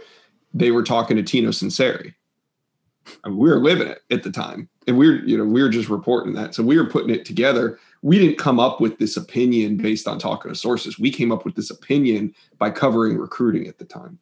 they 0.51 0.71
were 0.71 0.83
talking 0.83 1.15
to 1.17 1.21
Tino 1.21 1.49
Sunseri. 1.49 2.15
I 3.23 3.29
mean, 3.29 3.37
we 3.37 3.49
were 3.49 3.59
living 3.59 3.87
it 3.87 4.01
at 4.11 4.23
the 4.23 4.31
time. 4.31 4.69
And 4.87 4.97
we 4.97 5.07
are 5.07 5.15
you 5.15 5.37
know 5.37 5.45
we 5.45 5.61
were 5.61 5.69
just 5.69 5.89
reporting 5.89 6.33
that. 6.33 6.55
So 6.55 6.63
we 6.63 6.77
were 6.77 6.89
putting 6.89 7.13
it 7.13 7.25
together. 7.25 7.79
We 8.01 8.17
didn't 8.17 8.37
come 8.37 8.59
up 8.59 8.81
with 8.81 8.97
this 8.97 9.15
opinion 9.15 9.77
based 9.77 10.07
on 10.07 10.17
talking 10.17 10.51
to 10.51 10.55
sources. 10.55 10.97
We 10.97 11.11
came 11.11 11.31
up 11.31 11.45
with 11.45 11.55
this 11.55 11.69
opinion 11.69 12.33
by 12.57 12.71
covering 12.71 13.17
recruiting 13.17 13.67
at 13.67 13.77
the 13.77 13.85
time. 13.85 14.17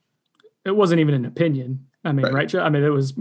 It 0.65 0.76
wasn't 0.76 1.00
even 1.00 1.13
an 1.13 1.26
opinion. 1.26 1.86
I 2.04 2.12
mean 2.12 2.26
right, 2.26 2.54
right? 2.54 2.56
i 2.56 2.70
mean 2.70 2.84
it 2.84 2.89
was 2.89 3.13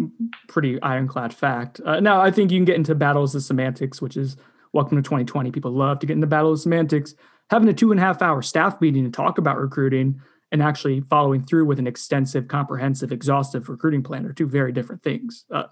pretty 0.49 0.81
ironclad 0.83 1.35
fact. 1.35 1.81
Uh, 1.85 2.01
now 2.01 2.21
i 2.21 2.31
think 2.31 2.51
you 2.53 2.59
can 2.59 2.65
get 2.65 2.77
into 2.77 2.95
battles 2.95 3.35
of 3.35 3.43
semantics 3.43 4.01
which 4.01 4.17
is 4.17 4.37
welcome 4.73 4.97
to 4.97 5.03
2020 5.03 5.51
people 5.51 5.73
love 5.73 5.99
to 5.99 6.07
get 6.07 6.15
into 6.15 6.27
battle 6.27 6.53
of 6.53 6.61
semantics. 6.61 7.15
Having 7.51 7.69
a 7.71 7.73
two 7.73 7.91
and 7.91 8.01
a 8.01 8.03
half 8.03 8.21
hour 8.23 8.43
staff 8.43 8.81
meeting 8.81 9.05
to 9.05 9.11
talk 9.11 9.39
about 9.39 9.59
recruiting 9.59 10.21
and 10.51 10.63
actually 10.63 11.01
following 11.01 11.45
through 11.45 11.67
with 11.67 11.79
an 11.79 11.87
extensive 11.87 12.49
comprehensive 12.49 13.13
exhaustive 13.13 13.69
recruiting 13.69 14.03
plan 14.03 14.27
are 14.27 14.33
two 14.33 14.49
very 14.49 14.73
different 14.73 15.03
things 15.03 15.45
uh, 15.53 15.65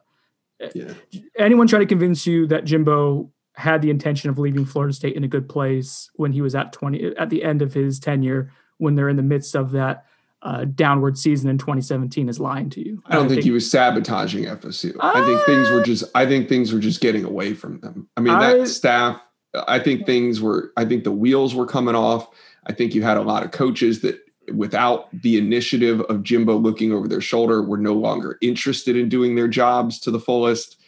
yeah. 0.74 0.92
anyone 1.38 1.66
trying 1.66 1.82
to 1.82 1.86
convince 1.86 2.26
you 2.26 2.46
that 2.46 2.64
Jimbo 2.64 3.30
had 3.54 3.80
the 3.80 3.90
intention 3.90 4.28
of 4.28 4.38
leaving 4.38 4.64
Florida 4.64 4.92
State 4.92 5.16
in 5.16 5.24
a 5.24 5.28
good 5.28 5.48
place 5.48 6.10
when 6.14 6.32
he 6.32 6.42
was 6.42 6.54
at 6.54 6.72
20 6.72 7.16
at 7.16 7.30
the 7.30 7.42
end 7.42 7.62
of 7.62 7.72
his 7.72 7.98
tenure 7.98 8.52
when 8.78 8.94
they're 8.94 9.08
in 9.08 9.16
the 9.16 9.22
midst 9.22 9.54
of 9.54 9.70
that 9.72 10.04
uh, 10.42 10.64
downward 10.64 11.16
season 11.16 11.48
in 11.48 11.56
2017 11.56 12.28
is 12.28 12.38
lying 12.38 12.68
to 12.70 12.86
you. 12.86 13.02
I 13.06 13.14
don't 13.14 13.24
I 13.24 13.28
think, 13.28 13.36
think, 13.38 13.44
he 13.44 13.50
was 13.50 13.70
sabotaging 13.70 14.44
FSU. 14.44 14.94
Uh, 14.96 15.12
I 15.14 15.24
think 15.24 15.40
things 15.44 15.70
were 15.70 15.82
just 15.82 16.04
I 16.14 16.26
think 16.26 16.48
things 16.48 16.72
were 16.72 16.78
just 16.78 17.00
getting 17.00 17.24
away 17.24 17.54
from 17.54 17.80
them. 17.80 18.08
I 18.16 18.20
mean 18.20 18.38
that 18.38 18.60
I, 18.60 18.64
staff 18.64 19.20
I 19.66 19.78
think 19.78 20.06
things 20.06 20.40
were 20.40 20.72
I 20.76 20.84
think 20.84 21.04
the 21.04 21.12
wheels 21.12 21.54
were 21.54 21.66
coming 21.66 21.94
off. 21.94 22.28
I 22.66 22.72
think 22.72 22.94
you 22.94 23.02
had 23.02 23.16
a 23.16 23.22
lot 23.22 23.44
of 23.44 23.50
coaches 23.50 24.00
that 24.02 24.20
without 24.54 25.08
the 25.22 25.38
initiative 25.38 26.00
of 26.02 26.22
Jimbo 26.22 26.56
looking 26.56 26.92
over 26.92 27.08
their 27.08 27.20
shoulder, 27.20 27.62
were 27.62 27.76
no 27.76 27.94
longer 27.94 28.38
interested 28.40 28.96
in 28.96 29.08
doing 29.08 29.34
their 29.34 29.48
jobs 29.48 29.98
to 30.00 30.10
the 30.10 30.20
fullest. 30.20 30.78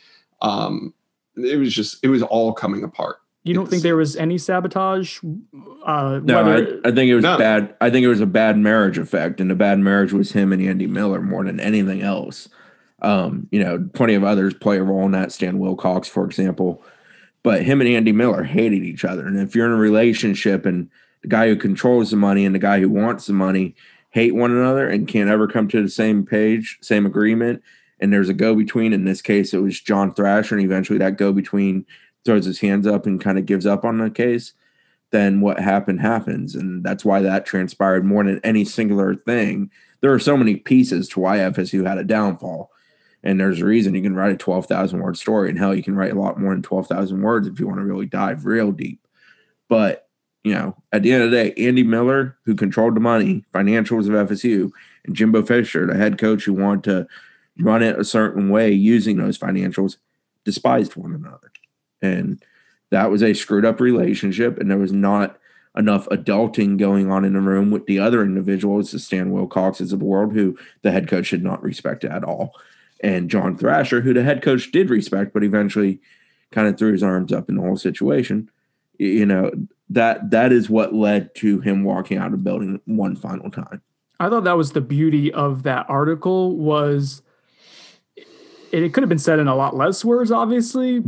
Um, 0.42 0.94
it 1.36 1.56
was 1.56 1.74
just, 1.74 2.02
it 2.02 2.08
was 2.08 2.22
all 2.22 2.52
coming 2.52 2.84
apart. 2.84 3.18
You 3.44 3.54
don't 3.54 3.68
think 3.68 3.82
there 3.82 3.96
was 3.96 4.16
any 4.16 4.36
sabotage? 4.36 5.20
Uh, 5.86 6.20
no, 6.22 6.44
whether- 6.44 6.80
I, 6.84 6.88
I, 6.88 6.92
think 6.92 7.10
it 7.10 7.14
was 7.14 7.22
no. 7.22 7.38
bad. 7.38 7.74
I 7.80 7.88
think 7.88 8.04
it 8.04 8.08
was 8.08 8.20
a 8.20 8.26
bad 8.26 8.58
marriage 8.58 8.98
effect, 8.98 9.40
and 9.40 9.50
the 9.50 9.54
bad 9.54 9.78
marriage 9.78 10.12
was 10.12 10.32
him 10.32 10.52
and 10.52 10.60
Andy 10.60 10.86
Miller 10.86 11.22
more 11.22 11.44
than 11.44 11.58
anything 11.58 12.02
else. 12.02 12.48
Um, 13.00 13.48
you 13.50 13.62
know, 13.62 13.88
plenty 13.94 14.14
of 14.14 14.24
others 14.24 14.54
play 14.54 14.76
a 14.76 14.82
role 14.82 15.06
in 15.06 15.12
that. 15.12 15.32
Stan 15.32 15.58
Wilcox, 15.58 16.08
for 16.08 16.24
example, 16.24 16.82
but 17.42 17.62
him 17.62 17.80
and 17.80 17.88
Andy 17.88 18.12
Miller 18.12 18.42
hated 18.42 18.82
each 18.82 19.04
other. 19.04 19.26
And 19.26 19.38
if 19.38 19.54
you're 19.54 19.66
in 19.66 19.72
a 19.72 19.76
relationship 19.76 20.66
and 20.66 20.90
the 21.22 21.28
guy 21.28 21.48
who 21.48 21.57
controls 21.57 22.11
the 22.11 22.16
money 22.16 22.44
and 22.44 22.54
the 22.54 22.61
guy 22.61 22.81
who 22.81 22.88
wants 22.88 23.26
the 23.26 23.33
money 23.33 23.74
hate 24.11 24.35
one 24.35 24.50
another 24.50 24.88
and 24.88 25.09
can't 25.09 25.31
ever 25.31 25.46
come 25.46 25.68
to 25.68 25.83
the 25.83 25.88
same 25.88 26.24
page, 26.24 26.78
same 26.81 27.07
agreement, 27.07 27.62
and 28.00 28.12
there's 28.12 28.28
a 28.28 28.35
go 28.35 28.54
between. 28.54 28.92
In 28.92 29.04
this 29.04 29.22
case, 29.22 29.52
it 29.52 29.59
was 29.59 29.81
John 29.81 30.14
Thrasher, 30.14 30.57
and 30.57 30.64
eventually 30.64 30.98
that 30.98 31.18
go 31.18 31.33
between 31.33 31.85
throws 32.24 32.44
his 32.44 32.61
hands 32.61 32.87
up 32.87 33.07
and 33.07 33.20
kind 33.20 33.38
of 33.38 33.46
gives 33.46 33.66
up 33.66 33.85
on 33.85 33.98
the 33.98 34.11
case. 34.11 34.52
Then 35.11 35.40
what 35.40 35.59
happened 35.59 36.00
happens, 36.00 36.54
and 36.54 36.85
that's 36.85 37.04
why 37.04 37.20
that 37.22 37.46
transpired 37.46 38.04
more 38.04 38.24
than 38.24 38.40
any 38.44 38.64
singular 38.64 39.14
thing. 39.14 39.70
There 40.00 40.12
are 40.12 40.18
so 40.18 40.37
many 40.37 40.57
pieces 40.57 41.09
to 41.11 41.20
why 41.20 41.38
FSU 41.38 41.87
had 41.87 41.98
a 41.98 42.04
downfall, 42.04 42.70
and 43.22 43.40
there's 43.40 43.61
a 43.61 43.66
reason 43.66 43.94
you 43.94 44.02
can 44.02 44.14
write 44.14 44.33
a 44.33 44.37
twelve 44.37 44.66
thousand 44.66 45.00
word 45.00 45.16
story, 45.16 45.48
and 45.48 45.59
hell, 45.59 45.74
you 45.74 45.83
can 45.83 45.96
write 45.96 46.12
a 46.12 46.20
lot 46.20 46.38
more 46.38 46.52
than 46.52 46.62
twelve 46.62 46.87
thousand 46.87 47.22
words 47.22 47.46
if 47.46 47.59
you 47.59 47.66
want 47.66 47.81
to 47.81 47.87
really 47.87 48.07
dive 48.07 48.44
real 48.44 48.70
deep. 48.70 49.07
But 49.68 50.07
you 50.44 50.55
know, 50.55 50.77
at 50.92 51.03
the 51.03 51.12
end 51.12 51.22
of 51.24 51.31
the 51.31 51.37
day, 51.37 51.66
Andy 51.66 51.83
Miller, 51.83 52.37
who 52.44 52.55
controlled 52.55 52.96
the 52.96 53.01
money, 53.01 53.44
financials 53.53 54.07
of 54.09 54.29
FSU, 54.29 54.70
and 55.05 55.16
Jimbo 55.16 55.42
Fisher, 55.42 55.87
the 55.87 55.96
head 55.96 56.18
coach 56.18 56.44
who 56.44 56.53
wanted 56.53 56.85
to 56.85 57.09
run 57.62 57.83
it 57.83 57.98
a 57.98 58.05
certain 58.05 58.48
way 58.51 58.70
using 58.70 59.16
those 59.16 59.38
financials, 59.38 59.96
despised 60.44 60.96
one 60.96 61.14
another. 61.14 61.51
And 62.01 62.42
that 62.90 63.11
was 63.11 63.22
a 63.22 63.35
screwed 63.35 63.64
up 63.64 63.81
relationship. 63.81 64.59
And 64.59 64.70
there 64.70 64.79
was 64.79 64.92
not 64.92 65.38
enough 65.77 66.07
adulting 66.09 66.79
going 66.79 67.11
on 67.11 67.24
in 67.24 67.35
the 67.35 67.40
room 67.40 67.70
with 67.70 67.87
the 67.87 67.98
other 67.98 68.22
individuals, 68.22 68.90
the 68.90 68.98
Stan 68.98 69.31
Wilcoxes 69.31 69.92
of 69.92 69.98
the 69.98 70.05
world, 70.05 70.33
who 70.33 70.57
the 70.83 70.90
head 70.90 71.09
coach 71.09 71.31
did 71.31 71.42
not 71.42 71.62
respect 71.62 72.05
at 72.05 72.24
all. 72.24 72.55
And 73.01 73.31
John 73.31 73.57
Thrasher, 73.57 74.01
who 74.01 74.12
the 74.12 74.24
head 74.24 74.42
coach 74.42 74.72
did 74.72 74.90
respect, 74.90 75.33
but 75.33 75.44
eventually 75.44 76.01
kind 76.51 76.66
of 76.66 76.79
threw 76.79 76.92
his 76.92 77.03
arms 77.03 77.33
up 77.33 77.48
in 77.48 77.57
the 77.57 77.62
whole 77.62 77.77
situation. 77.77 78.51
You 78.98 79.27
know, 79.27 79.53
that 79.90 80.31
that 80.31 80.53
is 80.53 80.68
what 80.68 80.94
led 80.94 81.35
to 81.37 81.61
him 81.61 81.85
walking 81.85 82.18
out 82.18 82.27
of 82.27 82.33
the 82.33 82.38
building 82.38 82.81
one 82.85 83.16
final 83.16 83.51
time. 83.51 83.83
I 84.20 84.29
thought 84.29 84.44
that 84.44 84.57
was 84.57 84.72
the 84.72 84.81
beauty 84.81 85.33
of 85.33 85.62
that 85.62 85.87
article 85.88 86.57
was 86.57 87.22
it, 88.16 88.83
it 88.83 88.92
could 88.92 89.03
have 89.03 89.09
been 89.09 89.18
said 89.18 89.38
in 89.38 89.48
a 89.48 89.57
lot 89.57 89.77
less 89.77 90.05
words, 90.05 90.31
obviously, 90.31 91.03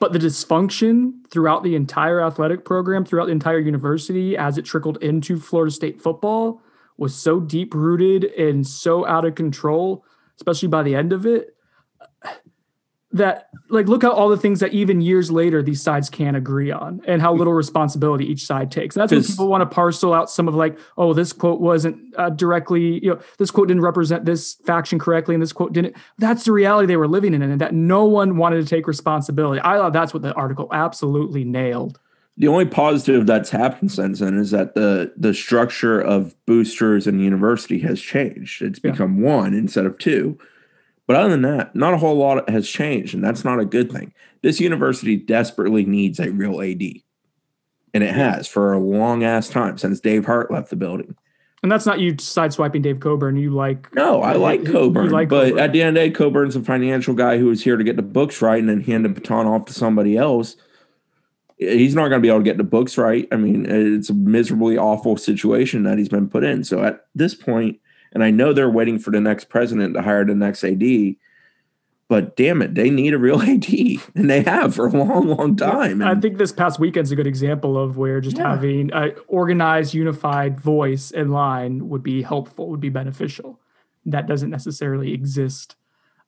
but 0.00 0.12
the 0.12 0.18
dysfunction 0.18 1.26
throughout 1.30 1.62
the 1.62 1.76
entire 1.76 2.22
athletic 2.22 2.64
program, 2.64 3.04
throughout 3.04 3.26
the 3.26 3.32
entire 3.32 3.58
university, 3.58 4.36
as 4.36 4.58
it 4.58 4.64
trickled 4.64 5.02
into 5.02 5.38
Florida 5.38 5.70
State 5.70 6.00
football, 6.00 6.60
was 6.96 7.14
so 7.14 7.40
deep 7.40 7.74
rooted 7.74 8.24
and 8.24 8.66
so 8.66 9.06
out 9.06 9.24
of 9.24 9.34
control, 9.34 10.04
especially 10.36 10.68
by 10.68 10.82
the 10.82 10.94
end 10.94 11.12
of 11.12 11.26
it, 11.26 11.53
that 13.14 13.48
like 13.70 13.86
look 13.86 14.02
at 14.02 14.10
all 14.10 14.28
the 14.28 14.36
things 14.36 14.58
that 14.58 14.72
even 14.72 15.00
years 15.00 15.30
later 15.30 15.62
these 15.62 15.80
sides 15.80 16.10
can't 16.10 16.36
agree 16.36 16.72
on 16.72 17.00
and 17.06 17.22
how 17.22 17.32
little 17.32 17.52
responsibility 17.52 18.24
each 18.24 18.44
side 18.44 18.72
takes. 18.72 18.96
And 18.96 19.02
that's 19.02 19.12
when 19.12 19.22
people 19.22 19.48
want 19.48 19.62
to 19.62 19.72
parcel 19.72 20.12
out 20.12 20.28
some 20.28 20.48
of 20.48 20.54
like 20.54 20.76
oh 20.98 21.14
this 21.14 21.32
quote 21.32 21.60
wasn't 21.60 21.96
uh, 22.18 22.30
directly 22.30 23.02
you 23.04 23.10
know 23.10 23.20
this 23.38 23.52
quote 23.52 23.68
didn't 23.68 23.84
represent 23.84 24.24
this 24.24 24.54
faction 24.66 24.98
correctly 24.98 25.34
and 25.34 25.40
this 25.40 25.52
quote 25.52 25.72
didn't 25.72 25.96
that's 26.18 26.44
the 26.44 26.52
reality 26.52 26.86
they 26.86 26.96
were 26.96 27.08
living 27.08 27.34
in 27.34 27.42
and 27.42 27.60
that 27.60 27.72
no 27.72 28.04
one 28.04 28.36
wanted 28.36 28.60
to 28.62 28.68
take 28.68 28.88
responsibility. 28.88 29.60
I 29.64 29.76
thought 29.76 29.92
that's 29.92 30.12
what 30.12 30.22
the 30.22 30.34
article 30.34 30.68
absolutely 30.72 31.44
nailed. 31.44 32.00
The 32.36 32.48
only 32.48 32.66
positive 32.66 33.26
that's 33.26 33.50
happened 33.50 33.92
since 33.92 34.18
then 34.18 34.36
is 34.36 34.50
that 34.50 34.74
the 34.74 35.12
the 35.16 35.34
structure 35.34 36.00
of 36.00 36.34
boosters 36.46 37.06
and 37.06 37.22
university 37.22 37.78
has 37.80 38.00
changed. 38.00 38.60
It's 38.60 38.80
become 38.80 39.18
yeah. 39.18 39.28
one 39.28 39.54
instead 39.54 39.86
of 39.86 39.98
two 39.98 40.36
but 41.06 41.16
other 41.16 41.30
than 41.30 41.42
that, 41.42 41.74
not 41.74 41.94
a 41.94 41.98
whole 41.98 42.16
lot 42.16 42.48
has 42.48 42.68
changed, 42.68 43.14
and 43.14 43.22
that's 43.22 43.44
not 43.44 43.60
a 43.60 43.64
good 43.64 43.92
thing. 43.92 44.12
This 44.42 44.60
university 44.60 45.16
desperately 45.16 45.84
needs 45.84 46.18
a 46.18 46.30
real 46.30 46.60
AD, 46.60 46.82
and 47.92 48.02
it 48.02 48.14
has 48.14 48.48
for 48.48 48.72
a 48.72 48.78
long 48.78 49.24
ass 49.24 49.48
time 49.48 49.78
since 49.78 50.00
Dave 50.00 50.26
Hart 50.26 50.50
left 50.50 50.70
the 50.70 50.76
building. 50.76 51.16
And 51.62 51.72
that's 51.72 51.86
not 51.86 51.98
you 51.98 52.12
sideswiping 52.12 52.82
Dave 52.82 53.00
Coburn. 53.00 53.36
You 53.36 53.50
like 53.50 53.94
no, 53.94 54.20
I 54.22 54.34
like 54.34 54.66
Coburn, 54.66 55.08
like 55.10 55.30
but 55.30 55.48
Coburn. 55.48 55.58
at 55.58 55.72
the 55.72 55.80
end 55.80 55.96
of 55.96 56.02
the 56.02 56.10
day, 56.10 56.14
Coburn's 56.14 56.56
a 56.56 56.62
financial 56.62 57.14
guy 57.14 57.38
who 57.38 57.50
is 57.50 57.64
here 57.64 57.78
to 57.78 57.84
get 57.84 57.96
the 57.96 58.02
books 58.02 58.42
right 58.42 58.58
and 58.58 58.68
then 58.68 58.82
hand 58.82 59.06
the 59.06 59.08
baton 59.08 59.46
off 59.46 59.64
to 59.66 59.72
somebody 59.72 60.14
else. 60.16 60.56
He's 61.56 61.94
not 61.94 62.08
going 62.08 62.20
to 62.20 62.26
be 62.26 62.28
able 62.28 62.40
to 62.40 62.44
get 62.44 62.58
the 62.58 62.64
books 62.64 62.98
right. 62.98 63.26
I 63.32 63.36
mean, 63.36 63.64
it's 63.66 64.10
a 64.10 64.14
miserably 64.14 64.76
awful 64.76 65.16
situation 65.16 65.84
that 65.84 65.96
he's 65.96 66.10
been 66.10 66.28
put 66.28 66.44
in. 66.44 66.64
So 66.64 66.82
at 66.84 67.06
this 67.14 67.34
point, 67.34 67.78
and 68.14 68.22
I 68.22 68.30
know 68.30 68.52
they're 68.52 68.70
waiting 68.70 68.98
for 68.98 69.10
the 69.10 69.20
next 69.20 69.48
president 69.48 69.94
to 69.94 70.02
hire 70.02 70.24
the 70.24 70.34
next 70.34 70.62
AD, 70.64 71.16
but 72.08 72.36
damn 72.36 72.62
it, 72.62 72.74
they 72.74 72.90
need 72.90 73.12
a 73.12 73.18
real 73.18 73.42
AD, 73.42 73.66
and 74.14 74.30
they 74.30 74.42
have 74.42 74.74
for 74.74 74.86
a 74.86 74.90
long, 74.90 75.26
long 75.26 75.56
time. 75.56 76.00
And 76.00 76.04
I 76.04 76.14
think 76.14 76.38
this 76.38 76.52
past 76.52 76.78
weekend's 76.78 77.10
a 77.10 77.16
good 77.16 77.26
example 77.26 77.76
of 77.76 77.96
where 77.96 78.20
just 78.20 78.38
yeah. 78.38 78.50
having 78.50 78.92
an 78.92 79.16
organized, 79.26 79.94
unified 79.94 80.60
voice 80.60 81.10
in 81.10 81.30
line 81.30 81.88
would 81.88 82.02
be 82.02 82.22
helpful, 82.22 82.68
would 82.68 82.80
be 82.80 82.88
beneficial. 82.88 83.60
That 84.06 84.28
doesn't 84.28 84.50
necessarily 84.50 85.12
exist 85.12 85.76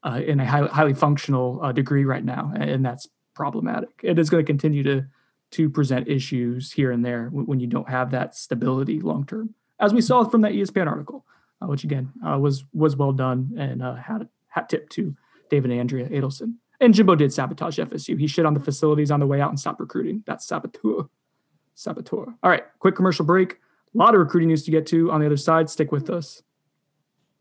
uh, 0.03 0.21
in 0.27 0.41
a 0.41 0.47
highly, 0.47 0.69
highly 0.69 0.95
functional 0.95 1.61
uh, 1.63 1.73
degree 1.73 2.05
right 2.05 2.25
now, 2.25 2.53
and 2.57 2.85
that's 2.85 3.09
problematic. 3.35 3.91
It 4.03 4.19
is 4.19 4.29
going 4.29 4.45
to 4.45 4.47
continue 4.47 4.83
to 4.83 5.07
to 5.53 5.71
present 5.71 6.09
issues 6.09 6.73
here 6.73 6.91
and 6.91 7.05
there 7.05 7.29
when 7.29 7.61
you 7.61 7.69
don't 7.69 7.89
have 7.89 8.11
that 8.11 8.35
stability 8.35 9.01
long 9.01 9.25
term, 9.25 9.55
as 9.79 9.95
we 9.95 10.01
saw 10.01 10.25
from 10.25 10.41
that 10.41 10.53
ESPN 10.53 10.89
article 10.89 11.25
uh, 11.63 11.67
which 11.67 11.85
again 11.85 12.13
uh, 12.27 12.39
was 12.39 12.65
was 12.73 12.97
well 12.97 13.13
done 13.13 13.55
and 13.59 13.83
uh, 13.83 13.95
hat 13.95 14.27
hat 14.49 14.69
tip 14.69 14.89
to 14.91 15.15
David 15.51 15.71
and 15.71 15.81
Andrea 15.81 16.09
Adelson. 16.09 16.55
And 16.81 16.93
Jimbo 16.93 17.15
did 17.15 17.33
sabotage 17.33 17.79
FSU. 17.79 18.19
He 18.19 18.27
shit 18.27 18.45
on 18.45 18.55
the 18.55 18.61
facilities 18.61 19.11
on 19.11 19.21
the 19.21 19.27
way 19.27 19.41
out 19.41 19.49
and 19.51 19.59
stopped 19.59 19.81
recruiting. 19.81 20.23
That's 20.27 20.47
saboteur. 20.47 21.09
Saboteur. 21.75 22.35
All 22.43 22.51
right, 22.51 22.65
quick 22.79 22.97
commercial 22.97 23.25
break. 23.25 23.55
A 23.95 23.99
lot 23.99 24.15
of 24.15 24.21
recruiting 24.21 24.49
news 24.49 24.65
to 24.65 24.71
get 24.71 24.87
to 24.89 25.11
on 25.11 25.21
the 25.21 25.27
other 25.27 25.39
side. 25.39 25.71
Stick 25.71 25.91
with 25.91 26.11
us. 26.11 26.43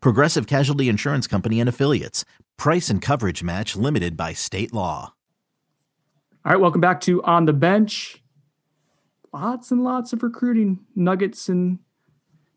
Progressive 0.00 0.46
Casualty 0.46 0.88
Insurance 0.88 1.26
Company 1.26 1.60
and 1.60 1.68
Affiliates. 1.68 2.24
Price 2.56 2.90
and 2.90 3.02
coverage 3.02 3.42
match 3.42 3.76
limited 3.76 4.16
by 4.16 4.32
state 4.32 4.72
law. 4.72 5.14
All 6.44 6.52
right, 6.52 6.60
welcome 6.60 6.80
back 6.80 7.00
to 7.02 7.22
On 7.24 7.44
the 7.44 7.52
Bench. 7.52 8.22
Lots 9.32 9.70
and 9.70 9.82
lots 9.82 10.12
of 10.12 10.22
recruiting 10.22 10.80
nuggets 10.94 11.48
and 11.48 11.80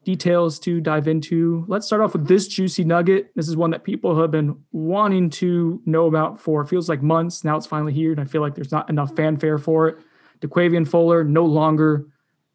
details 0.06 0.60
to 0.60 0.80
dive 0.80 1.08
into. 1.08 1.66
Let's 1.68 1.86
start 1.86 2.02
off 2.02 2.14
with 2.14 2.28
this 2.28 2.48
juicy 2.48 2.84
nugget. 2.84 3.32
This 3.36 3.48
is 3.48 3.58
one 3.58 3.72
that 3.72 3.84
people 3.84 4.20
have 4.20 4.32
been 4.32 4.64
wanting 4.72 5.30
to 5.32 5.82
know 5.86 6.08
about 6.08 6.40
for 6.40 6.66
feels 6.66 6.88
like 6.88 7.02
months. 7.02 7.44
Now 7.44 7.58
it's 7.58 7.66
finally 7.68 7.94
here, 7.94 8.12
and 8.12 8.20
I 8.20 8.26
feel 8.26 8.42
like 8.42 8.56
there's 8.56 8.72
not 8.72 8.90
enough 8.90 9.16
fanfare 9.16 9.58
for 9.58 9.88
it. 9.88 9.98
DeQuavian 10.42 10.88
Fuller 10.88 11.24
no 11.24 11.46
longer 11.46 12.08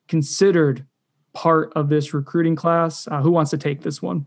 considered 0.08 0.86
part 1.32 1.72
of 1.74 1.88
this 1.88 2.14
recruiting 2.14 2.56
class. 2.56 3.06
Uh, 3.08 3.20
who 3.20 3.30
wants 3.30 3.50
to 3.50 3.58
take 3.58 3.82
this 3.82 4.00
one? 4.00 4.26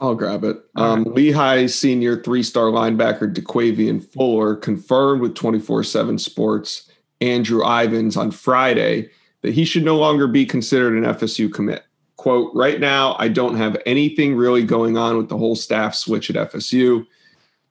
I'll 0.00 0.14
grab 0.14 0.44
it. 0.44 0.56
Um, 0.76 1.04
right. 1.04 1.14
Lehigh 1.14 1.66
senior 1.66 2.22
three 2.22 2.42
star 2.42 2.64
linebacker 2.64 3.32
DeQuavian 3.32 4.02
Fuller 4.12 4.56
confirmed 4.56 5.20
with 5.20 5.34
24 5.34 5.84
7 5.84 6.18
Sports 6.18 6.90
Andrew 7.20 7.62
Ivins 7.62 8.16
on 8.16 8.30
Friday 8.30 9.10
that 9.42 9.52
he 9.52 9.64
should 9.64 9.84
no 9.84 9.96
longer 9.96 10.26
be 10.26 10.46
considered 10.46 10.94
an 10.94 11.04
FSU 11.04 11.52
commit. 11.52 11.84
Quote, 12.16 12.50
right 12.54 12.80
now, 12.80 13.16
I 13.18 13.28
don't 13.28 13.56
have 13.56 13.80
anything 13.86 14.36
really 14.36 14.62
going 14.64 14.98
on 14.98 15.16
with 15.16 15.28
the 15.28 15.38
whole 15.38 15.56
staff 15.56 15.94
switch 15.94 16.30
at 16.30 16.52
FSU. 16.52 17.06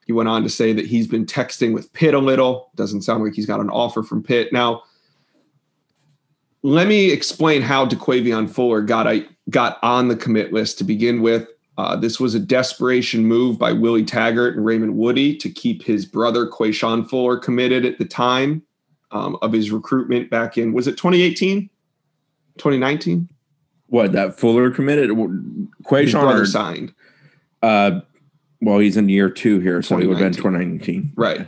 He 0.06 0.14
went 0.14 0.30
on 0.30 0.42
to 0.42 0.50
say 0.50 0.74
that 0.74 0.88
he's 0.88 1.08
been 1.08 1.26
texting 1.26 1.74
with 1.74 1.94
Pitt 1.94 2.16
a 2.16 2.20
little. 2.20 2.72
Doesn't 2.76 3.04
sound 3.04 3.24
like 3.24 3.34
he's 3.34 3.46
got 3.46 3.60
an 3.60 3.70
offer 3.70 4.02
from 4.02 4.24
Pitt. 4.24 4.52
Now, 4.52 4.84
let 6.64 6.88
me 6.88 7.12
explain 7.12 7.62
how 7.62 7.86
DeQuavion 7.86 8.50
Fuller 8.50 8.82
got, 8.82 9.16
got 9.52 9.78
on 9.84 10.08
the 10.08 10.16
commit 10.16 10.52
list 10.52 10.80
to 10.80 10.84
begin 10.84 11.22
with 11.22 11.48
Uh, 11.80 11.96
this 11.96 12.20
was 12.20 12.36
a 12.36 12.40
desperation 12.42 13.26
move 13.26 13.58
by 13.58 13.72
Willie 13.72 14.04
Taggart 14.04 14.58
and 14.58 14.66
Raymond 14.66 14.98
Woodie 14.98 15.38
to 15.38 15.50
keep 15.50 15.82
his 15.82 16.06
brother 16.06 16.46
Quayshawn 16.46 17.10
Fuller 17.10 17.38
committed 17.38 17.86
at 17.86 17.98
the 17.98 18.04
time 18.04 18.64
um, 19.12 19.38
of 19.42 19.54
his 19.54 19.72
recruitment 19.72 20.30
back 20.30 20.58
in, 20.58 20.74
was 20.74 20.88
it 20.90 20.98
2018? 20.98 21.70
2019? 22.58 23.30
What, 23.88 24.12
that 24.12 24.38
Fuller 24.38 24.72
committed? 24.72 25.12
Quayshawn 25.12 26.24
brother 26.24 26.46
signed. 26.46 26.94
uh, 27.64 28.02
well, 28.60 28.80
he's 28.80 28.98
in 28.98 29.08
year 29.08 29.30
two 29.30 29.62
here, 29.62 29.82
so 29.82 29.96
he 29.96 30.06
would 30.06 30.18
have 30.18 30.34
been 30.34 30.34
2019. 30.34 31.14
2019. 31.14 31.14
Right. 31.16 31.48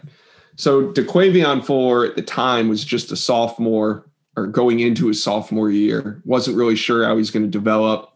So 0.55 0.93
DeQuavion 0.93 1.65
Fuller 1.65 2.05
at 2.05 2.15
the 2.15 2.21
time 2.21 2.69
was 2.69 2.85
just 2.85 3.11
a 3.11 3.17
sophomore 3.17 4.09
or 4.37 4.47
going 4.47 4.79
into 4.79 5.07
his 5.07 5.21
sophomore 5.21 5.69
year. 5.69 6.21
Wasn't 6.23 6.55
really 6.55 6.77
sure 6.77 7.03
how 7.03 7.17
he's 7.17 7.31
going 7.31 7.43
to 7.43 7.51
develop. 7.51 8.10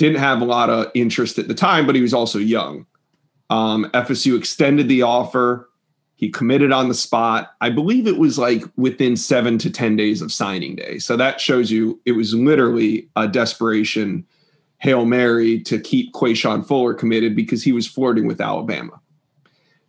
Didn't 0.00 0.18
have 0.18 0.40
a 0.40 0.46
lot 0.46 0.70
of 0.70 0.90
interest 0.94 1.38
at 1.38 1.46
the 1.46 1.54
time, 1.54 1.84
but 1.84 1.94
he 1.94 2.00
was 2.00 2.14
also 2.14 2.38
young. 2.38 2.86
Um, 3.50 3.84
FSU 3.92 4.34
extended 4.38 4.88
the 4.88 5.02
offer. 5.02 5.68
He 6.14 6.30
committed 6.30 6.72
on 6.72 6.88
the 6.88 6.94
spot. 6.94 7.52
I 7.60 7.68
believe 7.68 8.06
it 8.06 8.16
was 8.16 8.38
like 8.38 8.64
within 8.78 9.14
seven 9.14 9.58
to 9.58 9.68
10 9.68 9.96
days 9.96 10.22
of 10.22 10.32
signing 10.32 10.74
day. 10.74 11.00
So 11.00 11.18
that 11.18 11.38
shows 11.38 11.70
you 11.70 12.00
it 12.06 12.12
was 12.12 12.32
literally 12.32 13.10
a 13.14 13.28
desperation 13.28 14.26
Hail 14.78 15.04
Mary 15.04 15.60
to 15.64 15.78
keep 15.78 16.14
Quayshawn 16.14 16.66
Fuller 16.66 16.94
committed 16.94 17.36
because 17.36 17.62
he 17.62 17.72
was 17.72 17.86
flirting 17.86 18.26
with 18.26 18.40
Alabama. 18.40 18.98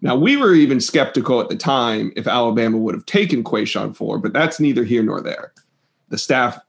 Now, 0.01 0.18
we 0.18 0.36
were 0.36 0.53
even 0.53 0.82
skeptical 0.82 1.39
at 1.39 1.47
the 1.47 1.55
time 1.55 2.12
if 2.18 2.28
Alabama 2.28 2.78
would 2.78 2.95
have 2.95 3.05
taken 3.05 3.45
Quayshawn 3.45 3.95
Fuller, 3.95 4.18
but 4.18 4.34
that's 4.34 4.59
neither 4.59 4.84
here 4.84 5.03
nor 5.03 5.22
there. 5.22 5.53
The 6.09 6.18
staff 6.18 6.59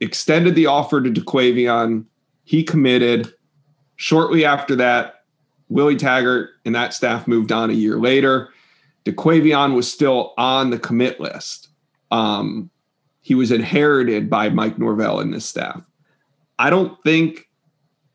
extended 0.00 0.56
the 0.56 0.66
offer 0.66 1.00
to 1.00 1.08
DeQuavion. 1.08 2.06
He 2.50 2.64
committed. 2.64 3.32
Shortly 3.94 4.44
after 4.44 4.74
that, 4.74 5.22
Willie 5.68 5.94
Taggart 5.94 6.50
and 6.64 6.74
that 6.74 6.92
staff 6.92 7.28
moved 7.28 7.52
on 7.52 7.70
a 7.70 7.74
year 7.74 7.96
later. 7.96 8.48
DeQuavion 9.04 9.76
was 9.76 9.88
still 9.88 10.34
on 10.36 10.70
the 10.70 10.78
commit 10.80 11.20
list. 11.20 11.68
Um, 12.10 12.68
he 13.20 13.36
was 13.36 13.52
inherited 13.52 14.28
by 14.28 14.48
Mike 14.48 14.80
Norvell 14.80 15.20
and 15.20 15.32
this 15.32 15.46
staff. 15.46 15.80
I 16.58 16.70
don't 16.70 17.00
think 17.04 17.48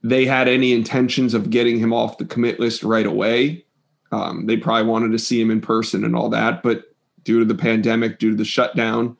they 0.03 0.25
had 0.25 0.49
any 0.49 0.73
intentions 0.73 1.33
of 1.33 1.49
getting 1.49 1.79
him 1.79 1.93
off 1.93 2.17
the 2.17 2.25
commit 2.25 2.59
list 2.59 2.83
right 2.83 3.05
away. 3.05 3.63
Um, 4.11 4.47
they 4.47 4.57
probably 4.57 4.83
wanted 4.83 5.13
to 5.13 5.19
see 5.19 5.39
him 5.39 5.49
in 5.49 5.61
person 5.61 6.03
and 6.03 6.13
all 6.13 6.27
that, 6.31 6.61
but 6.61 6.83
due 7.23 7.39
to 7.39 7.45
the 7.45 7.55
pandemic, 7.55 8.19
due 8.19 8.31
to 8.31 8.37
the 8.37 8.43
shutdown, 8.43 9.15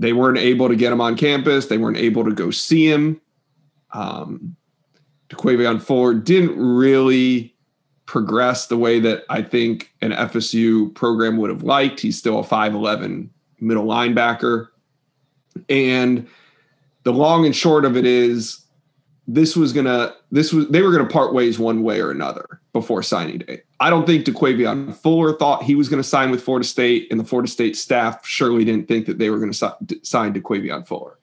they 0.00 0.12
weren't 0.12 0.38
able 0.38 0.68
to 0.68 0.74
get 0.74 0.92
him 0.92 1.00
on 1.00 1.16
campus. 1.16 1.66
They 1.66 1.78
weren't 1.78 1.96
able 1.96 2.24
to 2.24 2.32
go 2.32 2.50
see 2.50 2.90
him. 2.90 3.20
Um, 3.94 4.56
DeQuavion 5.30 5.80
Fuller 5.80 6.14
didn't 6.14 6.58
really 6.58 7.54
progress 8.06 8.66
the 8.66 8.76
way 8.76 9.00
that 9.00 9.24
I 9.30 9.40
think 9.42 9.92
an 10.02 10.10
FSU 10.10 10.94
program 10.94 11.38
would 11.38 11.50
have 11.50 11.62
liked. 11.62 12.00
He's 12.00 12.18
still 12.18 12.40
a 12.40 12.44
5'11 12.44 13.30
middle 13.60 13.86
linebacker. 13.86 14.68
And 15.68 16.28
the 17.04 17.12
long 17.12 17.46
and 17.46 17.56
short 17.56 17.84
of 17.84 17.96
it 17.96 18.04
is 18.04 18.60
this 19.26 19.56
was 19.56 19.72
gonna 19.72 20.14
this 20.30 20.52
was 20.52 20.68
they 20.68 20.82
were 20.82 20.92
gonna 20.92 21.08
part 21.08 21.32
ways 21.32 21.58
one 21.58 21.82
way 21.82 22.00
or 22.00 22.10
another 22.10 22.60
before 22.72 23.02
signing 23.02 23.38
day. 23.38 23.62
I 23.80 23.88
don't 23.88 24.06
think 24.06 24.26
DeQuavion 24.26 24.94
Fuller 24.96 25.32
thought 25.34 25.62
he 25.62 25.74
was 25.74 25.88
gonna 25.88 26.02
sign 26.02 26.30
with 26.30 26.42
Florida 26.42 26.66
State, 26.66 27.08
and 27.10 27.18
the 27.18 27.24
Florida 27.24 27.50
State 27.50 27.76
staff 27.76 28.26
surely 28.26 28.64
didn't 28.64 28.88
think 28.88 29.06
that 29.06 29.18
they 29.18 29.30
were 29.30 29.38
gonna 29.38 29.54
si- 29.54 30.00
sign 30.02 30.34
DeQuavion 30.34 30.86
Fuller. 30.86 31.18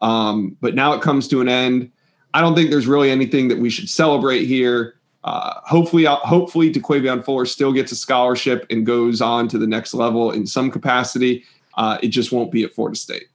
Um, 0.00 0.56
but 0.60 0.74
now 0.74 0.94
it 0.94 1.02
comes 1.02 1.28
to 1.28 1.40
an 1.40 1.48
end. 1.48 1.90
I 2.34 2.40
don't 2.40 2.54
think 2.54 2.70
there's 2.70 2.86
really 2.86 3.10
anything 3.10 3.48
that 3.48 3.58
we 3.58 3.70
should 3.70 3.88
celebrate 3.88 4.46
here. 4.46 4.94
Uh, 5.24 5.60
hopefully, 5.64 6.04
hopefully, 6.04 6.72
DeQuavion 6.72 7.24
Fuller 7.24 7.46
still 7.46 7.72
gets 7.72 7.92
a 7.92 7.96
scholarship 7.96 8.66
and 8.70 8.84
goes 8.84 9.20
on 9.20 9.48
to 9.48 9.58
the 9.58 9.66
next 9.66 9.94
level 9.94 10.32
in 10.32 10.46
some 10.46 10.70
capacity. 10.70 11.44
Uh, 11.74 11.98
it 12.02 12.08
just 12.08 12.32
won't 12.32 12.50
be 12.50 12.64
at 12.64 12.72
Florida 12.72 12.96
State. 12.96 13.26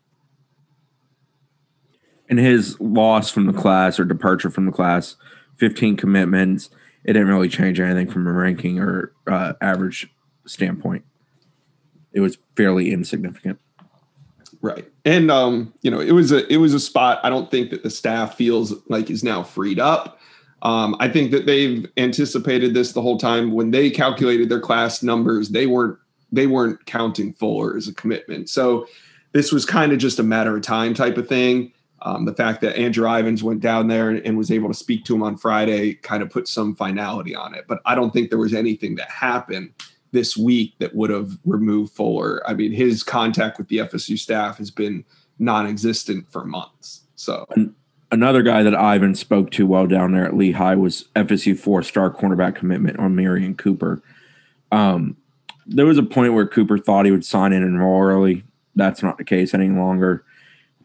And 2.30 2.39
his 2.39 2.80
loss 2.82 3.32
from 3.32 3.45
the 3.45 3.54
class 3.54 4.00
or 4.00 4.06
departure 4.06 4.50
from 4.50 4.66
the 4.66 4.72
class, 4.72 5.16
15 5.58 5.95
commitments, 5.95 6.70
it 7.06 7.14
didn't 7.14 7.30
really 7.30 7.48
change 7.48 7.80
anything 7.80 8.10
from 8.10 8.28
a 8.28 8.34
ranking 8.34 8.80
or 8.80 9.14
uh, 9.28 9.54
average 9.62 10.10
standpoint. 10.45 11.06
It 12.12 12.20
was 12.20 12.38
fairly 12.56 12.91
insignificant. 12.91 13.60
Right. 14.62 14.88
And 15.05 15.30
um, 15.30 15.74
you 15.82 15.91
know, 15.91 15.99
it 15.99 16.12
was 16.12 16.32
a 16.32 16.51
it 16.51 16.58
was 16.58 16.74
a 16.74 16.80
spot 16.80 17.20
I 17.24 17.30
don't 17.30 17.49
think 17.51 17.70
that 17.70 17.84
the 17.84 17.89
staff 17.89 18.36
feels 18.36 18.74
like 18.89 19.10
is 19.10 19.24
now 19.24 19.43
freed 19.43 19.80
up. 19.80 20.20
Um, 20.64 20.95
I 20.99 21.08
think 21.08 21.32
that 21.32 21.45
they've 21.45 21.86
anticipated 21.97 22.74
this 22.74 22.93
the 22.93 23.01
whole 23.01 23.18
time. 23.18 23.51
When 23.51 23.72
they 23.72 23.89
calculated 23.91 24.49
their 24.49 24.60
class 24.60 25.03
numbers, 25.03 25.49
they 25.49 25.68
weren't 25.68 25.97
they 26.32 26.47
weren't 26.47 26.86
counting 26.86 27.34
Fuller 27.34 27.78
as 27.78 27.88
a 27.88 27.93
commitment. 27.93 28.49
So 28.49 28.88
this 29.34 29.51
was 29.51 29.66
kind 29.66 29.91
of 29.91 29.99
just 29.99 30.20
a 30.20 30.24
matter 30.24 30.55
of 30.55 30.64
time 30.64 30.93
type 30.93 31.18
of 31.18 31.28
thing. 31.28 31.72
Um, 32.01 32.26
the 32.26 32.34
fact 32.34 32.62
that 32.62 32.76
Andrew 32.78 33.08
Ivins 33.08 33.43
went 33.43 33.60
down 33.60 33.88
there 33.88 34.10
and, 34.10 34.20
and 34.26 34.38
was 34.38 34.51
able 34.51 34.68
to 34.68 34.74
speak 34.74 35.03
to 35.05 35.16
him 35.16 35.24
on 35.24 35.36
Friday 35.36 35.95
kind 35.95 36.22
of 36.22 36.30
put 36.30 36.47
some 36.47 36.76
finality 36.76 37.36
on 37.36 37.55
it. 37.55 37.66
But 37.68 37.82
I 37.86 37.95
don't 37.95 38.12
think 38.12 38.30
there 38.30 38.38
was 38.39 38.53
anything 38.53 38.95
that 38.95 39.10
happened 39.10 39.72
this 40.12 40.38
week 40.38 40.74
that 40.80 40.95
would 40.95 41.10
have 41.10 41.38
removed 41.45 41.93
Fuller. 41.93 42.41
I 42.47 42.53
mean, 42.53 42.72
his 42.72 43.03
contact 43.03 43.58
with 43.58 43.68
the 43.68 43.78
FSU 43.78 44.18
staff 44.18 44.58
has 44.58 44.72
been 44.72 45.05
non-existent 45.39 46.32
for 46.32 46.45
months. 46.45 47.03
So 47.16 47.45
Another 48.10 48.41
guy 48.41 48.64
that 48.64 48.74
Ivins 48.74 49.20
spoke 49.20 49.51
to 49.51 49.66
while 49.66 49.86
down 49.86 50.14
there 50.14 50.26
at 50.26 50.36
Lehigh 50.36 50.76
was 50.76 51.05
FSU 51.16 51.58
four-star 51.60 52.10
cornerback 52.10 52.55
commitment 52.55 52.97
Omarion 52.97 53.58
Cooper. 53.58 54.01
Um, 54.72 55.18
there 55.66 55.86
was 55.86 55.97
a 55.97 56.03
point 56.03 56.34
where 56.34 56.47
Cooper 56.47 56.78
thought 56.78 57.05
he 57.05 57.12
would 57.12 57.26
sign 57.26 57.51
in 57.51 57.64
and 57.64 57.76
enroll 57.76 58.01
early. 58.01 58.43
That's 58.76 59.03
not 59.03 59.18
the 59.18 59.26
case 59.26 59.53
any 59.53 59.70
longer. 59.70 60.24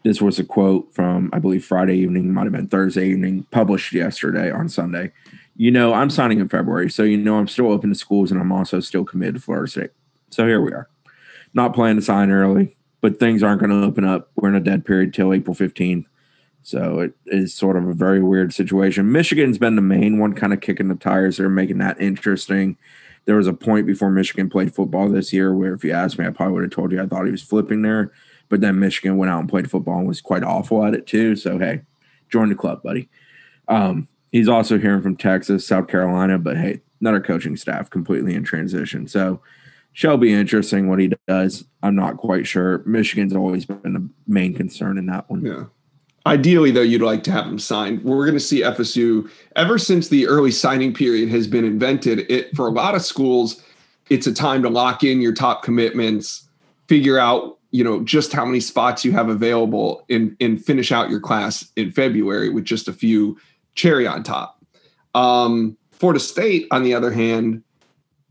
This 0.03 0.21
was 0.21 0.37
a 0.37 0.43
quote 0.43 0.93
from, 0.93 1.29
I 1.31 1.39
believe, 1.39 1.63
Friday 1.63 1.95
evening, 1.95 2.33
might 2.33 2.43
have 2.43 2.51
been 2.51 2.67
Thursday 2.67 3.07
evening, 3.07 3.43
published 3.51 3.93
yesterday 3.93 4.51
on 4.51 4.67
Sunday. 4.67 5.13
You 5.55 5.71
know, 5.71 5.93
I'm 5.93 6.09
signing 6.09 6.39
in 6.39 6.49
February, 6.49 6.89
so 6.89 7.03
you 7.03 7.17
know 7.17 7.37
I'm 7.37 7.47
still 7.47 7.71
open 7.71 7.89
to 7.89 7.95
schools 7.95 8.31
and 8.31 8.41
I'm 8.41 8.51
also 8.51 8.79
still 8.79 9.05
committed 9.05 9.35
to 9.35 9.41
Florida 9.41 9.69
State. 9.69 9.91
So 10.31 10.47
here 10.47 10.61
we 10.61 10.71
are. 10.71 10.89
Not 11.53 11.75
planning 11.75 11.97
to 11.97 12.01
sign 12.01 12.31
early, 12.31 12.75
but 13.01 13.19
things 13.19 13.43
aren't 13.43 13.59
going 13.59 13.69
to 13.69 13.85
open 13.85 14.03
up. 14.03 14.31
We're 14.35 14.49
in 14.49 14.55
a 14.55 14.59
dead 14.59 14.83
period 14.85 15.13
till 15.13 15.33
April 15.33 15.55
15th. 15.55 16.05
So 16.63 16.99
it 16.99 17.13
is 17.27 17.53
sort 17.53 17.75
of 17.75 17.87
a 17.87 17.93
very 17.93 18.23
weird 18.23 18.53
situation. 18.53 19.11
Michigan's 19.11 19.57
been 19.57 19.75
the 19.75 19.81
main 19.81 20.17
one 20.17 20.33
kind 20.33 20.53
of 20.53 20.61
kicking 20.61 20.87
the 20.87 20.95
tires. 20.95 21.37
They're 21.37 21.49
making 21.49 21.77
that 21.79 22.01
interesting. 22.01 22.77
There 23.25 23.35
was 23.35 23.47
a 23.47 23.53
point 23.53 23.85
before 23.85 24.09
Michigan 24.09 24.49
played 24.49 24.73
football 24.73 25.09
this 25.09 25.33
year 25.33 25.53
where 25.53 25.73
if 25.73 25.83
you 25.83 25.91
asked 25.91 26.17
me, 26.17 26.25
I 26.25 26.29
probably 26.29 26.53
would 26.53 26.63
have 26.63 26.71
told 26.71 26.91
you 26.91 27.01
I 27.01 27.05
thought 27.05 27.25
he 27.25 27.31
was 27.31 27.43
flipping 27.43 27.81
there. 27.81 28.11
But 28.49 28.61
then 28.61 28.79
Michigan 28.79 29.17
went 29.17 29.31
out 29.31 29.39
and 29.39 29.49
played 29.49 29.69
football 29.69 29.99
and 29.99 30.07
was 30.07 30.21
quite 30.21 30.43
awful 30.43 30.85
at 30.85 30.93
it 30.93 31.05
too. 31.05 31.35
So 31.35 31.59
hey, 31.59 31.81
join 32.29 32.49
the 32.49 32.55
club, 32.55 32.81
buddy. 32.81 33.09
Um, 33.67 34.07
he's 34.33 34.49
also 34.49 34.77
hearing 34.77 35.01
from 35.01 35.15
Texas, 35.15 35.65
South 35.65 35.87
Carolina, 35.87 36.37
but 36.37 36.57
hey, 36.57 36.81
another 36.99 37.21
coaching 37.21 37.55
staff 37.55 37.89
completely 37.89 38.33
in 38.33 38.43
transition. 38.43 39.07
So 39.07 39.39
shall 39.93 40.17
be 40.17 40.33
interesting 40.33 40.89
what 40.89 40.99
he 40.99 41.13
does. 41.27 41.63
I'm 41.81 41.95
not 41.95 42.17
quite 42.17 42.45
sure. 42.45 42.79
Michigan's 42.85 43.33
always 43.33 43.65
been 43.65 43.93
the 43.93 44.09
main 44.27 44.53
concern 44.53 44.97
in 44.97 45.05
that 45.05 45.29
one. 45.29 45.45
Yeah. 45.45 45.65
Ideally, 46.25 46.71
though, 46.71 46.81
you'd 46.81 47.01
like 47.01 47.23
to 47.23 47.31
have 47.31 47.45
him 47.45 47.59
signed. 47.59 48.03
We're 48.03 48.25
going 48.25 48.37
to 48.37 48.39
see 48.39 48.61
FSU 48.61 49.29
ever 49.55 49.77
since 49.77 50.07
the 50.07 50.25
early 50.27 50.51
signing 50.51 50.93
period 50.93 51.29
has 51.29 51.47
been 51.47 51.65
invented. 51.65 52.31
It 52.31 52.55
for 52.55 52.67
a 52.67 52.71
lot 52.71 52.95
of 52.95 53.03
schools, 53.03 53.61
it's 54.09 54.25
a 54.25 54.33
time 54.33 54.63
to 54.63 54.69
lock 54.69 55.03
in 55.03 55.21
your 55.21 55.33
top 55.33 55.63
commitments, 55.63 56.47
figure 56.87 57.19
out 57.19 57.59
you 57.71 57.83
know 57.83 58.03
just 58.03 58.31
how 58.31 58.45
many 58.45 58.61
spots 58.61 59.03
you 59.03 59.11
have 59.11 59.27
available, 59.27 60.05
and 60.09 60.37
and 60.39 60.63
finish 60.63 60.93
out 60.93 61.09
your 61.09 61.19
class 61.19 61.69
in 61.75 61.91
February 61.91 62.49
with 62.49 62.63
just 62.63 62.87
a 62.87 62.93
few 62.93 63.37
cherry 63.75 64.07
on 64.07 64.23
top. 64.23 64.63
Um, 65.15 65.77
Florida 65.91 66.19
State, 66.19 66.67
on 66.71 66.83
the 66.83 66.93
other 66.93 67.11
hand, 67.11 67.63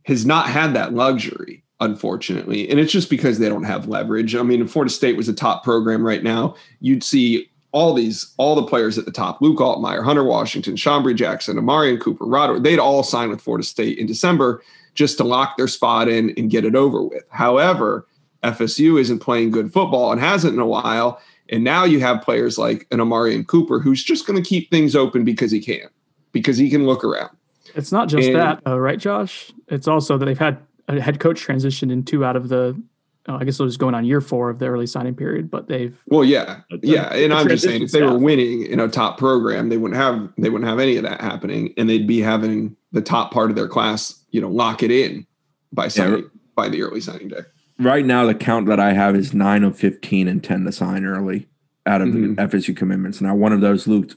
has 0.05 0.27
not 0.27 0.49
had 0.49 0.75
that 0.75 0.95
luxury, 0.95 1.63
unfortunately, 1.81 2.69
and 2.69 2.81
it's 2.81 2.93
just 2.93 3.09
because 3.09 3.39
they 3.39 3.49
don't 3.49 3.65
have 3.65 3.89
leverage. 3.89 4.35
I 4.35 4.43
mean, 4.43 4.63
if 4.63 4.71
Florida 4.71 4.93
State 4.93 5.17
was 5.17 5.29
a 5.29 5.33
top 5.33 5.63
program 5.65 6.05
right 6.05 6.23
now, 6.23 6.55
you'd 6.81 7.05
see 7.05 7.49
all 7.71 7.95
these, 7.95 8.35
all 8.37 8.55
the 8.55 8.67
players 8.67 8.99
at 8.99 9.07
the 9.07 9.13
top, 9.13 9.41
Luke 9.41 9.59
Altmaier, 9.59 10.05
Hunter 10.05 10.25
Washington, 10.25 10.77
Chambry 10.77 11.15
Jackson, 11.15 11.57
Omarion 11.57 12.01
Cooper, 12.01 12.27
Rado, 12.27 12.63
they'd 12.63 12.79
all 12.79 13.03
sign 13.03 13.31
with 13.31 13.41
Florida 13.41 13.65
State 13.65 13.99
in 13.99 14.07
December 14.07 14.63
just 14.95 15.17
to 15.17 15.25
lock 15.25 15.57
their 15.57 15.69
spot 15.69 16.09
in 16.09 16.35
and 16.37 16.51
get 16.51 16.65
it 16.67 16.75
over 16.75 17.03
with. 17.03 17.25
However, 17.31 18.07
FSU 18.43 19.01
isn't 19.01 19.21
playing 19.21 19.51
good 19.51 19.73
football 19.73 20.13
and 20.13 20.21
hasn't 20.21 20.55
in 20.55 20.61
a 20.61 20.67
while. 20.67 21.21
And 21.53 21.63
now 21.63 21.85
you 21.85 22.01
have 22.01 22.23
players 22.23 22.57
like 22.57 22.87
an 22.91 22.99
Omarion 22.99 23.47
Cooper 23.47 23.79
who's 23.79 24.03
just 24.03 24.27
going 24.27 24.43
to 24.43 24.49
keep 24.49 24.71
things 24.71 24.97
open 24.97 25.23
because 25.23 25.51
he 25.51 25.61
can, 25.61 25.89
because 26.33 26.57
he 26.57 26.71
can 26.71 26.87
look 26.87 27.05
around. 27.05 27.37
It's 27.75 27.93
not 27.93 28.09
just 28.09 28.29
And- 28.29 28.37
that, 28.37 28.63
uh, 28.67 28.81
right, 28.81 28.99
Josh? 28.99 29.53
It's 29.69 29.87
also 29.87 30.17
that 30.17 30.25
they've 30.25 30.39
had 30.39 30.59
a 30.89 31.01
head 31.01 31.21
coach 31.21 31.41
transition 31.41 31.91
in 31.91 32.05
two 32.05 32.25
out 32.25 32.37
of 32.37 32.49
the 32.49 32.81
oh, 33.29 33.37
I 33.37 33.45
guess 33.45 33.61
it 33.61 33.63
was 33.63 33.77
going 33.77 33.95
on 33.95 34.05
year 34.05 34.21
four 34.21 34.51
of 34.51 34.59
the 34.59 34.67
early 34.67 34.87
signing 34.87 35.15
period, 35.15 35.49
but 35.49 35.69
they've 35.69 35.97
Well, 36.07 36.25
yeah, 36.25 36.61
The- 36.71 36.81
yeah, 36.83 37.15
and 37.15 37.33
I'm 37.33 37.47
just 37.49 37.63
saying, 37.65 37.83
if 37.83 37.93
they 37.93 38.03
were 38.03 38.19
winning 38.19 38.67
in 38.67 38.81
a 38.81 38.89
top 38.89 39.17
program, 39.17 39.69
they 39.69 39.77
wouldn't 39.77 40.01
have 40.01 40.33
they 40.39 40.49
wouldn't 40.51 40.69
have 40.69 40.81
any 40.81 40.97
of 40.97 41.05
that 41.05 41.21
happening, 41.21 41.73
and 41.77 41.89
they'd 41.89 42.07
be 42.07 42.21
having 42.21 42.77
the 42.93 43.03
top 43.03 43.31
part 43.31 43.51
of 43.51 43.57
their 43.57 43.69
class, 43.69 44.25
you 44.31 44.41
know, 44.41 44.49
lock 44.51 44.83
it 44.83 44.91
in 44.91 45.27
by 45.73 45.89
signing 45.89 46.29
by 46.57 46.69
the 46.69 46.83
early 46.83 47.01
signing 47.01 47.29
day. 47.29 47.41
Right 47.79 48.05
now, 48.05 48.27
the 48.27 48.35
count 48.35 48.67
that 48.67 48.79
I 48.81 48.93
have 48.93 49.17
is 49.17 49.35
nine 49.35 49.65
of 49.65 49.79
15 49.79 50.29
and 50.29 50.43
10 50.43 50.65
to 50.65 50.73
sign 50.73 51.05
early 51.05 51.49
out 51.87 52.01
of 52.01 52.09
Mhm. 52.09 52.37
the 52.37 52.43
FSU 52.43 52.75
commitments. 52.75 53.21
Now, 53.21 53.35
one 53.35 53.53
of 53.53 53.61
those 53.61 53.89
Luke 53.89 54.13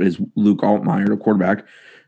is 0.00 0.20
Luke 0.36 0.60
Altmaier, 0.60 1.08
the 1.08 1.16
quarterback, 1.16 1.64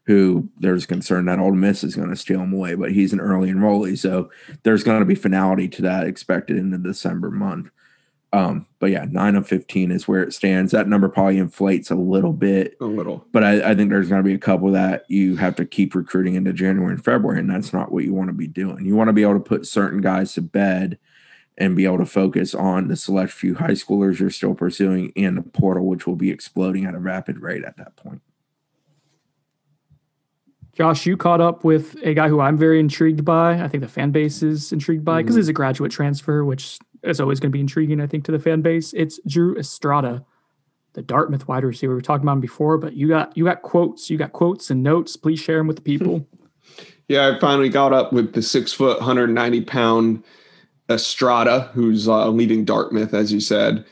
who 0.06 0.48
there's 0.58 0.86
concern 0.86 1.24
that 1.26 1.38
Ole 1.38 1.54
Miss 1.54 1.84
is 1.84 1.94
going 1.96 2.10
to 2.10 2.16
steal 2.16 2.40
him 2.42 2.52
away, 2.52 2.74
but 2.74 2.92
he's 2.92 3.12
an 3.12 3.20
early 3.20 3.50
enrollee. 3.50 3.96
So 3.96 4.28
there's 4.62 4.82
going 4.82 4.98
to 5.00 5.06
be 5.06 5.14
finality 5.14 5.68
to 5.68 5.82
that 5.82 6.06
expected 6.06 6.56
in 6.56 6.70
the 6.70 6.78
December 6.78 7.30
month. 7.30 7.70
Um, 8.32 8.66
but 8.78 8.90
yeah, 8.90 9.06
nine 9.10 9.34
of 9.34 9.48
15 9.48 9.90
is 9.90 10.06
where 10.06 10.22
it 10.22 10.32
stands. 10.32 10.70
That 10.70 10.86
number 10.86 11.08
probably 11.08 11.38
inflates 11.38 11.90
a 11.90 11.96
little 11.96 12.32
bit 12.32 12.76
A 12.80 12.84
little, 12.84 13.26
but 13.32 13.42
I, 13.42 13.70
I 13.70 13.74
think 13.74 13.90
there's 13.90 14.08
going 14.08 14.22
to 14.22 14.26
be 14.28 14.34
a 14.34 14.38
couple 14.38 14.70
that 14.70 15.04
you 15.08 15.34
have 15.36 15.56
to 15.56 15.64
keep 15.66 15.96
recruiting 15.96 16.36
into 16.36 16.52
January 16.52 16.92
and 16.92 17.04
February, 17.04 17.40
and 17.40 17.50
that's 17.50 17.72
not 17.72 17.90
what 17.90 18.04
you 18.04 18.14
want 18.14 18.28
to 18.28 18.32
be 18.34 18.46
doing. 18.46 18.84
You 18.86 18.94
want 18.94 19.08
to 19.08 19.12
be 19.12 19.22
able 19.22 19.34
to 19.34 19.40
put 19.40 19.66
certain 19.66 20.00
guys 20.00 20.32
to 20.34 20.42
bed 20.42 20.96
and 21.58 21.74
be 21.74 21.84
able 21.84 21.98
to 21.98 22.06
focus 22.06 22.54
on 22.54 22.86
the 22.86 22.94
select 22.96 23.32
few 23.32 23.56
high 23.56 23.72
schoolers 23.72 24.20
you're 24.20 24.30
still 24.30 24.54
pursuing 24.54 25.12
and 25.16 25.36
the 25.36 25.42
portal, 25.42 25.86
which 25.86 26.06
will 26.06 26.14
be 26.16 26.30
exploding 26.30 26.84
at 26.84 26.94
a 26.94 26.98
rapid 27.00 27.40
rate 27.40 27.64
at 27.64 27.76
that 27.78 27.96
point. 27.96 28.22
Josh, 30.72 31.04
you 31.04 31.16
caught 31.16 31.40
up 31.40 31.64
with 31.64 31.96
a 32.04 32.14
guy 32.14 32.28
who 32.28 32.40
I'm 32.40 32.56
very 32.56 32.78
intrigued 32.78 33.24
by. 33.24 33.60
I 33.60 33.68
think 33.68 33.82
the 33.82 33.88
fan 33.88 34.12
base 34.12 34.42
is 34.42 34.72
intrigued 34.72 35.04
by 35.04 35.20
because 35.20 35.34
Mhm. 35.34 35.40
he's 35.40 35.48
a 35.48 35.52
graduate 35.52 35.90
transfer, 35.92 36.44
which 36.44 36.78
is 37.02 37.20
always 37.20 37.40
going 37.40 37.50
to 37.50 37.56
be 37.56 37.60
intriguing, 37.60 38.00
I 38.00 38.06
think, 38.06 38.24
to 38.24 38.32
the 38.32 38.38
fan 38.38 38.62
base. 38.62 38.92
It's 38.92 39.20
Drew 39.26 39.56
Estrada, 39.56 40.24
the 40.92 41.02
Dartmouth 41.02 41.48
wide 41.48 41.64
receiver. 41.64 41.92
We 41.92 41.96
were 41.96 42.02
talking 42.02 42.24
about 42.24 42.34
him 42.34 42.40
before, 42.40 42.78
but 42.78 42.94
you 42.94 43.08
got 43.08 43.36
you 43.36 43.44
got 43.44 43.62
quotes, 43.62 44.10
you 44.10 44.18
got 44.18 44.32
quotes 44.32 44.70
and 44.70 44.82
notes. 44.82 45.16
Please 45.16 45.40
share 45.40 45.58
them 45.58 45.66
with 45.66 45.76
the 45.76 45.82
people. 45.82 46.26
yeah. 47.08 47.28
I 47.28 47.38
finally 47.38 47.68
got 47.68 47.92
up 47.92 48.12
with 48.12 48.34
the 48.34 48.42
six 48.42 48.72
foot, 48.72 48.98
190 48.98 49.62
pound 49.62 50.24
Estrada, 50.90 51.70
who's 51.72 52.08
uh, 52.08 52.28
leaving 52.28 52.64
Dartmouth, 52.64 53.14
as 53.14 53.32
you 53.32 53.40
said. 53.40 53.84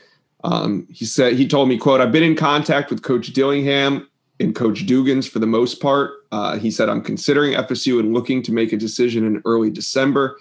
Um, 0.43 0.87
he 0.91 1.05
said 1.05 1.33
he 1.33 1.47
told 1.47 1.69
me, 1.69 1.77
"quote 1.77 2.01
I've 2.01 2.11
been 2.11 2.23
in 2.23 2.35
contact 2.35 2.89
with 2.89 3.01
Coach 3.01 3.33
Dillingham 3.33 4.07
and 4.39 4.55
Coach 4.55 4.85
Dugans 4.85 5.27
for 5.29 5.39
the 5.39 5.47
most 5.47 5.81
part. 5.81 6.11
Uh, 6.31 6.57
he 6.57 6.71
said 6.71 6.87
I'm 6.87 7.01
considering 7.01 7.53
FSU 7.53 7.99
and 7.99 8.13
looking 8.13 8.41
to 8.43 8.53
make 8.53 8.71
a 8.71 8.77
decision 8.77 9.25
in 9.25 9.41
early 9.45 9.69
December." 9.69 10.37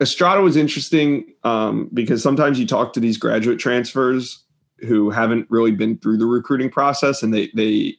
Estrada 0.00 0.42
was 0.42 0.56
interesting 0.56 1.32
um, 1.44 1.88
because 1.94 2.22
sometimes 2.22 2.58
you 2.58 2.66
talk 2.66 2.92
to 2.92 3.00
these 3.00 3.16
graduate 3.16 3.58
transfers 3.58 4.42
who 4.80 5.10
haven't 5.10 5.46
really 5.50 5.70
been 5.70 5.96
through 5.98 6.18
the 6.18 6.26
recruiting 6.26 6.70
process, 6.70 7.22
and 7.22 7.32
they 7.32 7.50
they 7.54 7.94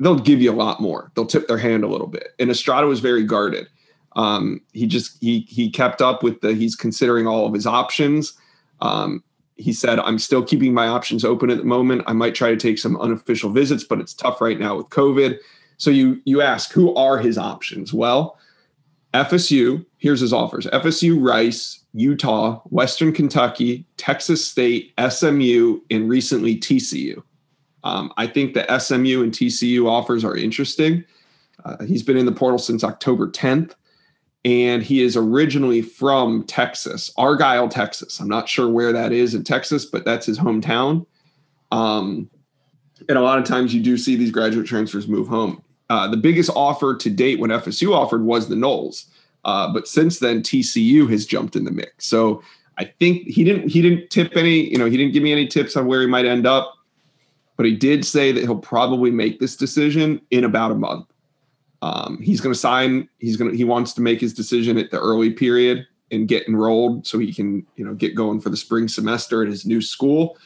they'll 0.00 0.18
give 0.18 0.42
you 0.42 0.50
a 0.50 0.54
lot 0.54 0.80
more. 0.80 1.10
They'll 1.14 1.26
tip 1.26 1.46
their 1.46 1.58
hand 1.58 1.84
a 1.84 1.88
little 1.88 2.08
bit. 2.08 2.28
And 2.38 2.50
Estrada 2.50 2.86
was 2.86 3.00
very 3.00 3.24
guarded. 3.24 3.68
Um, 4.16 4.60
he 4.72 4.86
just 4.86 5.18
he 5.20 5.40
he 5.48 5.70
kept 5.70 6.02
up 6.02 6.22
with 6.22 6.40
the 6.40 6.54
he's 6.54 6.74
considering 6.74 7.26
all 7.26 7.46
of 7.46 7.54
his 7.54 7.66
options. 7.66 8.34
Um, 8.80 9.22
he 9.56 9.72
said, 9.72 10.00
"I'm 10.00 10.18
still 10.18 10.42
keeping 10.42 10.74
my 10.74 10.88
options 10.88 11.24
open 11.24 11.50
at 11.50 11.58
the 11.58 11.64
moment. 11.64 12.02
I 12.06 12.12
might 12.12 12.34
try 12.34 12.50
to 12.50 12.56
take 12.56 12.78
some 12.78 12.96
unofficial 12.96 13.50
visits, 13.50 13.84
but 13.84 14.00
it's 14.00 14.14
tough 14.14 14.40
right 14.40 14.58
now 14.58 14.76
with 14.76 14.88
COVID." 14.88 15.38
So 15.78 15.90
you 15.90 16.20
you 16.24 16.42
ask, 16.42 16.72
who 16.72 16.94
are 16.94 17.18
his 17.18 17.38
options? 17.38 17.92
Well, 17.92 18.38
FSU. 19.24 19.84
Here's 19.98 20.20
his 20.20 20.32
offers: 20.32 20.66
FSU, 20.66 21.20
Rice, 21.20 21.80
Utah, 21.92 22.60
Western 22.66 23.12
Kentucky, 23.12 23.86
Texas 23.96 24.46
State, 24.46 24.92
SMU, 25.08 25.80
and 25.90 26.08
recently 26.08 26.58
TCU. 26.58 27.22
Um, 27.84 28.12
I 28.16 28.26
think 28.26 28.54
the 28.54 28.78
SMU 28.78 29.22
and 29.22 29.32
TCU 29.32 29.88
offers 29.88 30.24
are 30.24 30.36
interesting. 30.36 31.04
Uh, 31.64 31.84
he's 31.84 32.02
been 32.02 32.16
in 32.16 32.26
the 32.26 32.32
portal 32.32 32.58
since 32.58 32.84
October 32.84 33.28
10th, 33.28 33.74
and 34.44 34.82
he 34.82 35.02
is 35.02 35.16
originally 35.16 35.82
from 35.82 36.44
Texas, 36.44 37.12
Argyle, 37.16 37.68
Texas. 37.68 38.20
I'm 38.20 38.28
not 38.28 38.48
sure 38.48 38.68
where 38.68 38.92
that 38.92 39.12
is 39.12 39.34
in 39.34 39.44
Texas, 39.44 39.84
but 39.84 40.04
that's 40.04 40.26
his 40.26 40.38
hometown. 40.38 41.06
Um, 41.72 42.30
and 43.08 43.18
a 43.18 43.22
lot 43.22 43.38
of 43.38 43.44
times 43.44 43.74
you 43.74 43.82
do 43.82 43.96
see 43.96 44.16
these 44.16 44.30
graduate 44.30 44.66
transfers 44.66 45.08
move 45.08 45.28
home. 45.28 45.62
Uh, 45.88 46.08
the 46.08 46.16
biggest 46.16 46.50
offer 46.54 46.96
to 46.96 47.10
date 47.10 47.38
when 47.38 47.50
FSU 47.50 47.94
offered 47.94 48.24
was 48.24 48.48
the 48.48 48.56
Noles, 48.56 49.06
uh, 49.44 49.72
but 49.72 49.86
since 49.86 50.18
then 50.18 50.42
TCU 50.42 51.08
has 51.10 51.24
jumped 51.24 51.54
in 51.54 51.64
the 51.64 51.70
mix. 51.70 52.06
So 52.06 52.42
I 52.78 52.84
think 52.84 53.22
he 53.22 53.44
didn't 53.44 53.68
he 53.68 53.80
didn't 53.80 54.10
tip 54.10 54.36
any 54.36 54.70
you 54.70 54.78
know 54.78 54.86
he 54.86 54.96
didn't 54.96 55.12
give 55.12 55.22
me 55.22 55.32
any 55.32 55.46
tips 55.46 55.76
on 55.76 55.86
where 55.86 56.00
he 56.00 56.06
might 56.06 56.24
end 56.24 56.46
up, 56.46 56.74
but 57.56 57.66
he 57.66 57.74
did 57.74 58.04
say 58.04 58.32
that 58.32 58.40
he'll 58.40 58.58
probably 58.58 59.10
make 59.10 59.38
this 59.38 59.56
decision 59.56 60.20
in 60.30 60.44
about 60.44 60.72
a 60.72 60.74
month. 60.74 61.06
Um, 61.82 62.20
he's 62.20 62.40
going 62.40 62.52
to 62.52 62.58
sign. 62.58 63.08
He's 63.18 63.36
going 63.36 63.50
to 63.52 63.56
he 63.56 63.64
wants 63.64 63.92
to 63.94 64.00
make 64.00 64.20
his 64.20 64.34
decision 64.34 64.78
at 64.78 64.90
the 64.90 64.98
early 64.98 65.30
period 65.30 65.86
and 66.10 66.28
get 66.28 66.46
enrolled 66.48 67.06
so 67.06 67.18
he 67.18 67.32
can 67.32 67.66
you 67.76 67.84
know 67.84 67.94
get 67.94 68.14
going 68.14 68.40
for 68.40 68.50
the 68.50 68.56
spring 68.56 68.88
semester 68.88 69.42
at 69.42 69.48
his 69.48 69.64
new 69.64 69.80
school. 69.80 70.36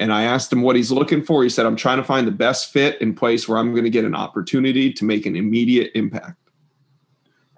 And 0.00 0.14
I 0.14 0.22
asked 0.22 0.50
him 0.50 0.62
what 0.62 0.76
he's 0.76 0.90
looking 0.90 1.22
for. 1.22 1.42
He 1.42 1.50
said, 1.50 1.66
I'm 1.66 1.76
trying 1.76 1.98
to 1.98 2.02
find 2.04 2.26
the 2.26 2.32
best 2.32 2.72
fit 2.72 2.98
and 3.02 3.14
place 3.14 3.46
where 3.46 3.58
I'm 3.58 3.72
going 3.72 3.84
to 3.84 3.90
get 3.90 4.06
an 4.06 4.14
opportunity 4.14 4.90
to 4.94 5.04
make 5.04 5.26
an 5.26 5.36
immediate 5.36 5.92
impact. 5.94 6.38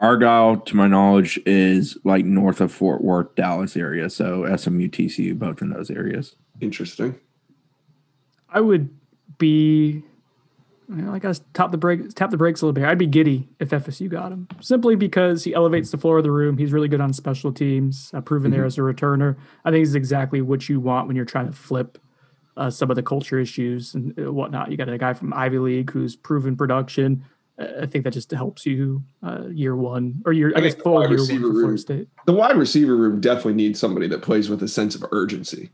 Argyle, 0.00 0.56
to 0.56 0.76
my 0.76 0.88
knowledge, 0.88 1.38
is 1.46 1.96
like 2.02 2.24
north 2.24 2.60
of 2.60 2.72
Fort 2.72 3.00
Worth, 3.00 3.32
Dallas 3.36 3.76
area. 3.76 4.10
So 4.10 4.44
SMU, 4.56 4.88
TCU, 4.88 5.38
both 5.38 5.62
in 5.62 5.70
those 5.70 5.88
areas. 5.88 6.34
Interesting. 6.60 7.14
I 8.48 8.60
would 8.60 8.90
be, 9.38 10.02
you 10.88 10.96
know, 10.96 11.14
I 11.14 11.20
guess 11.20 11.42
tap 11.54 11.70
the 11.70 11.78
brake, 11.78 12.12
tap 12.16 12.30
the 12.30 12.36
brakes 12.36 12.60
a 12.60 12.66
little 12.66 12.72
bit. 12.72 12.84
I'd 12.84 12.98
be 12.98 13.06
giddy 13.06 13.48
if 13.60 13.70
FSU 13.70 14.10
got 14.10 14.32
him, 14.32 14.48
simply 14.60 14.96
because 14.96 15.44
he 15.44 15.54
elevates 15.54 15.92
the 15.92 15.96
floor 15.96 16.18
of 16.18 16.24
the 16.24 16.32
room. 16.32 16.58
He's 16.58 16.72
really 16.72 16.88
good 16.88 17.00
on 17.00 17.12
special 17.12 17.52
teams, 17.52 18.10
uh, 18.12 18.20
proven 18.20 18.50
there 18.50 18.64
as 18.64 18.78
a 18.78 18.80
returner. 18.80 19.36
I 19.64 19.70
think 19.70 19.78
he's 19.78 19.94
exactly 19.94 20.42
what 20.42 20.68
you 20.68 20.80
want 20.80 21.06
when 21.06 21.14
you're 21.14 21.24
trying 21.24 21.46
to 21.46 21.52
flip 21.52 21.98
uh, 22.56 22.70
some 22.70 22.90
of 22.90 22.96
the 22.96 23.02
culture 23.02 23.38
issues 23.38 23.94
and 23.94 24.18
uh, 24.18 24.32
whatnot. 24.32 24.70
You 24.70 24.76
got 24.76 24.88
a 24.88 24.98
guy 24.98 25.14
from 25.14 25.32
Ivy 25.32 25.58
League 25.58 25.90
who's 25.90 26.16
proven 26.16 26.56
production. 26.56 27.24
I 27.58 27.86
think 27.86 28.04
that 28.04 28.12
just 28.12 28.30
helps 28.32 28.66
you 28.66 29.02
uh, 29.22 29.46
year 29.48 29.76
one 29.76 30.22
or 30.26 30.32
year, 30.32 30.52
I, 30.56 30.58
I 30.58 30.62
guess, 30.62 30.74
the 30.74 30.82
full 30.82 30.94
wide 30.94 31.10
year 31.10 31.18
one 31.18 31.18
for 31.18 31.22
receiver 31.22 31.40
Florida 31.50 31.68
room- 31.68 31.78
State. 31.78 32.08
The 32.26 32.32
wide 32.32 32.56
receiver 32.56 32.96
room 32.96 33.20
definitely 33.20 33.54
needs 33.54 33.78
somebody 33.78 34.08
that 34.08 34.22
plays 34.22 34.48
with 34.48 34.62
a 34.62 34.68
sense 34.68 34.94
of 34.94 35.04
urgency. 35.12 35.70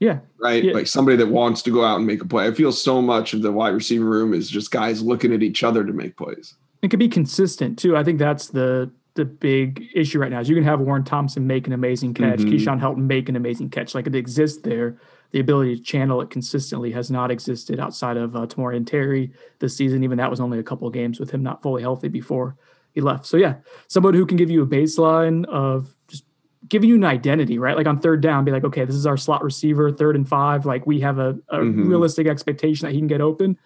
Yeah, 0.00 0.18
right? 0.40 0.62
Yeah. 0.62 0.72
Like 0.74 0.86
somebody 0.88 1.16
that 1.18 1.28
wants 1.28 1.62
to 1.62 1.70
go 1.70 1.84
out 1.84 1.96
and 1.98 2.06
make 2.06 2.20
a 2.20 2.26
play. 2.26 2.46
I 2.46 2.52
feel 2.52 2.72
so 2.72 3.00
much 3.00 3.32
of 3.32 3.42
the 3.42 3.52
wide 3.52 3.70
receiver 3.74 4.04
room 4.04 4.34
is 4.34 4.50
just 4.50 4.70
guys 4.70 5.02
looking 5.02 5.32
at 5.32 5.42
each 5.42 5.62
other 5.62 5.84
to 5.84 5.92
make 5.92 6.16
plays. 6.16 6.54
it 6.82 6.88
could 6.88 6.98
be 6.98 7.08
consistent 7.08 7.78
too. 7.78 7.96
I 7.96 8.04
think 8.04 8.18
that's 8.18 8.48
the 8.48 8.90
the 9.14 9.24
big 9.24 9.84
issue 9.94 10.18
right 10.18 10.30
now. 10.32 10.40
Is 10.40 10.48
you 10.48 10.56
can 10.56 10.64
have 10.64 10.80
Warren 10.80 11.04
Thompson 11.04 11.46
make 11.46 11.68
an 11.68 11.72
amazing 11.72 12.12
catch, 12.14 12.40
Mhm. 12.40 12.50
Keyshawn 12.52 12.80
Helton 12.80 13.06
make 13.06 13.28
an 13.28 13.36
amazing 13.36 13.70
catch. 13.70 13.94
Like 13.94 14.08
it 14.08 14.16
exists 14.16 14.60
there. 14.62 14.98
The 15.34 15.40
ability 15.40 15.74
to 15.74 15.82
channel 15.82 16.20
it 16.20 16.30
consistently 16.30 16.92
has 16.92 17.10
not 17.10 17.32
existed 17.32 17.80
outside 17.80 18.16
of 18.16 18.36
uh, 18.36 18.46
Tamorrion 18.46 18.86
Terry 18.86 19.32
this 19.58 19.76
season. 19.76 20.04
Even 20.04 20.16
that 20.18 20.30
was 20.30 20.38
only 20.38 20.60
a 20.60 20.62
couple 20.62 20.86
of 20.86 20.94
games 20.94 21.18
with 21.18 21.32
him 21.32 21.42
not 21.42 21.60
fully 21.60 21.82
healthy 21.82 22.06
before 22.06 22.56
he 22.92 23.00
left. 23.00 23.26
So 23.26 23.36
yeah, 23.36 23.56
somebody 23.88 24.16
who 24.16 24.26
can 24.26 24.36
give 24.36 24.48
you 24.48 24.62
a 24.62 24.66
baseline 24.66 25.44
of 25.46 25.92
just 26.06 26.22
giving 26.68 26.88
you 26.88 26.94
an 26.94 27.02
identity, 27.02 27.58
right? 27.58 27.76
Like 27.76 27.88
on 27.88 27.98
third 27.98 28.20
down, 28.20 28.44
be 28.44 28.52
like, 28.52 28.62
okay, 28.62 28.84
this 28.84 28.94
is 28.94 29.08
our 29.08 29.16
slot 29.16 29.42
receiver, 29.42 29.90
third 29.90 30.14
and 30.14 30.28
five. 30.28 30.66
Like 30.66 30.86
we 30.86 31.00
have 31.00 31.18
a, 31.18 31.30
a 31.48 31.58
Mhm. 31.58 31.88
realistic 31.88 32.28
expectation 32.28 32.86
that 32.86 32.92
he 32.92 32.98
can 33.00 33.08
get 33.08 33.20
open 33.20 33.58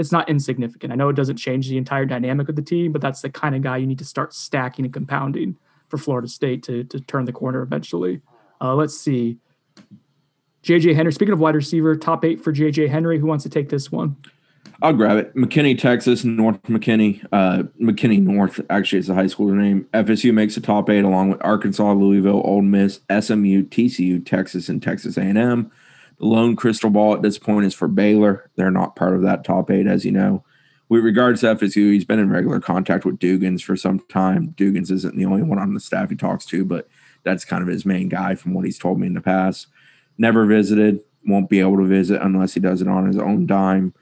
it's 0.00 0.10
not 0.10 0.28
insignificant. 0.28 0.92
I 0.92 0.96
know 0.96 1.08
it 1.08 1.14
doesn't 1.14 1.36
change 1.36 1.68
the 1.68 1.76
entire 1.78 2.04
dynamic 2.04 2.48
of 2.48 2.56
the 2.56 2.62
team, 2.62 2.90
but 2.90 3.00
that's 3.00 3.22
the 3.22 3.30
kind 3.30 3.54
of 3.54 3.62
guy 3.62 3.76
you 3.76 3.86
need 3.86 4.00
to 4.00 4.04
start 4.04 4.34
stacking 4.34 4.84
and 4.84 4.92
compounding 4.92 5.56
for 5.88 5.98
Florida 5.98 6.26
State 6.26 6.64
to, 6.64 6.82
to 6.82 6.98
turn 6.98 7.26
the 7.26 7.32
corner 7.32 7.62
eventually. 7.62 8.20
Uh, 8.60 8.74
let's 8.74 8.98
see. 8.98 9.38
JJ 10.64 10.94
Henry, 10.94 11.12
speaking 11.12 11.34
of 11.34 11.40
wide 11.40 11.54
receiver, 11.54 11.94
top 11.94 12.24
eight 12.24 12.42
for 12.42 12.52
JJ 12.52 12.88
Henry. 12.88 13.18
Who 13.18 13.26
wants 13.26 13.44
to 13.44 13.50
take 13.50 13.68
this 13.68 13.92
one? 13.92 14.16
I'll 14.82 14.94
grab 14.94 15.18
it. 15.18 15.34
McKinney, 15.34 15.78
Texas, 15.78 16.24
North 16.24 16.60
McKinney. 16.64 17.24
Uh, 17.32 17.64
McKinney 17.80 18.20
North 18.20 18.60
actually 18.70 18.98
is 18.98 19.06
the 19.06 19.14
high 19.14 19.26
school 19.26 19.52
name. 19.54 19.86
FSU 19.94 20.32
makes 20.32 20.54
the 20.54 20.60
top 20.60 20.90
eight 20.90 21.04
along 21.04 21.30
with 21.30 21.44
Arkansas, 21.44 21.92
Louisville, 21.92 22.42
Ole 22.44 22.62
Miss, 22.62 23.00
SMU, 23.08 23.64
TCU, 23.64 24.24
Texas, 24.24 24.68
and 24.68 24.82
Texas 24.82 25.16
A&M. 25.16 25.70
The 26.18 26.24
lone 26.24 26.56
crystal 26.56 26.90
ball 26.90 27.14
at 27.14 27.22
this 27.22 27.38
point 27.38 27.66
is 27.66 27.74
for 27.74 27.88
Baylor. 27.88 28.50
They're 28.56 28.70
not 28.70 28.96
part 28.96 29.14
of 29.14 29.22
that 29.22 29.44
top 29.44 29.70
eight, 29.70 29.86
as 29.86 30.04
you 30.04 30.12
know. 30.12 30.44
With 30.88 31.04
regards 31.04 31.40
to 31.40 31.54
FSU, 31.54 31.92
he's 31.92 32.04
been 32.04 32.18
in 32.18 32.30
regular 32.30 32.60
contact 32.60 33.04
with 33.04 33.18
Dugans 33.18 33.62
for 33.62 33.76
some 33.76 34.00
time. 34.00 34.54
Dugans 34.56 34.90
isn't 34.90 35.16
the 35.16 35.24
only 35.24 35.42
one 35.42 35.58
on 35.58 35.74
the 35.74 35.80
staff 35.80 36.10
he 36.10 36.16
talks 36.16 36.44
to, 36.46 36.64
but 36.64 36.88
that's 37.22 37.44
kind 37.44 37.62
of 37.62 37.68
his 37.68 37.86
main 37.86 38.08
guy 38.08 38.34
from 38.34 38.54
what 38.54 38.64
he's 38.64 38.78
told 38.78 39.00
me 39.00 39.06
in 39.06 39.14
the 39.14 39.20
past. 39.20 39.68
Never 40.18 40.46
visited, 40.46 41.00
won't 41.26 41.48
be 41.50 41.60
able 41.60 41.78
to 41.78 41.84
visit 41.84 42.20
unless 42.22 42.54
he 42.54 42.60
does 42.60 42.82
it 42.82 42.88
on 42.88 43.06
his 43.06 43.18
own 43.18 43.46
dime. 43.46 43.94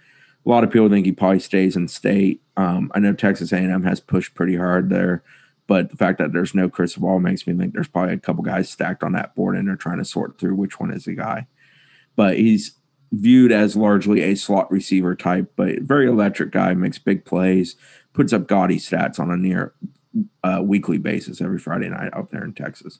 A 0.44 0.48
lot 0.48 0.64
of 0.64 0.70
people 0.70 0.88
think 0.88 1.06
he 1.06 1.12
probably 1.12 1.38
stays 1.38 1.76
in 1.76 1.88
state. 1.88 2.42
Um, 2.56 2.90
I 2.94 2.98
know 2.98 3.12
Texas 3.12 3.52
A&M 3.52 3.84
has 3.84 4.00
pushed 4.00 4.34
pretty 4.34 4.56
hard 4.56 4.90
there, 4.90 5.22
But 5.66 5.90
the 5.90 5.96
fact 5.96 6.18
that 6.18 6.32
there's 6.32 6.54
no 6.54 6.68
crystal 6.68 7.02
ball 7.02 7.20
makes 7.20 7.46
me 7.46 7.54
think 7.54 7.72
there's 7.72 7.88
probably 7.88 8.14
a 8.14 8.18
couple 8.18 8.42
guys 8.42 8.68
stacked 8.68 9.02
on 9.02 9.12
that 9.12 9.34
board 9.34 9.56
and 9.56 9.66
they're 9.68 9.76
trying 9.76 9.98
to 9.98 10.04
sort 10.04 10.38
through 10.38 10.56
which 10.56 10.80
one 10.80 10.90
is 10.92 11.04
the 11.04 11.14
guy. 11.14 11.46
But 12.16 12.36
he's 12.36 12.72
viewed 13.12 13.52
as 13.52 13.76
largely 13.76 14.22
a 14.22 14.34
slot 14.34 14.70
receiver 14.70 15.14
type, 15.14 15.52
but 15.56 15.80
very 15.82 16.06
electric 16.08 16.50
guy, 16.50 16.74
makes 16.74 16.98
big 16.98 17.24
plays, 17.24 17.76
puts 18.12 18.32
up 18.32 18.46
gaudy 18.48 18.78
stats 18.78 19.18
on 19.18 19.30
a 19.30 19.36
near 19.36 19.74
uh, 20.42 20.60
weekly 20.62 20.98
basis 20.98 21.40
every 21.40 21.58
Friday 21.58 21.88
night 21.88 22.10
out 22.14 22.30
there 22.30 22.44
in 22.44 22.52
Texas. 22.52 22.98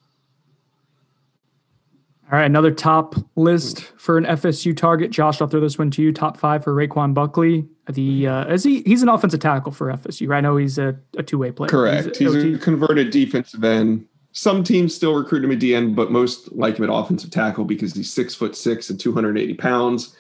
All 2.33 2.39
right, 2.39 2.47
another 2.47 2.71
top 2.71 3.15
list 3.37 3.83
for 3.99 4.17
an 4.17 4.25
FSU 4.25 4.75
target. 4.75 5.11
Josh, 5.11 5.43
I'll 5.43 5.49
throw 5.49 5.61
this 5.61 5.79
one 5.79 5.91
to 5.91 6.03
you. 6.03 6.15
Top 6.15 6.39
five 6.39 6.65
for 6.65 6.75
Raquan 6.75 7.13
Buckley. 7.13 7.69
The 7.91 8.27
uh, 8.27 8.47
is 8.47 8.65
he 8.65 8.81
he's 8.87 9.03
an 9.03 9.11
offensive 9.11 9.41
tackle 9.41 9.71
for 9.71 9.93
FSU. 9.93 10.29
Right? 10.29 10.39
I 10.39 10.41
know 10.41 10.57
he's 10.57 10.79
a, 10.79 10.99
a 11.19 11.23
two 11.23 11.37
way 11.37 11.51
player. 11.51 11.69
Correct. 11.69 12.17
He's, 12.17 12.35
a, 12.35 12.43
he's 12.43 12.57
a 12.57 12.59
converted 12.59 13.11
defensive 13.11 13.63
end. 13.63 14.07
Some 14.33 14.65
teams 14.65 14.95
still 14.95 15.15
recruit 15.15 15.45
him 15.45 15.53
at 15.53 15.63
end, 15.63 15.95
but 15.95 16.11
most 16.11 16.51
like 16.53 16.79
him 16.79 16.85
at 16.85 16.91
offensive 16.91 17.31
tackle 17.31 17.67
because 17.67 17.93
he's 17.93 18.11
six 18.11 18.35
foot 18.35 18.57
six 18.57 18.89
and 18.89 18.99
280 18.99 19.53
pounds. 19.55 20.17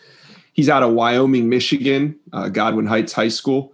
He's 0.52 0.68
out 0.68 0.82
of 0.82 0.92
Wyoming, 0.92 1.48
Michigan, 1.48 2.20
uh, 2.34 2.50
Godwin 2.50 2.84
Heights 2.84 3.14
High 3.14 3.28
School, 3.28 3.72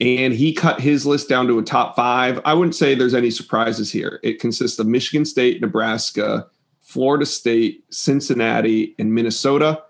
and 0.00 0.32
he 0.32 0.54
cut 0.54 0.80
his 0.80 1.04
list 1.04 1.28
down 1.28 1.46
to 1.48 1.58
a 1.58 1.62
top 1.62 1.94
five. 1.94 2.40
I 2.46 2.54
wouldn't 2.54 2.74
say 2.74 2.94
there's 2.94 3.12
any 3.12 3.30
surprises 3.30 3.92
here. 3.92 4.18
It 4.22 4.40
consists 4.40 4.78
of 4.78 4.86
Michigan 4.86 5.26
State, 5.26 5.60
Nebraska, 5.60 6.46
Florida 6.96 7.26
State, 7.26 7.84
Cincinnati, 7.90 8.94
and 8.98 9.12
Minnesota. 9.12 9.82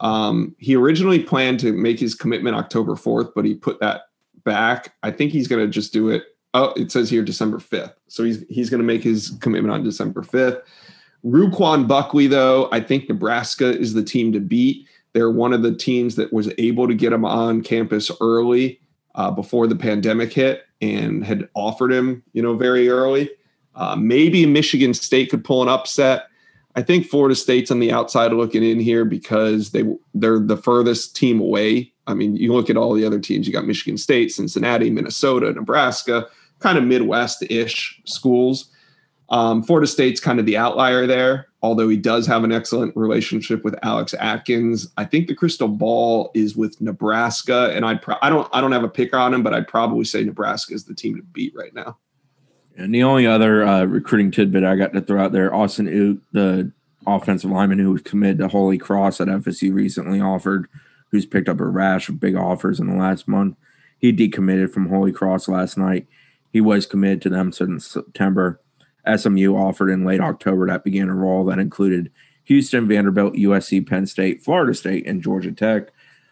Um, 0.00 0.56
he 0.58 0.74
originally 0.74 1.22
planned 1.22 1.60
to 1.60 1.72
make 1.72 2.00
his 2.00 2.16
commitment 2.16 2.56
October 2.56 2.96
4th, 2.96 3.30
but 3.32 3.44
he 3.44 3.54
put 3.54 3.78
that 3.78 4.08
back. 4.42 4.96
I 5.04 5.12
think 5.12 5.30
he's 5.30 5.46
going 5.46 5.64
to 5.64 5.70
just 5.70 5.92
do 5.92 6.08
it. 6.08 6.24
Oh, 6.54 6.72
it 6.74 6.90
says 6.90 7.10
here 7.10 7.22
December 7.22 7.58
5th. 7.58 7.94
So 8.08 8.24
he's 8.24 8.44
he's 8.48 8.70
going 8.70 8.80
to 8.80 8.84
make 8.84 9.04
his 9.04 9.38
commitment 9.40 9.72
on 9.72 9.84
December 9.84 10.22
5th. 10.22 10.62
Ruquan 11.24 11.86
Buckley, 11.86 12.26
though, 12.26 12.68
I 12.72 12.80
think 12.80 13.08
Nebraska 13.08 13.70
is 13.70 13.94
the 13.94 14.02
team 14.02 14.32
to 14.32 14.40
beat. 14.40 14.88
They're 15.12 15.30
one 15.30 15.52
of 15.52 15.62
the 15.62 15.76
teams 15.76 16.16
that 16.16 16.32
was 16.32 16.52
able 16.58 16.88
to 16.88 16.94
get 16.94 17.12
him 17.12 17.24
on 17.24 17.62
campus 17.62 18.10
early 18.20 18.80
uh, 19.14 19.30
before 19.30 19.68
the 19.68 19.76
pandemic 19.76 20.32
hit 20.32 20.64
and 20.80 21.24
had 21.24 21.48
offered 21.54 21.92
him, 21.92 22.24
you 22.32 22.42
know, 22.42 22.56
very 22.56 22.88
early. 22.88 23.30
Uh, 23.76 23.94
maybe 23.94 24.44
Michigan 24.44 24.92
State 24.92 25.30
could 25.30 25.44
pull 25.44 25.62
an 25.62 25.68
upset. 25.68 26.24
I 26.78 26.82
think 26.82 27.06
Florida 27.06 27.34
State's 27.34 27.72
on 27.72 27.80
the 27.80 27.90
outside 27.90 28.32
looking 28.32 28.62
in 28.62 28.78
here 28.78 29.04
because 29.04 29.72
they 29.72 29.82
they're 30.14 30.38
the 30.38 30.56
furthest 30.56 31.16
team 31.16 31.40
away. 31.40 31.92
I 32.06 32.14
mean, 32.14 32.36
you 32.36 32.52
look 32.52 32.70
at 32.70 32.76
all 32.76 32.94
the 32.94 33.04
other 33.04 33.18
teams. 33.18 33.48
You 33.48 33.52
got 33.52 33.66
Michigan 33.66 33.98
State, 33.98 34.30
Cincinnati, 34.30 34.88
Minnesota, 34.88 35.52
Nebraska, 35.52 36.28
kind 36.60 36.78
of 36.78 36.84
Midwest-ish 36.84 38.00
schools. 38.04 38.70
Um, 39.28 39.64
Florida 39.64 39.88
State's 39.88 40.20
kind 40.20 40.38
of 40.38 40.46
the 40.46 40.56
outlier 40.56 41.04
there, 41.04 41.48
although 41.62 41.88
he 41.88 41.96
does 41.96 42.28
have 42.28 42.44
an 42.44 42.52
excellent 42.52 42.94
relationship 42.94 43.64
with 43.64 43.74
Alex 43.82 44.14
Atkins. 44.14 44.88
I 44.96 45.04
think 45.04 45.26
the 45.26 45.34
crystal 45.34 45.66
ball 45.66 46.30
is 46.32 46.54
with 46.54 46.80
Nebraska, 46.80 47.72
and 47.74 47.84
I'd 47.84 48.00
pro- 48.02 48.22
I 48.22 48.30
don't 48.30 48.48
I 48.52 48.60
don't 48.60 48.70
have 48.70 48.84
a 48.84 48.88
pick 48.88 49.14
on 49.14 49.34
him, 49.34 49.42
but 49.42 49.52
I'd 49.52 49.66
probably 49.66 50.04
say 50.04 50.22
Nebraska 50.22 50.74
is 50.74 50.84
the 50.84 50.94
team 50.94 51.16
to 51.16 51.22
beat 51.22 51.54
right 51.56 51.74
now. 51.74 51.98
And 52.78 52.94
the 52.94 53.02
only 53.02 53.26
other 53.26 53.64
uh, 53.64 53.84
recruiting 53.84 54.30
tidbit 54.30 54.62
I 54.62 54.76
got 54.76 54.92
to 54.92 55.00
throw 55.00 55.24
out 55.24 55.32
there, 55.32 55.52
Austin 55.52 55.88
Oot, 55.88 56.22
the 56.32 56.70
offensive 57.08 57.50
lineman 57.50 57.80
who 57.80 57.90
was 57.90 58.02
committed 58.02 58.38
to 58.38 58.48
Holy 58.48 58.78
Cross 58.78 59.20
at 59.20 59.26
FSU 59.26 59.74
recently 59.74 60.20
offered, 60.20 60.68
who's 61.10 61.26
picked 61.26 61.48
up 61.48 61.58
a 61.58 61.66
rash 61.66 62.08
of 62.08 62.20
big 62.20 62.36
offers 62.36 62.78
in 62.78 62.86
the 62.86 62.96
last 62.96 63.26
month. 63.26 63.56
He 63.98 64.12
decommitted 64.12 64.72
from 64.72 64.88
Holy 64.88 65.10
Cross 65.10 65.48
last 65.48 65.76
night. 65.76 66.06
He 66.52 66.60
was 66.60 66.86
committed 66.86 67.20
to 67.22 67.30
them 67.30 67.50
since 67.50 67.84
September. 67.84 68.60
SMU 69.16 69.56
offered 69.56 69.90
in 69.90 70.04
late 70.04 70.20
October 70.20 70.68
that 70.68 70.84
began 70.84 71.08
a 71.08 71.14
roll 71.14 71.44
that 71.46 71.58
included 71.58 72.12
Houston, 72.44 72.86
Vanderbilt, 72.86 73.34
USC, 73.34 73.84
Penn 73.88 74.06
State, 74.06 74.44
Florida 74.44 74.72
State, 74.72 75.04
and 75.04 75.20
Georgia 75.20 75.50
Tech. 75.50 75.88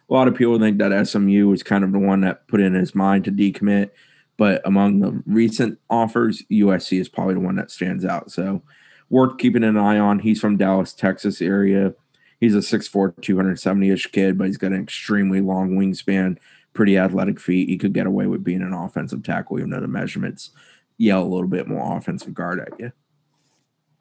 A 0.08 0.14
lot 0.14 0.28
of 0.28 0.36
people 0.36 0.60
think 0.60 0.78
that 0.78 1.08
SMU 1.08 1.48
was 1.48 1.64
kind 1.64 1.82
of 1.82 1.90
the 1.90 1.98
one 1.98 2.20
that 2.20 2.46
put 2.46 2.60
in 2.60 2.74
his 2.74 2.94
mind 2.94 3.24
to 3.24 3.32
decommit. 3.32 3.90
But 4.36 4.60
among 4.64 5.00
the 5.00 5.22
recent 5.26 5.78
offers, 5.88 6.42
USC 6.50 7.00
is 7.00 7.08
probably 7.08 7.34
the 7.34 7.40
one 7.40 7.56
that 7.56 7.70
stands 7.70 8.04
out. 8.04 8.30
So 8.30 8.62
worth 9.08 9.38
keeping 9.38 9.64
an 9.64 9.76
eye 9.76 9.98
on. 9.98 10.18
He's 10.18 10.40
from 10.40 10.56
Dallas, 10.56 10.92
Texas 10.92 11.40
area. 11.40 11.94
He's 12.40 12.54
a 12.54 12.58
6'4, 12.58 13.20
270 13.22 13.90
ish 13.90 14.06
kid, 14.08 14.36
but 14.36 14.46
he's 14.46 14.58
got 14.58 14.72
an 14.72 14.82
extremely 14.82 15.40
long 15.40 15.70
wingspan, 15.70 16.36
pretty 16.74 16.98
athletic 16.98 17.40
feet. 17.40 17.68
He 17.68 17.78
could 17.78 17.94
get 17.94 18.06
away 18.06 18.26
with 18.26 18.44
being 18.44 18.62
an 18.62 18.74
offensive 18.74 19.22
tackle, 19.22 19.58
even 19.58 19.70
though 19.70 19.80
the 19.80 19.88
measurements 19.88 20.50
yell 20.98 21.22
a 21.22 21.24
little 21.24 21.48
bit 21.48 21.66
more 21.66 21.96
offensive 21.96 22.34
guard 22.34 22.60
at 22.60 22.78
you. 22.78 22.92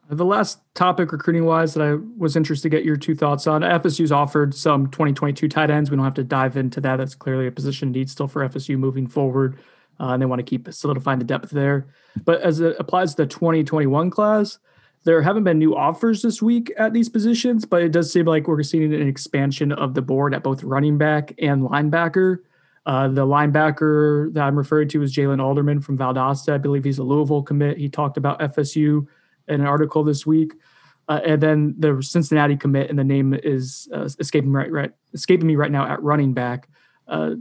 The 0.08 0.26
last 0.26 0.60
topic, 0.76 1.12
recruiting 1.12 1.46
wise, 1.46 1.74
that 1.74 1.82
I 1.82 1.96
was 2.18 2.36
interested 2.36 2.70
to 2.70 2.78
get 2.78 2.86
your 2.86 2.96
two 2.96 3.16
thoughts 3.16 3.48
on. 3.48 3.62
FSU's 3.62 4.12
offered 4.12 4.54
some 4.54 4.88
2022 4.92 5.50
tight 5.50 5.72
ends. 5.72 5.90
We 5.90 5.98
don't 5.98 6.04
have 6.04 6.14
to 6.16 6.24
dive 6.24 6.58
into 6.58 6.80
that. 6.82 6.98
That's 6.98 7.16
clearly 7.16 7.48
a 7.48 7.52
position 7.52 7.92
need 7.92 8.10
still 8.10 8.28
for 8.28 8.48
FSU 8.48 8.78
moving 8.78 9.08
forward 9.08 9.58
uh, 10.00 10.10
and 10.10 10.22
they 10.22 10.26
want 10.26 10.40
to 10.40 10.44
keep 10.44 10.72
solidifying 10.74 11.20
the 11.20 11.26
depth 11.26 11.52
there. 11.52 11.88
But 12.24 12.42
as 12.42 12.60
it 12.60 12.76
applies 12.80 13.16
to 13.16 13.24
the 13.24 13.28
2021 13.28 14.10
class, 14.10 14.60
there 15.04 15.22
haven't 15.22 15.44
been 15.44 15.60
new 15.60 15.76
offers 15.76 16.22
this 16.22 16.42
week 16.42 16.74
at 16.78 16.94
these 16.94 17.10
positions, 17.10 17.64
but 17.64 17.84
it 17.84 17.92
does 17.92 18.12
seem 18.12 18.26
like 18.26 18.48
we're 18.48 18.64
seeing 18.64 18.94
an 18.94 19.08
expansion 19.08 19.72
of 19.72 19.94
the 19.94 20.02
board 20.02 20.34
at 20.34 20.44
both 20.44 20.64
running 20.64 20.98
back 20.98 21.34
and 21.40 21.62
linebacker. 21.62 22.40
Uh, 22.88 23.08
the 23.08 23.26
linebacker 23.26 24.34
that 24.34 24.42
I'm 24.42 24.58
referring 24.58 24.90
to 24.90 25.02
is 25.04 25.16
Jalen 25.16 25.42
Alderman 25.42 25.82
from 25.82 25.98
Valdosta. 25.98 26.54
I 26.54 26.58
believe 26.58 26.84
he's 26.84 26.98
a 26.98 27.04
Louisville 27.04 27.44
commit. 27.44 27.78
He 27.78 27.88
talked 27.88 28.18
about 28.18 28.40
FSU 28.40 29.06
in 29.48 29.62
an 29.62 29.68
article 29.68 30.04
this 30.04 30.26
week. 30.26 30.54
Uh, 31.08 31.22
and 31.24 31.42
then 31.42 31.76
the 31.78 32.02
Cincinnati 32.02 32.58
commit, 32.58 32.90
and 32.90 32.98
the 32.98 33.04
name 33.04 33.34
is 33.34 33.88
uh, 33.94 34.10
escaping 34.20 34.52
right, 34.52 34.72
right, 34.72 34.92
escaping 35.14 35.46
me 35.46 35.56
right 35.56 35.72
now 35.72 35.88
at 35.88 36.02
running 36.02 36.34
back. 36.34 36.68
Uh, 37.08 37.36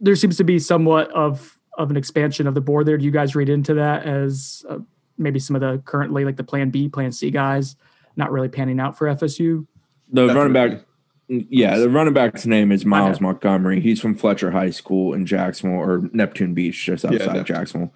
there 0.00 0.16
seems 0.16 0.36
to 0.38 0.44
be 0.44 0.58
somewhat 0.58 1.08
of 1.12 1.58
of 1.78 1.90
an 1.90 1.96
expansion 1.96 2.46
of 2.46 2.54
the 2.54 2.60
board 2.60 2.86
there. 2.86 2.98
Do 2.98 3.04
you 3.04 3.10
guys 3.10 3.34
read 3.34 3.48
into 3.48 3.74
that 3.74 4.04
as 4.04 4.64
uh, 4.68 4.78
maybe 5.18 5.38
some 5.38 5.56
of 5.56 5.60
the 5.60 5.78
currently 5.84 6.24
like 6.24 6.36
the 6.36 6.44
Plan 6.44 6.70
B, 6.70 6.88
Plan 6.88 7.12
C 7.12 7.30
guys 7.30 7.76
not 8.16 8.30
really 8.30 8.48
panning 8.48 8.80
out 8.80 8.96
for 8.96 9.06
FSU? 9.06 9.66
The 10.10 10.26
Definitely. 10.26 10.34
running 10.34 10.52
back, 10.52 10.84
yeah, 11.28 11.78
the 11.78 11.88
running 11.88 12.12
back's 12.12 12.44
name 12.44 12.72
is 12.72 12.84
Miles 12.84 13.20
Montgomery. 13.20 13.80
He's 13.80 14.00
from 14.00 14.14
Fletcher 14.14 14.50
High 14.50 14.70
School 14.70 15.14
in 15.14 15.24
Jacksonville 15.24 15.78
or 15.78 16.10
Neptune 16.12 16.52
Beach, 16.52 16.84
just 16.84 17.04
outside 17.04 17.36
yeah, 17.36 17.42
Jacksonville. 17.42 17.94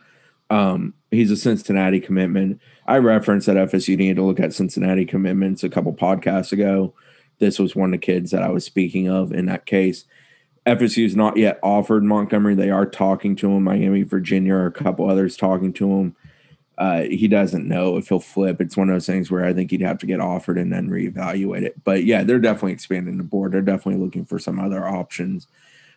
Um, 0.49 0.95
he's 1.11 1.31
a 1.31 1.37
Cincinnati 1.37 2.01
commitment. 2.01 2.61
I 2.87 2.99
referenced 2.99 3.47
that 3.47 3.57
FSU 3.57 3.97
needed 3.97 4.17
to 4.17 4.23
look 4.23 4.41
at 4.41 4.55
Cincinnati 4.55 5.05
commitments 5.05 5.65
a 5.65 5.69
couple 5.69 5.93
podcasts 5.93 6.53
ago. 6.53 6.95
This 7.39 7.59
was 7.59 7.77
one 7.77 7.93
of 7.93 8.01
the 8.01 8.07
kids 8.07 8.31
that 8.31 8.43
I 8.43 8.49
was 8.49 8.65
speaking 8.65 9.11
of 9.11 9.33
in 9.33 9.47
that 9.47 9.67
case. 9.67 10.05
FSU 10.67 11.05
has 11.05 11.15
not 11.15 11.37
yet 11.37 11.61
offered 11.63 12.03
Montgomery. 12.03 12.57
They 12.57 12.71
are 12.71 12.87
talking 12.87 13.37
to 13.37 13.51
him. 13.51 13.65
Miami, 13.65 14.03
Virginia, 14.03 14.55
or 14.55 14.67
a 14.67 14.73
couple 14.73 15.09
others 15.09 15.37
talking 15.37 15.73
to 15.75 15.91
him. 15.93 16.17
Uh, 16.77 17.03
he 17.03 17.29
doesn't 17.29 17.67
know 17.67 17.97
if 17.97 18.09
he'll 18.09 18.21
flip. 18.21 18.61
It's 18.61 18.77
one 18.77 18.91
of 18.91 18.95
those 18.95 19.07
things 19.07 19.31
where 19.31 19.45
I 19.45 19.55
think 19.55 19.71
he'd 19.71 19.81
have 19.81 19.99
to 19.99 20.07
get 20.07 20.21
offered 20.21 20.59
and 20.59 20.73
then 20.73 20.91
reevaluate 20.91 21.63
it. 21.63 21.83
But 21.85 22.05
yeah, 22.05 22.25
they're 22.25 22.41
definitely 22.41 22.73
expanding 22.73 23.17
the 23.17 23.25
board. 23.25 23.53
They're 23.53 23.63
definitely 23.63 24.05
looking 24.05 24.27
for 24.27 24.39
some 24.39 24.59
other 24.59 24.87
options. 24.87 25.47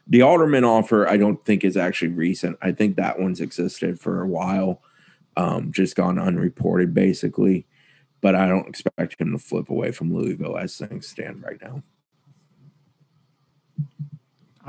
The 0.07 0.21
Alderman 0.21 0.63
offer, 0.63 1.07
I 1.07 1.17
don't 1.17 1.43
think 1.43 1.63
is 1.63 1.75
actually 1.75 2.09
recent. 2.09 2.57
I 2.61 2.71
think 2.71 2.95
that 2.95 3.19
one's 3.19 3.41
existed 3.41 3.99
for 3.99 4.21
a 4.21 4.27
while, 4.27 4.81
um, 5.35 5.71
just 5.71 5.95
gone 5.95 6.17
unreported 6.17 6.93
basically. 6.93 7.65
But 8.21 8.35
I 8.35 8.47
don't 8.47 8.67
expect 8.67 9.19
him 9.19 9.31
to 9.31 9.39
flip 9.39 9.69
away 9.69 9.91
from 9.91 10.13
Louisville 10.13 10.57
as 10.57 10.77
things 10.77 11.07
stand 11.07 11.43
right 11.43 11.61
now. 11.61 11.83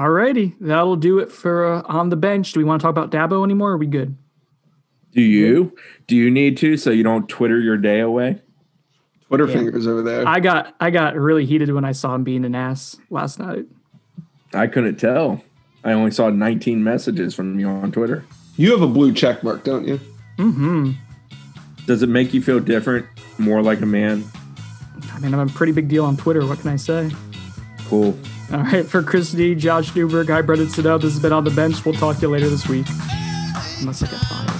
All 0.01 0.09
righty, 0.09 0.55
that'll 0.61 0.97
do 0.97 1.19
it 1.19 1.31
for 1.31 1.75
uh, 1.75 1.83
on 1.85 2.09
the 2.09 2.17
bench. 2.17 2.53
Do 2.53 2.61
we 2.61 2.65
want 2.65 2.81
to 2.81 2.83
talk 2.83 2.97
about 2.97 3.11
Dabo 3.11 3.45
anymore? 3.45 3.73
are 3.73 3.77
we 3.77 3.87
good? 3.87 4.17
Do 5.13 5.21
you? 5.21 5.77
Do 6.07 6.17
you 6.17 6.31
need 6.31 6.57
to 6.57 6.79
so 6.79 6.89
you 6.89 7.03
don't 7.03 7.29
Twitter 7.29 7.61
your 7.61 7.77
day 7.77 8.01
away? 8.01 8.41
Twitter 9.29 9.47
yeah. 9.47 9.53
fingers 9.53 9.87
over 9.87 10.01
there. 10.01 10.27
I 10.27 10.41
got 10.41 10.75
I 10.81 10.89
got 10.89 11.17
really 11.17 11.45
heated 11.45 11.71
when 11.71 11.85
I 11.85 11.93
saw 11.93 12.15
him 12.15 12.25
being 12.25 12.47
an 12.47 12.55
ass 12.55 12.97
last 13.11 13.39
night. 13.39 13.67
I 14.55 14.69
couldn't 14.69 14.97
tell. 14.97 15.45
I 15.85 15.93
only 15.93 16.13
saw 16.13 16.31
19 16.31 16.83
messages 16.83 17.35
from 17.35 17.61
you 17.61 17.69
on 17.69 17.93
Twitter. 17.93 18.25
You 18.57 18.71
have 18.71 18.81
a 18.81 18.89
blue 18.89 19.13
check 19.13 19.45
mark, 19.45 19.65
don't 19.65 19.87
you? 19.87 20.01
Mm-hmm. 20.39 20.93
Does 21.85 22.03
it 22.03 22.09
make 22.09 22.33
you 22.33 22.41
feel 22.41 22.59
different, 22.59 23.05
more 23.37 23.61
like 23.61 23.83
a 23.83 23.87
man? 23.87 24.25
I 25.13 25.19
mean, 25.19 25.35
I'm 25.35 25.47
a 25.47 25.53
pretty 25.53 25.73
big 25.73 25.89
deal 25.89 26.07
on 26.07 26.17
Twitter. 26.17 26.47
What 26.47 26.61
can 26.61 26.71
I 26.71 26.77
say? 26.77 27.11
Cool. 27.85 28.19
All 28.53 28.59
right, 28.65 28.85
for 28.85 29.03
Chris 29.03 29.31
D, 29.31 29.55
Josh 29.55 29.95
Newberg, 29.95 30.29
hi, 30.29 30.43
Brendan 30.43 30.67
Siddell. 30.67 31.01
This 31.01 31.13
has 31.13 31.23
been 31.23 31.33
on 31.33 31.45
the 31.45 31.51
bench. 31.51 31.85
We'll 31.85 31.95
talk 31.95 32.17
to 32.17 32.23
you 32.23 32.31
later 32.31 32.49
this 32.49 32.69
week. 32.69 32.87
Unless 33.81 34.03
I 34.03 34.07
get 34.07 34.19
five. 34.21 34.60